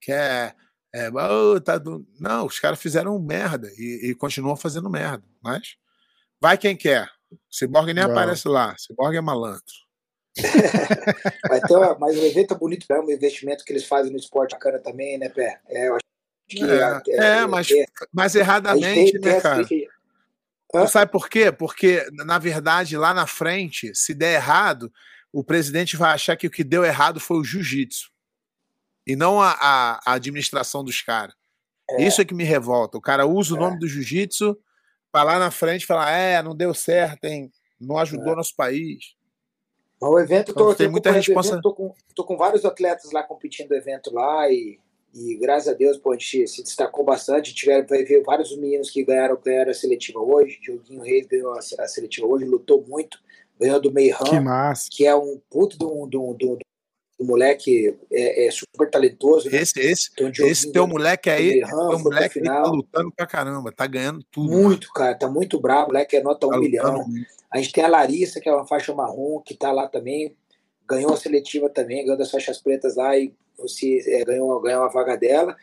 [0.02, 0.54] Que é,
[0.94, 2.06] é oh, tá do...
[2.20, 5.24] Não, os caras fizeram merda e, e, continuam fazendo merda.
[5.42, 5.76] Mas
[6.38, 7.10] vai quem quer.
[7.50, 8.76] Cyborg nem aparece lá.
[8.76, 9.64] Cyborg é malandro.
[11.48, 14.18] Vai ter uma, mas o evento é bonito mesmo, o investimento que eles fazem no
[14.18, 15.60] esporte bacana também, né, Pé?
[15.66, 16.04] É, eu acho
[16.48, 17.66] que é, é, é mas,
[18.12, 19.64] mas erradamente, tem, né, cara?
[19.64, 19.88] Que,
[20.74, 20.86] Hã?
[20.86, 21.50] Sabe por quê?
[21.50, 24.92] Porque, na verdade, lá na frente, se der errado,
[25.32, 28.10] o presidente vai achar que o que deu errado foi o jiu-jitsu
[29.06, 31.34] e não a, a, a administração dos caras.
[31.90, 32.02] É.
[32.02, 32.98] Isso é que me revolta.
[32.98, 33.60] O cara usa o é.
[33.60, 34.58] nome do jiu-jitsu
[35.10, 37.50] para lá na frente falar: é, não deu certo, hein?
[37.80, 38.36] não ajudou é.
[38.36, 39.16] nosso país.
[40.00, 41.60] O evento, então, tô, tem muita resposta.
[41.60, 44.78] Tô com, tô com vários atletas lá competindo no evento lá e,
[45.14, 47.54] e graças a Deus pô, a gente se destacou bastante.
[47.54, 50.58] Tiveram, vai ver vários meninos que ganharam, ganharam a seletiva hoje.
[50.60, 53.18] Dioguinho Reis ganhou a, a seletiva hoje, lutou muito,
[53.58, 56.58] ganhou do Meihan, que, que é um puto do, do, do,
[57.20, 59.50] moleque é, é, super talentoso.
[59.50, 59.58] Né?
[59.58, 63.86] Esse, esse, então, esse teu moleque aí, teu moleque aí tá lutando pra caramba, tá
[63.86, 64.52] ganhando tudo.
[64.52, 65.84] Muito, cara, tá muito bravo.
[65.84, 67.04] O moleque é nota tá um milhão.
[67.50, 70.36] A gente tem a Larissa, que é uma faixa marrom, que tá lá também.
[70.86, 74.88] Ganhou a seletiva também, ganhou das faixas pretas lá e você, é, ganhou, ganhou a
[74.88, 75.56] vaga dela.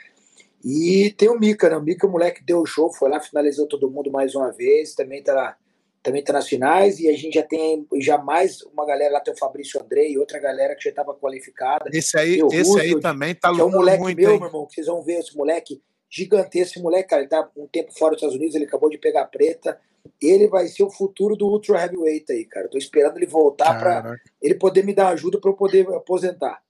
[0.64, 1.78] E tem o Mika, né?
[1.78, 4.96] O Mika, o moleque deu o show, foi lá, finalizou todo mundo mais uma vez.
[4.96, 5.58] Também tá lá
[6.06, 9.34] também está nas finais, e a gente já tem já mais uma galera lá, tem
[9.34, 11.90] o Fabrício Andrei e outra galera que já estava qualificada.
[11.92, 14.40] Esse aí, esse aí também tá lutando é um moleque muito, meu, hein?
[14.40, 17.66] meu irmão, que vocês vão ver esse moleque gigantesco, esse moleque, cara, ele tá um
[17.66, 19.80] tempo fora dos Estados Unidos, ele acabou de pegar a preta,
[20.22, 22.70] ele vai ser o futuro do Ultra Heavyweight aí, cara.
[22.70, 26.62] Tô esperando ele voltar para ele poder me dar ajuda para eu poder aposentar.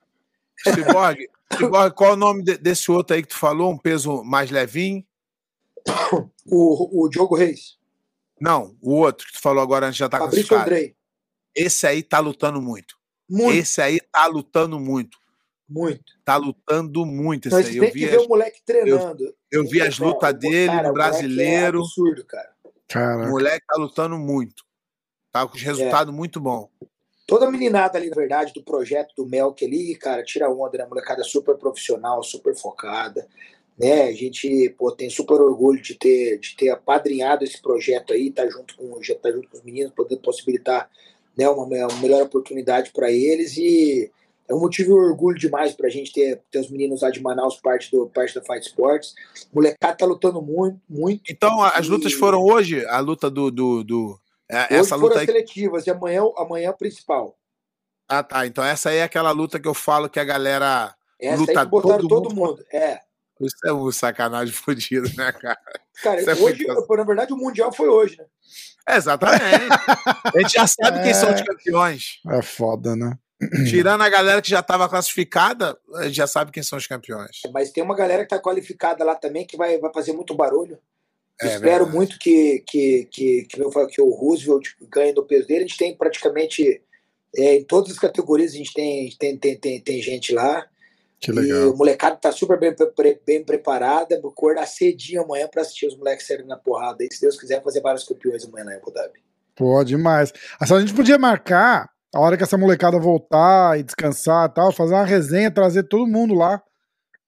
[0.63, 3.71] Cyborg, Cyborg, qual é o nome desse outro aí que tu falou?
[3.71, 5.03] Um peso mais levinho?
[6.47, 7.75] O, o Diogo Reis.
[8.39, 10.75] Não, o outro que tu falou agora antes já tá Fabrício classificado.
[10.75, 10.95] Andrei.
[11.55, 12.95] Esse aí tá lutando muito.
[13.27, 13.57] muito.
[13.57, 15.17] Esse aí tá lutando muito.
[15.67, 16.03] Muito.
[16.23, 17.77] Tá lutando muito esse Mas aí.
[17.77, 18.25] Eu vi que ver as...
[18.25, 19.23] o moleque treinando.
[19.23, 21.79] Eu, eu vi as lutas dele cara, no é brasileiro.
[21.79, 22.55] É absurdo, cara.
[22.87, 23.27] Caraca.
[23.27, 24.63] O moleque tá lutando muito.
[25.31, 26.13] Tá com resultado é.
[26.13, 26.69] muito bom.
[27.25, 30.85] Toda a meninada ali, na verdade, do projeto do Melk ali, cara, tira onda, né?
[30.85, 33.27] Molecada super profissional, super focada
[33.77, 34.03] né?
[34.03, 38.47] A gente pô, tem super orgulho de ter, de ter apadrinhado esse projeto aí, tá
[38.47, 40.89] junto com, já tá junto com os meninos, poder possibilitar
[41.37, 44.09] né, uma, uma melhor oportunidade para eles e
[44.47, 47.21] é um motivo de orgulho demais para a gente ter, ter os meninos lá de
[47.21, 49.15] Manaus parte, do, parte da Fight Sports.
[49.51, 51.23] O molecado tá lutando muito, muito.
[51.29, 52.85] Então, as lutas foram hoje?
[52.85, 53.49] A luta do.
[53.49, 54.19] do, do
[54.49, 55.25] é, essa luta foram aí...
[55.25, 57.37] seletivas e amanhã, amanhã é o principal.
[58.07, 58.45] Ah, tá.
[58.45, 60.95] Então essa aí é aquela luta que eu falo que a galera.
[61.19, 62.35] Essa luta aí todo, todo mundo.
[62.35, 62.65] mundo.
[62.71, 62.99] É.
[63.41, 65.59] Isso é um sacanagem fodido, né, cara?
[66.01, 66.95] Cara, é hoje, muito...
[66.95, 68.25] na verdade, o Mundial foi hoje, né?
[68.87, 69.41] É, exatamente.
[69.41, 71.03] a gente já sabe é...
[71.03, 71.43] quem são os é.
[71.43, 72.19] campeões.
[72.29, 73.17] É foda, né?
[73.69, 77.41] Tirando a galera que já estava classificada, a gente já sabe quem são os campeões.
[77.51, 80.79] Mas tem uma galera que está qualificada lá também que vai, vai fazer muito barulho.
[81.41, 81.95] É, Espero verdade.
[81.95, 85.65] muito que, que, que, que, que o Roosevelt ganhe do peso dele.
[85.65, 86.81] A gente tem praticamente
[87.35, 90.65] é, em todas as categorias, a gente tem, tem, tem, tem, tem gente lá.
[91.19, 91.59] Que legal.
[91.59, 92.73] E o molecado tá super bem,
[93.25, 94.19] bem, preparado.
[94.21, 97.03] Vou acordar cedinho amanhã para assistir os moleques serem na porrada.
[97.03, 99.19] E se Deus quiser, fazer vários campeões amanhã na Abu Dhabi.
[99.55, 100.31] Pô, demais.
[100.59, 104.93] A gente podia marcar a hora que essa molecada voltar e descansar e tal, fazer
[104.93, 106.61] uma resenha, trazer todo mundo lá.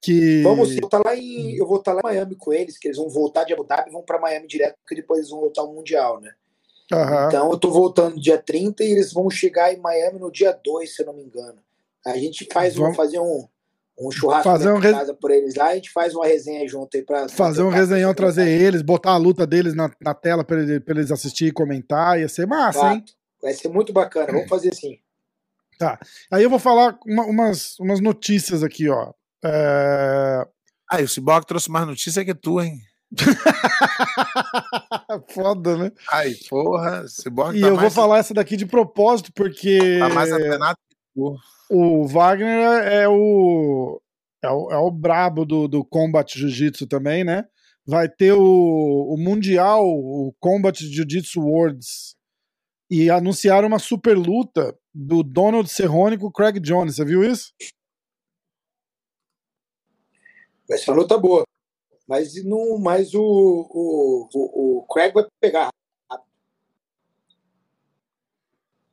[0.02, 0.42] Que...
[0.44, 2.88] Vamos, eu, tá lá em, eu vou estar tá lá em Miami com eles, que
[2.88, 5.42] eles vão voltar de Abu Dhabi e vão para Miami direto, porque depois eles vão
[5.42, 6.32] voltar ao Mundial, né?
[6.92, 7.28] Uhum.
[7.28, 10.96] Então eu tô voltando dia 30 e eles vão chegar em Miami no dia 2,
[10.96, 11.58] se eu não me engano.
[12.06, 13.46] A gente faz, vamos fazer um,
[14.00, 14.92] um churrasco fazer um re...
[14.92, 17.28] casa por eles lá, a gente faz uma resenha junto aí pra.
[17.28, 20.96] Fazer um resenhão, trazer eles, botar a luta deles na, na tela pra, ele, pra
[20.96, 22.96] eles assistir e comentar, ia ser massa, Exato.
[22.96, 23.06] hein?
[23.42, 25.00] Vai ser muito bacana, vamos fazer assim.
[25.78, 26.00] Tá.
[26.32, 29.14] Aí eu vou falar uma, umas, umas notícias aqui, ó.
[29.48, 30.48] É...
[30.90, 32.80] Ah, e o Cibok trouxe mais notícia que tu, hein?
[35.34, 35.92] Foda, né?
[36.12, 40.00] Ai, porra, Cyborg E tá eu vou falar essa daqui de propósito, porque.
[40.00, 41.38] Tá mais antenado que tu
[41.70, 44.02] o Wagner é o,
[44.44, 47.46] é o, é o brabo do, do Combat Jiu-Jitsu também, né?
[47.86, 52.16] Vai ter o, o Mundial, o Combat Jiu-Jitsu Worlds.
[52.90, 56.96] E anunciaram uma super luta do Donald Cerrone com o Craig Jones.
[56.96, 57.52] Você viu isso?
[60.68, 61.44] Vai ser uma luta boa.
[62.08, 65.70] Mas, não, mas o, o, o, o Craig vai pegar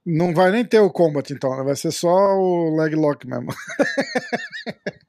[0.04, 1.62] Não vai nem ter o combat, então, né?
[1.62, 3.48] Vai ser só o leg lock mesmo.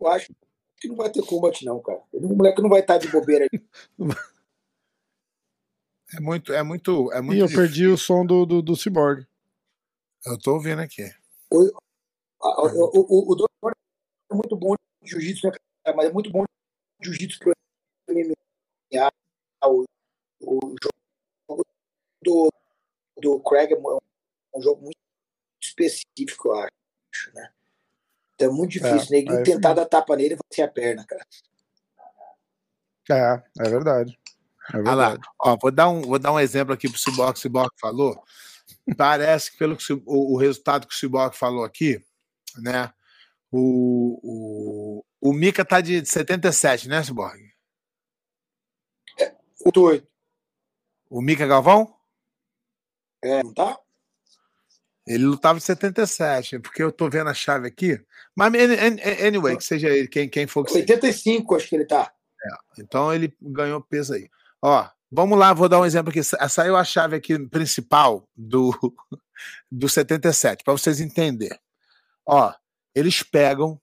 [0.00, 0.32] Eu acho
[0.76, 2.00] que não vai ter combat, não, cara.
[2.12, 3.60] O moleque não vai estar de bobeira aí.
[6.16, 7.36] É muito, é muito, é muito.
[7.36, 7.66] E eu difícil.
[7.66, 9.26] perdi o som do, do, do Cyborg.
[10.24, 11.10] Eu tô ouvindo aqui.
[11.50, 11.68] O,
[12.44, 13.70] o, o, o, o
[14.30, 16.44] é muito bom de jiu-jitsu, né, Mas é muito bom
[17.00, 17.52] de jiu-jitsu pro
[18.08, 19.10] MMA.
[19.64, 19.84] O,
[20.42, 20.74] o
[22.22, 22.52] do,
[23.16, 24.96] do Craig é um jogo muito
[25.62, 27.50] específico, eu acho, né?
[28.34, 29.08] Então é muito difícil.
[29.08, 31.24] É, Neguinho é tentar dar tapa nele e vai ser a perna, cara.
[33.10, 34.18] É, é verdade.
[34.70, 34.88] É verdade.
[34.88, 37.70] Ah lá, ó, vou, dar um, vou dar um exemplo aqui pro Cyborg, o Cyborg
[37.78, 38.22] falou.
[38.96, 42.02] Parece que pelo que o, o resultado que o Cyborg falou aqui,
[42.62, 42.92] né?
[43.50, 47.40] O, o, o Mika tá de 77, né, Cyborg?
[49.20, 50.06] É, o doido.
[51.08, 51.94] O Mika Galvão?
[53.22, 53.78] É, não tá?
[55.06, 58.00] Ele lutava de 77, porque eu tô vendo a chave aqui.
[58.34, 58.52] Mas,
[59.24, 61.56] anyway, que seja ele, quem, quem for que 85, seja.
[61.56, 62.12] acho que ele tá.
[62.42, 64.28] É, então ele ganhou peso aí.
[64.62, 66.22] Ó, vamos lá, vou dar um exemplo aqui.
[66.22, 68.72] Saiu a chave aqui principal do,
[69.70, 71.58] do 77, para vocês entenderem.
[72.26, 72.52] Ó,
[72.94, 73.80] eles pegam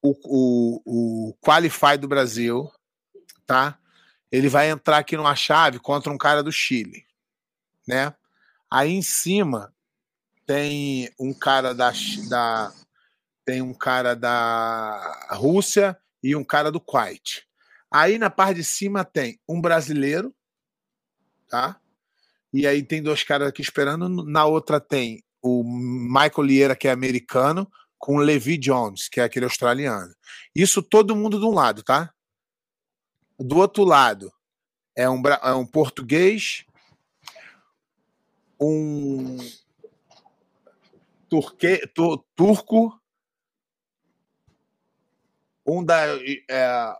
[0.00, 2.70] o, o, o Qualify do Brasil,
[3.46, 3.78] tá?
[4.30, 7.06] Ele vai entrar aqui numa chave contra um cara do Chile,
[7.86, 8.14] né?
[8.70, 9.74] Aí em cima
[10.46, 11.92] tem um cara da,
[12.28, 12.72] da
[13.44, 17.46] tem um cara da Rússia e um cara do Kuwait.
[17.90, 20.34] Aí na parte de cima tem um brasileiro,
[21.48, 21.78] tá?
[22.52, 24.08] E aí tem dois caras aqui esperando.
[24.24, 29.24] Na outra tem o Michael Lieira, que é americano, com o Levi Jones, que é
[29.24, 30.14] aquele australiano.
[30.54, 32.12] Isso todo mundo de um lado, tá?
[33.38, 34.32] Do outro lado
[34.96, 36.64] é um, é um português,
[38.60, 39.36] um
[41.28, 43.00] turque, tu, turco,
[45.66, 46.02] um da
[46.48, 46.96] é,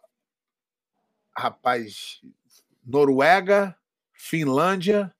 [1.37, 2.21] rapaz
[2.85, 3.77] Noruega,
[4.13, 5.15] Finlândia,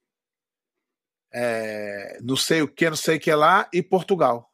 [1.33, 4.51] é, não sei o que, não sei o que lá, e Portugal.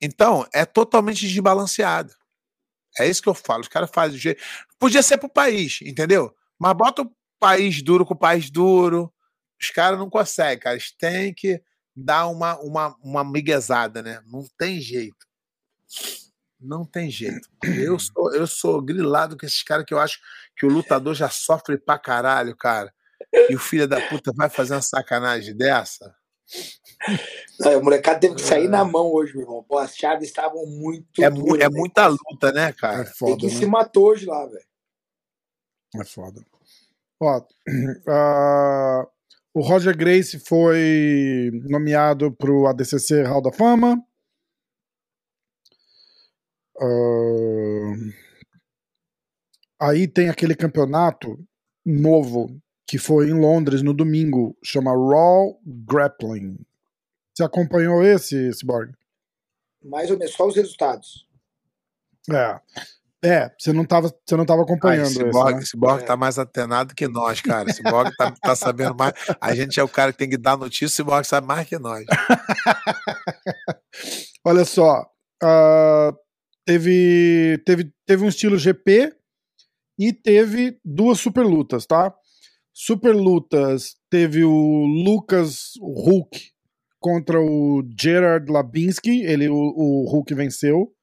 [0.00, 2.14] Então, é totalmente desbalanceado.
[2.98, 3.62] É isso que eu falo.
[3.62, 4.42] Os caras fazem o jeito.
[4.78, 6.34] Podia ser pro país, entendeu?
[6.58, 9.12] Mas bota o país duro com o país duro.
[9.60, 10.76] Os caras não conseguem, cara.
[10.76, 11.62] Eles têm que
[11.94, 14.22] dar uma, uma, uma miguezada, né?
[14.26, 15.26] Não tem jeito.
[16.60, 17.48] Não tem jeito.
[17.62, 20.18] Eu sou, eu sou grilado com esses caras que eu acho
[20.56, 22.92] que o lutador já sofre pra caralho, cara.
[23.50, 26.14] E o filho da puta vai fazer uma sacanagem dessa.
[27.60, 28.68] Não, o molecado teve que sair é.
[28.68, 29.62] na mão hoje, meu irmão.
[29.62, 31.22] Pô, as chaves estavam muito.
[31.22, 31.76] É, duras, é né?
[31.76, 33.02] muita luta, né, cara?
[33.02, 33.60] É foda, Tem que né?
[33.60, 34.66] se matou hoje lá, velho.
[35.96, 36.44] É foda.
[37.20, 39.10] Ó, uh,
[39.52, 44.02] o Roger Grace foi nomeado para o ADCC Hall da Fama.
[46.80, 48.12] Uh,
[49.80, 51.36] aí tem aquele campeonato
[51.84, 52.56] novo
[52.88, 56.58] que foi em Londres no domingo, chama Raw Grappling.
[57.34, 58.92] Você acompanhou esse, Cyborg?
[59.84, 61.28] Mais ou menos, só os resultados.
[62.32, 62.58] É.
[63.22, 65.06] É, você não estava você não tava acompanhando.
[65.06, 65.62] Ah, esse Borg, né?
[65.62, 66.06] esse Borg é.
[66.06, 67.68] tá mais atenado que nós, cara.
[67.68, 69.12] Esse Borg tá, tá sabendo mais.
[69.40, 71.78] A gente é o cara que tem que dar notícia, o Borg sabe mais que
[71.78, 72.06] nós.
[74.46, 75.02] Olha só.
[75.42, 76.16] Uh,
[76.64, 79.14] teve, teve, teve um estilo GP
[79.98, 82.14] e teve duas super lutas, tá?
[82.80, 86.52] Super lutas teve o Lucas Hulk
[87.00, 89.22] contra o Gerard Labinski.
[89.24, 90.94] Ele, o, o Hulk venceu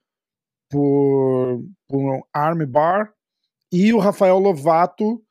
[0.70, 3.14] por, por um arm bar.
[3.74, 5.22] E o Rafael Lovato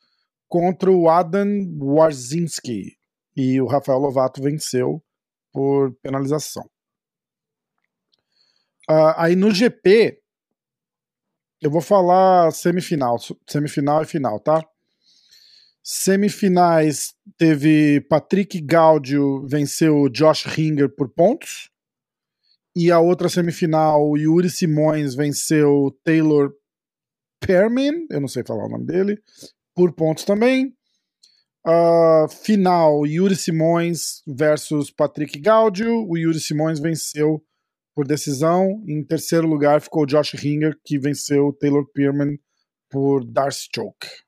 [0.46, 1.48] contra o Adam
[1.80, 2.94] Warzinski.
[3.34, 5.02] E o Rafael Lovato venceu
[5.50, 6.68] por penalização.
[8.90, 10.20] Uh, aí no GP,
[11.62, 13.16] eu vou falar semifinal,
[13.48, 14.62] semifinal e final, tá?
[15.86, 21.70] Semifinais teve Patrick Gaudio venceu Josh Ringer por pontos.
[22.74, 26.54] E a outra semifinal, Yuri Simões venceu Taylor
[27.38, 29.22] Perman, eu não sei falar o nome dele,
[29.74, 30.74] por pontos também.
[31.66, 36.08] Uh, final, Yuri Simões versus Patrick Gaudio.
[36.08, 37.44] O Yuri Simões venceu
[37.94, 38.82] por decisão.
[38.88, 42.38] Em terceiro lugar ficou Josh Ringer, que venceu Taylor Pearman
[42.90, 44.23] por Darcy Choke.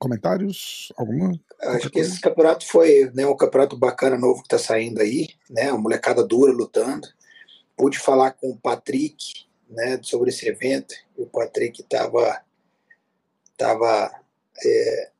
[0.00, 0.90] Comentários?
[0.96, 1.38] Alguma?
[1.60, 5.70] Acho que esse campeonato foi né, um campeonato bacana novo que está saindo aí, né?
[5.70, 7.06] Uma molecada dura lutando.
[7.76, 10.94] Pude falar com o Patrick né, sobre esse evento.
[11.18, 12.40] E o Patrick estava
[13.58, 14.10] tava,
[14.64, 15.10] é,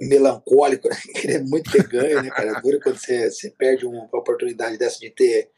[0.00, 0.96] melancólico, né?
[1.14, 2.60] queria muito ter ganho, né, cara?
[2.60, 5.48] Dura quando você, você perde uma oportunidade dessa de ter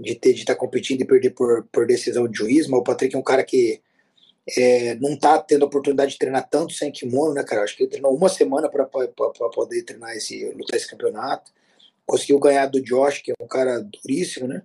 [0.00, 2.82] de ter de estar tá competindo e perder por, por decisão de juiz, mas o
[2.82, 3.82] Patrick é um cara que
[4.56, 7.62] é, não tá tendo a oportunidade de treinar tanto sem kimono, né, cara?
[7.62, 11.52] Acho que ele treinou uma semana para poder treinar esse, lutar esse campeonato.
[12.06, 14.62] Conseguiu ganhar do Josh, que é um cara duríssimo, né?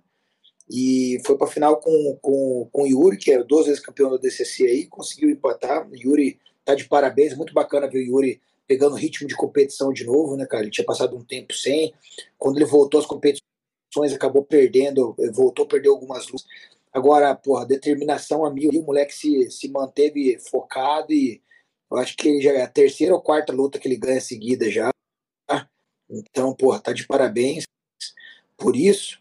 [0.68, 4.16] E foi para final com, com, com o Yuri, que é duas vezes campeão da
[4.16, 5.88] DCC aí, conseguiu empatar.
[5.88, 10.04] O Yuri tá de parabéns, muito bacana ver o Yuri pegando ritmo de competição de
[10.04, 10.64] novo, né, cara?
[10.64, 11.94] Ele tinha passado um tempo sem.
[12.36, 16.46] Quando ele voltou às competições, acabou perdendo, voltou a perder algumas lutas.
[16.96, 21.42] Agora, porra, determinação a mil, o moleque se, se manteve focado e
[21.90, 24.90] eu acho que já é a terceira ou quarta luta que ele ganha seguida já.
[26.08, 27.64] Então, porra, tá de parabéns
[28.56, 29.20] por isso.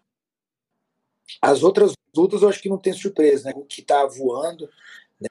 [1.42, 3.54] As outras lutas eu acho que não tem surpresa, né?
[3.58, 4.70] O que tá voando,
[5.20, 5.28] né?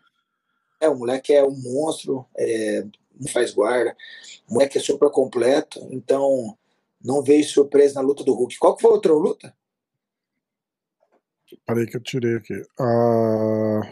[0.82, 2.82] É, o moleque é um monstro, é,
[3.18, 3.96] não faz guarda,
[4.46, 6.58] o moleque é super completo, então
[7.02, 8.58] não vejo surpresa na luta do Hulk.
[8.58, 9.56] Qual que foi a outra luta?
[11.66, 12.54] Peraí que eu tirei aqui.
[12.78, 13.82] Uh...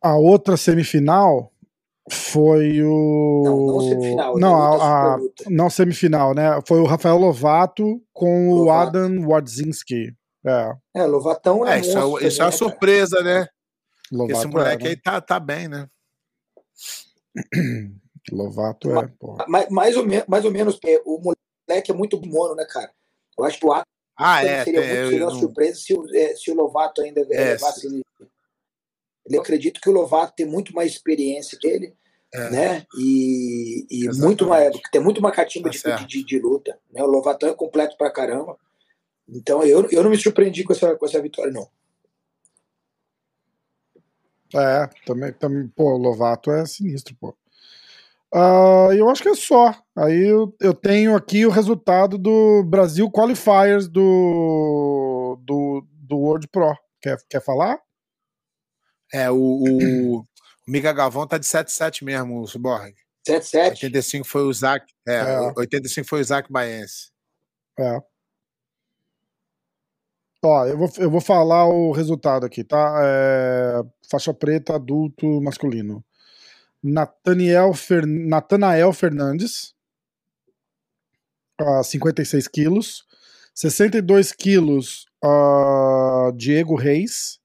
[0.00, 1.52] A outra semifinal
[2.10, 3.42] foi o.
[3.44, 4.38] Não, não semifinal.
[4.38, 5.18] Não, a, a
[5.48, 6.60] não semifinal, né?
[6.66, 8.66] Foi o Rafael Lovato com Lovato.
[8.66, 10.14] o Adam Wardzinski.
[10.44, 11.76] É, é Lovatão é.
[11.76, 13.46] é isso, é, isso é uma né, surpresa, né?
[14.10, 14.90] Lovato Esse moleque é, né?
[14.90, 15.88] aí tá, tá bem, né?
[18.30, 19.08] Lovato é.
[19.46, 21.18] Mais, mais, ou, me, mais ou menos, o
[21.68, 22.90] moleque é muito mono, né, cara?
[23.38, 26.34] Eu acho que o Adam ah, é, seria, muito, seria uma surpresa se o, é,
[26.36, 28.02] se o Lovato ainda é, levasse ele
[29.26, 31.94] eu acredito que o Lovato tem muito mais experiência que ele,
[32.32, 32.50] é.
[32.50, 32.86] né?
[32.98, 36.78] E, e muito mais, tem muito uma catimba tá de, de, de, luta.
[36.90, 37.02] Né?
[37.02, 38.58] O Lovatão é completo pra caramba.
[39.28, 41.68] Então eu, eu não me surpreendi com essa, com essa vitória, não.
[44.54, 47.34] É, também, também pô, o Lovato é sinistro, pô.
[48.34, 49.74] Uh, eu acho que é só.
[49.96, 56.74] Aí eu, eu tenho aqui o resultado do Brasil Qualifiers do, do, do World Pro.
[57.00, 57.78] Quer, quer falar?
[59.12, 60.24] É, o, o, o
[60.66, 62.94] Miga Galvão tá de 7-7 mesmo, o Cyborg.
[63.28, 63.70] 7-7?
[63.82, 64.86] 85 foi o Isaac.
[65.06, 65.52] É, é.
[65.54, 67.12] 85 foi o Isaac Baense.
[67.78, 67.98] É.
[70.44, 73.00] Ó, eu vou, eu vou falar o resultado aqui, tá?
[73.04, 76.04] É, faixa preta, adulto, masculino.
[76.82, 79.74] Nathaniel, Fer, Nathanael Fernandes,
[81.60, 83.04] uh, 56 quilos.
[83.54, 87.38] 62 quilos, uh, Diego Reis.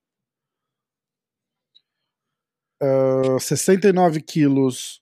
[2.82, 5.02] Uh, 69 quilos.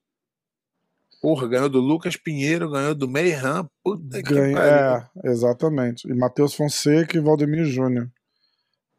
[1.22, 3.68] Porra, ganhou do Lucas Pinheiro, ganhou do Meiran.
[3.84, 6.08] Puta Ganha, É, exatamente.
[6.08, 8.12] E Matheus Fonseca e Valdemir Júnior.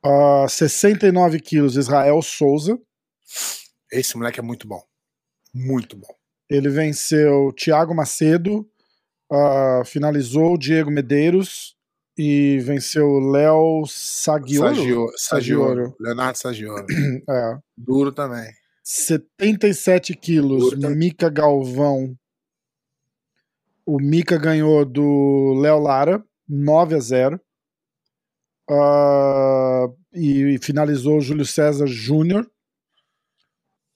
[0.04, 2.78] Uh, 69 quilos, Israel Souza.
[3.90, 4.84] Esse moleque é muito bom.
[5.56, 6.14] Muito bom.
[6.50, 8.68] Ele venceu Thiago Macedo,
[9.32, 11.74] uh, finalizou o Diego Medeiros
[12.16, 14.76] e venceu o Léo Sagioro.
[14.76, 15.12] Sagioro.
[15.16, 15.96] Sagioro.
[15.98, 16.86] Leonardo Sagioro.
[17.28, 17.58] é.
[17.76, 18.52] Duro também.
[18.84, 20.90] 77 quilos, Curta.
[20.90, 22.14] Mica Galvão.
[23.84, 27.40] O Mica ganhou do Léo Lara, 9 a 0.
[28.68, 32.46] Uh, e, e, finalizou o Júlio César Júnior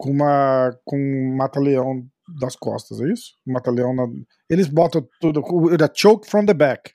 [0.01, 2.07] com uma com um mata-leão
[2.41, 3.35] das costas, é isso?
[3.47, 4.07] Mata-leão na...
[4.49, 5.43] Eles botam tudo.
[5.71, 6.95] Era choke from the back.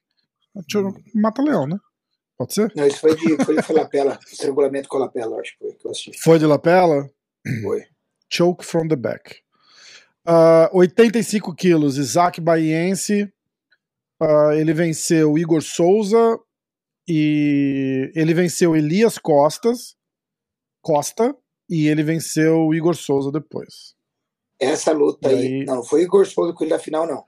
[1.14, 1.77] Mata-leão, né?
[2.36, 2.73] Pode ser?
[2.76, 4.19] Não, isso foi de, foi de lapela.
[4.26, 6.19] Estrangulamento com lapela, acho que foi que eu assisti.
[6.19, 7.07] Foi de lapela?
[7.61, 7.84] Foi.
[8.27, 9.36] Choke from the back.
[10.27, 13.32] Uh, 85 quilos, Isaac Baiense.
[14.19, 16.40] Uh, ele venceu Igor Souza
[17.07, 19.95] e ele venceu Elias Costas,
[20.82, 21.36] Costa
[21.70, 23.96] e ele venceu Igor Souza depois.
[24.60, 27.26] Essa luta aí, aí, não foi Igor Souza com ele na final não.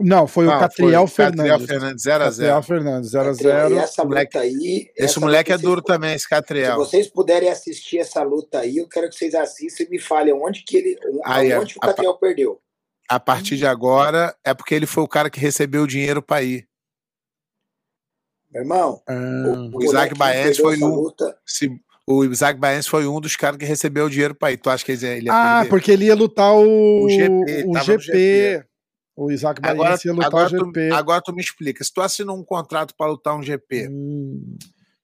[0.00, 1.50] Não, foi não, o Catriel foi Fernandes.
[1.50, 2.54] Catriel Fernandes 0 a 0.
[2.54, 3.74] Catriel Fernandes 0 a 0.
[3.74, 6.72] E essa moleque, luta aí, esse moleque é duro também, esse Catriel.
[6.72, 10.32] Se vocês puderem assistir essa luta aí, eu quero que vocês assistam e me falem
[10.32, 12.60] onde que ele, aí, onde a, o Catriel a, perdeu.
[13.08, 16.44] A partir de agora é porque ele foi o cara que recebeu o dinheiro para
[16.44, 16.68] ir.
[18.50, 19.12] Meu irmão, ah,
[19.72, 20.94] o, o Isaac Baez foi um.
[20.94, 21.68] Luta, se,
[22.10, 24.56] o Isaac Baense foi um dos caras que recebeu o dinheiro para ir.
[24.56, 25.68] Tu acha que ele ia Ah, perder?
[25.68, 27.64] porque ele ia lutar o, o GP.
[27.66, 28.02] O GP.
[28.02, 28.66] GP.
[29.14, 30.88] O Isaac Baense ia lutar agora o GP.
[30.88, 31.84] Tu, agora tu me explica.
[31.84, 34.56] Se tu assinou um contrato para lutar um GP hum.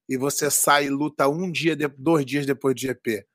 [0.08, 3.26] e você sai e luta um dia, dois dias depois do GP,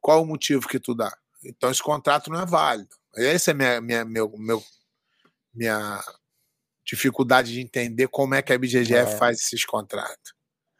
[0.00, 1.14] qual o motivo que tu dá?
[1.44, 2.94] Então esse contrato não é válido.
[3.14, 4.62] Essa é minha, minha, meu, meu,
[5.54, 6.00] minha
[6.82, 9.16] dificuldade de entender como é que a BGGF é.
[9.18, 10.32] faz esses contratos.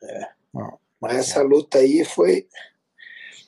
[0.02, 0.28] É.
[0.54, 0.81] Não.
[1.02, 2.46] Mas essa luta aí foi.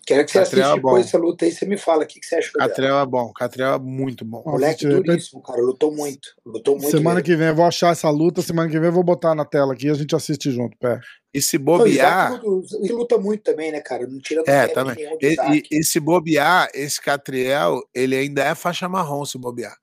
[0.04, 2.20] Quero que você Catriel assista é depois essa luta aí, você me fala o que,
[2.20, 2.60] que você achou.
[2.60, 4.42] Catriel é bom, Catriel é muito bom.
[4.44, 5.62] Moleque duríssimo, cara.
[5.62, 6.34] Lutou muito.
[6.44, 6.90] Lutou muito.
[6.90, 7.24] Semana mesmo.
[7.24, 9.72] que vem eu vou achar essa luta, semana que vem eu vou botar na tela
[9.72, 11.00] aqui e a gente assiste junto, pé.
[11.32, 12.38] E se bobear.
[12.82, 14.06] Ele luta muito também, né, cara?
[14.06, 14.96] Não tira É, também.
[15.22, 15.36] E,
[15.70, 19.76] e, e, se bobear, esse Catriel, ele ainda é faixa marrom se bobear.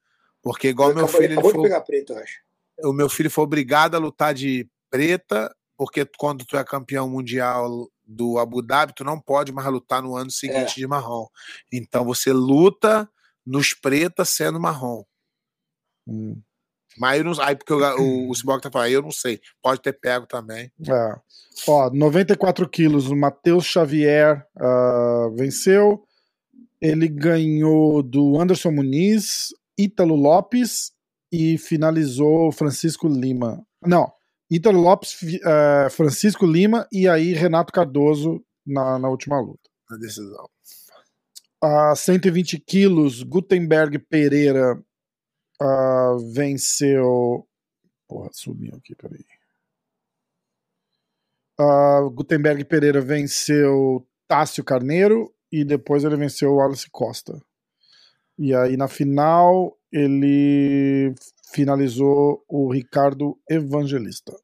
[0.43, 1.33] Porque igual eu meu acabou, filho.
[1.33, 2.39] Ele foi, pegar preto, eu acho.
[2.83, 7.89] O meu filho foi obrigado a lutar de preta porque quando tu é campeão mundial
[8.05, 10.75] do Abu Dhabi, tu não pode mais lutar no ano seguinte é.
[10.75, 11.25] de marrom.
[11.73, 13.09] Então você luta
[13.43, 15.03] nos pretas sendo marrom.
[16.07, 16.39] Hum.
[16.99, 19.39] Mas eu não aí porque o, o Cyborg tá falando, eu não sei.
[19.59, 20.71] Pode ter pego também.
[20.87, 21.15] É.
[21.67, 26.03] Ó, 94 quilos, o Matheus Xavier uh, venceu.
[26.79, 30.91] Ele ganhou do Anderson Muniz, Ítalo Lopes
[31.31, 33.65] e finalizou Francisco Lima.
[33.83, 34.13] Não,
[34.51, 39.69] Ítalo Lopes, uh, Francisco Lima e aí Renato Cardoso na, na última luta.
[39.89, 40.49] Na decisão.
[41.63, 44.77] A 120 quilos, Gutenberg Pereira
[45.61, 47.47] uh, venceu.
[48.09, 49.23] Porra, sumiu aqui, peraí.
[51.57, 57.39] Uh, Gutenberg Pereira venceu Tássio Carneiro e depois ele venceu o Wallace Costa.
[58.37, 61.13] E aí na final ele
[61.51, 64.35] finalizou o Ricardo Evangelista.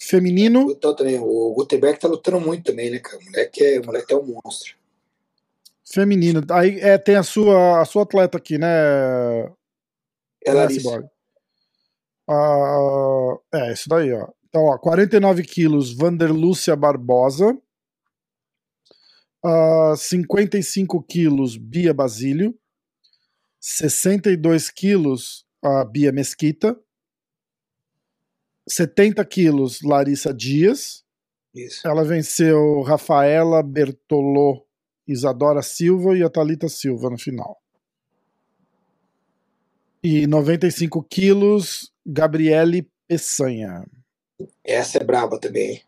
[0.00, 0.74] Feminino.
[0.76, 3.18] também, o Gutenberg tá lutando muito também, né, cara?
[3.18, 4.76] O moleque é, o moleque é um monstro.
[5.84, 6.40] Feminino.
[6.50, 8.68] Aí é, tem a sua, a sua atleta aqui, né?
[10.44, 11.10] É Larissa.
[12.28, 14.28] Ah, é, isso daí, ó.
[14.48, 17.56] Então, ó, 49 quilos, Vanderlúcia Barbosa.
[19.44, 22.54] Uh, 55 quilos, Bia Basílio.
[23.60, 26.78] 62 quilos, a Bia Mesquita.
[28.68, 31.04] 70 quilos, Larissa Dias.
[31.54, 31.86] Isso.
[31.86, 34.66] Ela venceu Rafaela Bertolô,
[35.06, 37.60] Isadora Silva e a Thalita Silva no final.
[40.02, 43.84] E 95 quilos, Gabriele Peçanha.
[44.62, 45.82] Essa é braba também.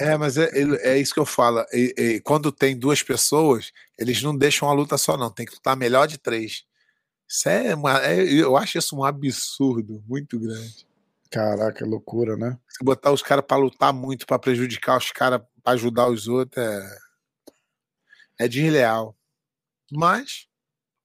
[0.00, 0.48] É, mas é,
[0.82, 1.64] é isso que eu falo.
[1.72, 5.30] E, e, quando tem duas pessoas, eles não deixam a luta só, não.
[5.30, 6.64] Tem que lutar melhor de três.
[7.28, 10.86] Isso é, uma, é eu acho isso um absurdo muito grande.
[11.30, 12.58] Caraca, loucura, né?
[12.68, 16.64] Se botar os caras para lutar muito, para prejudicar os caras, para ajudar os outros,
[16.64, 16.98] é,
[18.40, 19.14] é desleal.
[19.92, 20.46] Mas,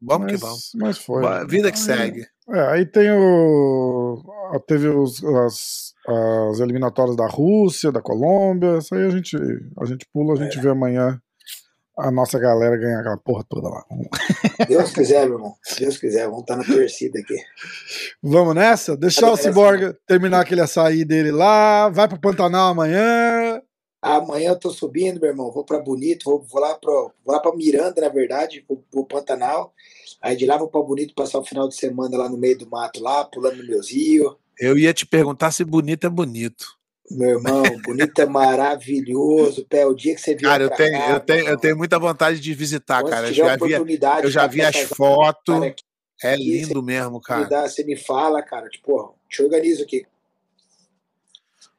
[0.02, 0.72] vamos mas, que vamos.
[0.76, 1.46] Mas foi.
[1.48, 2.28] Vida que aí, segue.
[2.50, 4.24] É, aí tem o.
[4.66, 8.78] Teve os, as, as eliminatórias da Rússia, da Colômbia.
[8.78, 9.36] Isso aí a gente,
[9.78, 10.62] a gente pula, a gente é.
[10.62, 11.22] vê amanhã
[11.98, 13.84] a nossa galera ganhar aquela porra toda lá.
[14.68, 15.56] Deus quiser, meu irmão.
[15.78, 17.36] Deus quiser, vamos estar na torcida aqui.
[18.22, 18.98] Vamos nessa?
[18.98, 21.90] Deixar o Cyborg terminar aquele açaí dele lá.
[21.90, 23.62] Vai pro Pantanal amanhã.
[24.02, 25.52] Amanhã eu tô subindo, meu irmão.
[25.52, 29.06] Vou para Bonito, vou, vou lá pro, vou lá para Miranda, na verdade, pro, pro
[29.06, 29.74] Pantanal.
[30.22, 32.70] Aí de lá vou para Bonito passar o final de semana lá no meio do
[32.70, 34.36] mato, lá, pulando no meus rios.
[34.60, 36.66] Eu ia te perguntar se bonito é bonito.
[37.12, 39.66] Meu irmão, bonito é maravilhoso.
[39.66, 42.00] Pé, o dia que você vier Cara, eu tenho, cá, eu, tenho, eu tenho muita
[42.00, 43.28] vontade de visitar, cara.
[43.28, 43.72] Eu já, vi,
[44.24, 45.74] eu já vi as fotos.
[46.24, 47.44] É lindo mesmo, cara.
[47.46, 48.70] Dá, você me fala, cara.
[48.70, 50.06] Tipo, te organizo aqui.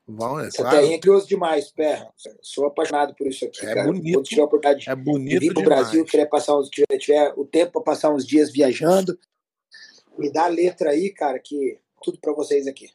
[0.07, 0.77] Bom, é Essa claro.
[0.77, 2.07] terrinha é curioso demais, Pé.
[2.43, 3.87] Sou apaixonado por isso aqui, é cara.
[3.87, 4.19] Bonito.
[4.19, 5.81] Quando tiver a oportunidade é bonito vir pro demais.
[5.81, 9.19] Brasil, tiver, passar uns, tiver, tiver o tempo para passar uns dias viajando,
[10.19, 12.91] me dá a letra aí, cara, que tudo para vocês aqui.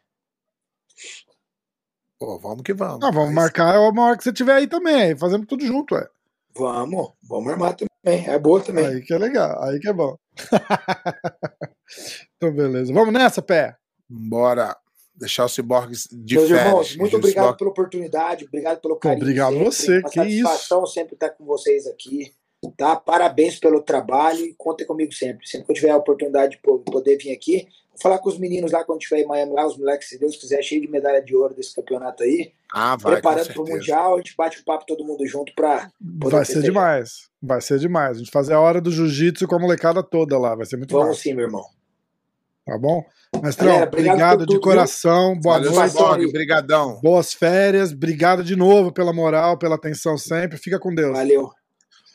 [2.20, 3.02] Pô, vamos que vamos.
[3.02, 5.16] Ah, vamos marcar uma hora que você tiver aí também.
[5.16, 6.06] Fazemos tudo junto, é.
[6.54, 8.28] Vamos, vamos armar também.
[8.28, 8.86] É boa também.
[8.86, 10.18] Aí que é legal, aí que é bom.
[12.36, 12.94] então, beleza.
[12.94, 13.78] Vamos nessa, pé?
[14.10, 14.76] Bora
[15.16, 16.68] deixar o Cyborg de Meus férias.
[16.68, 17.58] irmãos, muito obrigado Cyborg...
[17.58, 19.22] pela oportunidade, obrigado pelo carinho.
[19.22, 19.66] Obrigado sempre.
[19.66, 20.94] você, Uma que satisfação isso.
[20.94, 22.34] sempre estar com vocês aqui.
[22.76, 22.98] Tá?
[22.98, 25.48] Parabéns pelo trabalho e contem comigo sempre.
[25.48, 27.66] Sempre que eu tiver a oportunidade de poder vir aqui,
[28.02, 30.62] falar com os meninos lá quando estiver em Miami, lá, os moleques, se Deus quiser,
[30.62, 32.52] cheio de medalha de ouro desse campeonato aí.
[32.72, 35.92] Ah, vai, Preparando para o Mundial, a gente bate o papo todo mundo junto para.
[36.00, 37.30] Vai ser demais.
[37.42, 38.18] Vai ser demais.
[38.18, 40.56] A gente fazer a hora do jiu-jitsu com a molecada toda lá.
[40.56, 41.22] Vai ser muito Vamos massa.
[41.22, 41.64] sim, meu irmão.
[42.66, 43.04] Tá bom?
[43.42, 45.34] Mestrão, Galera, obrigado, obrigado de coração.
[45.34, 45.42] Viu?
[45.42, 46.26] Boa Valeu, noite.
[46.28, 47.00] Obrigadão.
[47.02, 47.92] Boas férias.
[47.92, 50.58] Obrigado de novo pela moral, pela atenção sempre.
[50.58, 51.18] Fica com Deus.
[51.18, 51.50] Valeu.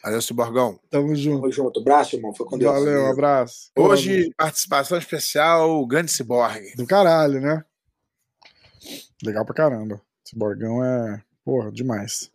[0.04, 0.78] Valeu, Ciborgão.
[0.90, 1.40] Tamo junto.
[1.40, 1.80] Tamo junto.
[1.80, 2.34] Abraço, irmão.
[2.34, 2.74] Foi com Deus.
[2.74, 3.70] Valeu, um abraço.
[3.74, 6.74] Hoje, participação especial, o grande Ciborgue.
[6.76, 7.64] Do caralho, né?
[9.24, 9.98] Legal pra caramba.
[10.22, 12.30] Ciborgão é, porra, demais.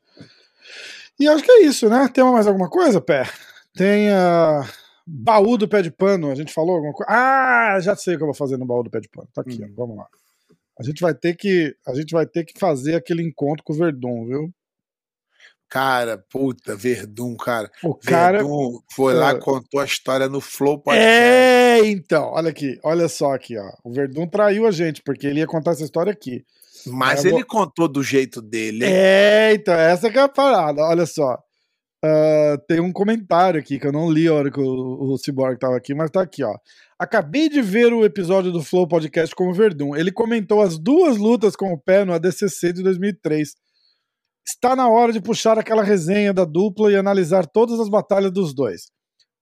[1.20, 2.10] E acho que é isso, né?
[2.12, 3.30] Tem mais alguma coisa, Pé?
[3.76, 4.68] Tem a.
[5.12, 7.12] Baú do pé de pano, a gente falou alguma coisa?
[7.12, 9.28] Ah, já sei o que eu vou fazer no baú do pé de pano.
[9.34, 9.74] Tá aqui, hum.
[9.76, 10.08] ó, vamos lá.
[10.80, 13.76] A gente vai ter que, a gente vai ter que fazer aquele encontro com o
[13.76, 14.54] Verdun, viu?
[15.70, 17.70] Cara, puta, Verdun, cara.
[17.84, 21.08] O cara Verdun foi lá, contou a história no Flow Podcast.
[21.08, 23.72] É, então, olha aqui, olha só aqui, ó.
[23.84, 26.44] O Verdun traiu a gente, porque ele ia contar essa história aqui.
[26.88, 27.46] Mas ele vou...
[27.46, 28.84] contou do jeito dele.
[28.84, 28.91] Hein?
[28.91, 31.38] É, então, essa que é a parada, olha só.
[32.04, 35.60] Uh, tem um comentário aqui que eu não li a hora que o, o Cyborg
[35.60, 36.56] tava aqui, mas tá aqui, ó.
[36.98, 39.96] Acabei de ver o episódio do Flow Podcast com o Verdun.
[39.96, 43.54] Ele comentou as duas lutas com o pé no ADCC de 2003.
[44.52, 48.52] Está na hora de puxar aquela resenha da dupla e analisar todas as batalhas dos
[48.52, 48.90] dois.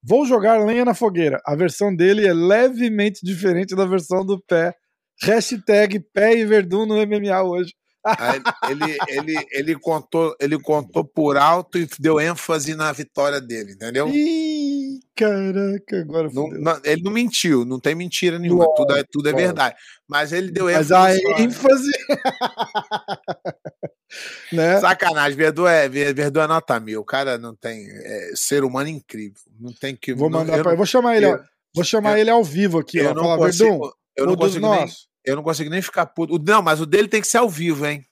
[0.02, 1.40] Vou jogar lenha na fogueira.
[1.46, 4.74] A versão dele é levemente diferente da versão do pé.
[5.22, 7.72] Hashtag pé e Verdun no MMA hoje.
[8.70, 14.08] ele, ele, ele, contou, ele contou por alto e deu ênfase na vitória dele, entendeu?
[14.08, 19.28] Ih, caraca, agora não, não, Ele não mentiu, não tem mentira nenhuma, tudo, é, tudo
[19.28, 19.74] é verdade.
[20.06, 20.92] Mas ele deu ênfase.
[20.92, 21.90] Mas a ênfase.
[24.52, 24.80] né?
[24.80, 27.00] Sacanagem, Verdu é, Verdu é nota mil.
[27.00, 27.86] O cara não tem.
[27.88, 29.40] É, ser humano incrível.
[29.58, 30.14] Não tem que.
[30.14, 31.40] Vou mandar não, pra, vou chamar ele, eu,
[31.74, 32.98] vou chamar eu, ele ao vivo aqui.
[32.98, 34.86] Eu ó, não falar, consigo, Verdun, eu não consigo nem,
[35.24, 36.38] eu não consigo nem ficar puto.
[36.38, 38.04] Não, mas o dele tem que ser ao vivo, hein?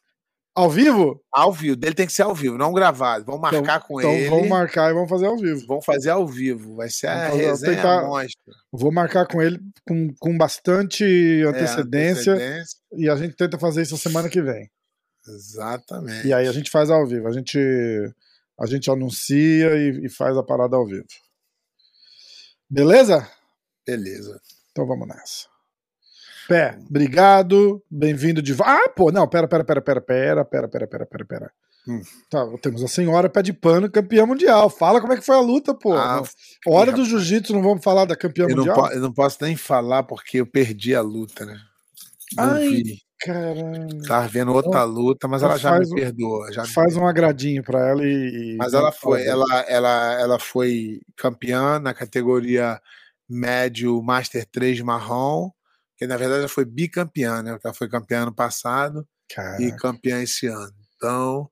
[0.54, 1.22] Ao vivo?
[1.30, 3.26] Ao vivo, dele tem que ser ao vivo, não gravado.
[3.26, 4.24] Vamos então, marcar então, com então ele.
[4.24, 5.66] Então vamos marcar e vamos fazer ao vivo.
[5.66, 6.76] Vamos fazer ao vivo.
[6.76, 8.08] Vai ser a resenha tentar...
[8.72, 11.04] Vou marcar com ele com, com bastante
[11.46, 14.70] antecedência, é, antecedência, e a gente tenta fazer isso semana que vem.
[15.28, 16.26] Exatamente.
[16.26, 17.28] E aí a gente faz ao vivo.
[17.28, 17.58] A gente,
[18.60, 21.06] a gente anuncia e, e faz a parada ao vivo.
[22.68, 23.28] Beleza?
[23.86, 24.40] Beleza.
[24.70, 25.46] Então vamos nessa.
[26.48, 31.06] Pé, obrigado, bem-vindo de Ah, pô, não, pera, pera, pera, pera, pera, pera, pera, pera,
[31.06, 31.52] pera, pera.
[31.88, 32.02] Hum.
[32.28, 34.68] Tá, temos a senhora pé de pano, campeã mundial.
[34.68, 35.94] Fala como é que foi a luta, pô.
[35.94, 36.22] Ah,
[36.66, 38.76] Hora do jiu-jitsu, não vamos falar da campeã eu mundial?
[38.76, 41.60] Não eu não posso nem falar porque eu perdi a luta, né?
[42.36, 43.05] Não Ai, vi.
[43.20, 44.02] Caramba.
[44.06, 46.52] Tava vendo outra luta, mas ela já me perdoa.
[46.52, 48.56] Já faz me um agradinho pra ela e.
[48.58, 52.80] Mas ela foi, ela, ela, ela foi campeã na categoria
[53.28, 55.50] médio Master 3 marrom
[55.96, 57.58] que na verdade ela foi bicampeã, né?
[57.62, 59.62] Ela foi campeã ano passado Caraca.
[59.62, 60.74] e campeã esse ano.
[60.94, 61.50] Então,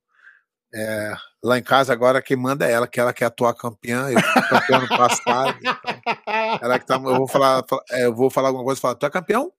[0.74, 4.20] é, lá em casa agora quem manda é ela, que ela quer atuar campeã, eu
[4.20, 5.59] fui campeã ano passado.
[5.59, 5.74] Então,
[6.62, 9.11] ela que tá, eu vou falar, é, eu vou falar alguma coisa, falar, tu é
[9.11, 9.51] campeão?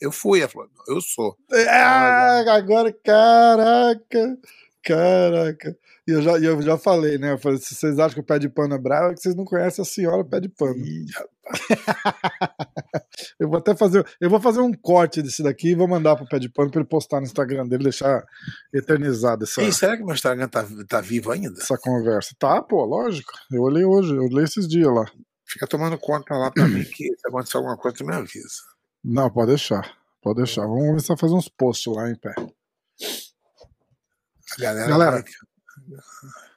[0.00, 1.36] Eu fui, ela falou, eu sou.
[1.68, 4.38] Ah, agora, caraca,
[4.82, 5.76] caraca.
[6.08, 7.32] E eu já, eu já falei, né?
[7.32, 9.34] Eu falei, se vocês acham que o pé de pano é bravo, é que vocês
[9.34, 10.76] não conhecem a senhora pé de pano.
[10.76, 11.06] Ih,
[13.38, 14.04] eu vou até fazer.
[14.20, 16.80] Eu vou fazer um corte desse daqui e vou mandar pro pé de pano para
[16.80, 18.24] ele postar no Instagram dele, deixar
[18.72, 19.62] eternizado essa.
[19.62, 21.60] E será que meu Instagram tá, tá vivo ainda?
[21.60, 22.34] Essa conversa.
[22.38, 23.32] Tá, pô, lógico.
[23.52, 25.04] Eu olhei hoje, eu olhei esses dias lá.
[25.46, 28.62] Fica tomando conta lá também que se acontecer alguma coisa, tu me avisa.
[29.02, 29.96] Não, pode deixar.
[30.20, 30.62] Pode deixar.
[30.62, 32.34] Vamos começar a fazer uns posts lá em pé.
[34.58, 35.24] Galera, Galera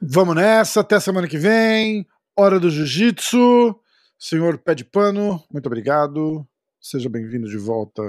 [0.02, 2.06] Vamos nessa, até semana que vem.
[2.38, 3.80] Hora do Jiu-Jitsu.
[4.20, 6.48] Senhor Pé de Pano, muito obrigado.
[6.80, 8.02] Seja bem-vindo de volta.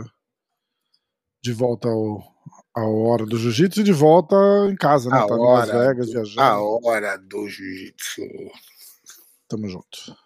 [1.42, 2.22] De volta ao,
[2.74, 4.36] ao Hora do Jiu-Jitsu e de volta
[4.70, 5.18] em casa, né?
[5.18, 6.40] A tá em Las Vegas, do, viajando.
[6.40, 8.22] A Hora do Jiu-Jitsu.
[9.48, 10.16] Tamo junto.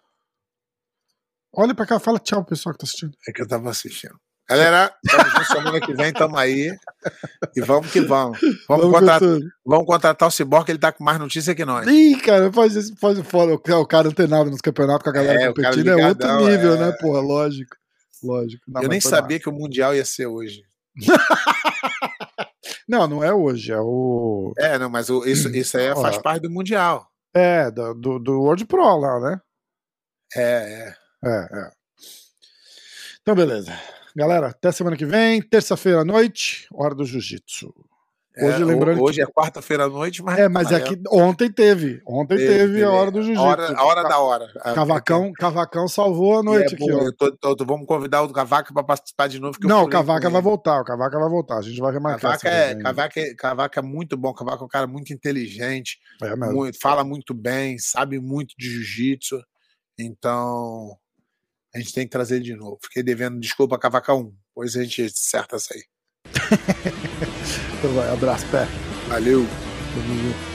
[1.61, 3.11] Olha pra cá, fala tchau, pessoal que tá assistindo.
[3.27, 4.15] É que eu tava assistindo.
[4.47, 6.73] Galera, estamos semana que vem, tamo aí.
[7.53, 8.39] E vamos que vamos.
[8.65, 11.85] Vamos, vamos, contratar, vamos contratar o Cyborg, que ele tá com mais notícia que nós.
[11.85, 13.53] Ih, cara, faz isso, faz fora.
[13.53, 16.79] O cara antenado nos campeonatos com a galera é, competindo é outro nível, é...
[16.79, 17.19] né, porra?
[17.19, 17.75] Lógico.
[18.23, 18.63] Lógico.
[18.65, 20.63] Não, Eu nem sabia que o Mundial ia ser hoje.
[22.87, 24.53] não, não é hoje, é o.
[24.57, 27.05] É, não, mas o, isso, isso aí faz parte do Mundial.
[27.33, 29.41] É, do, do World Pro lá, né?
[30.33, 31.08] É, é.
[31.23, 31.71] É, é.
[33.21, 33.77] Então, beleza.
[34.15, 37.73] Galera, até semana que vem, terça-feira à noite, hora do jiu-jitsu.
[38.41, 39.21] Hoje, é, lembrando hoje que...
[39.21, 40.39] é quarta-feira à noite, mas.
[40.39, 42.01] É, mas é que ontem teve.
[42.07, 43.43] Ontem teve, teve a hora do jiu-jitsu.
[43.43, 44.47] A hora, a hora da hora.
[44.73, 46.91] Cavacão, Cavacão salvou a noite é aqui.
[46.91, 49.57] Bom, tô, tô, vamos convidar o Cavaca para participar de novo.
[49.63, 50.79] Não, o Cavaca vai voltar.
[50.79, 51.57] O Cavaca vai voltar.
[51.57, 52.39] A gente vai remarcar.
[52.39, 54.33] Cavaca é, Cavaca, é, Cavaca é muito bom.
[54.33, 55.99] Cavaca é um cara muito inteligente.
[56.21, 59.41] É muito, fala muito bem, sabe muito de jiu-jitsu.
[59.97, 60.95] Então,
[61.73, 62.79] a gente tem que trazer ele de novo.
[62.83, 64.33] Fiquei devendo desculpa a Cavaca 1.
[64.53, 65.83] Pois a gente acerta essa aí.
[67.77, 68.65] então vai, abraço, pé.
[69.07, 69.45] Valeu.
[69.93, 70.48] Tamo junto.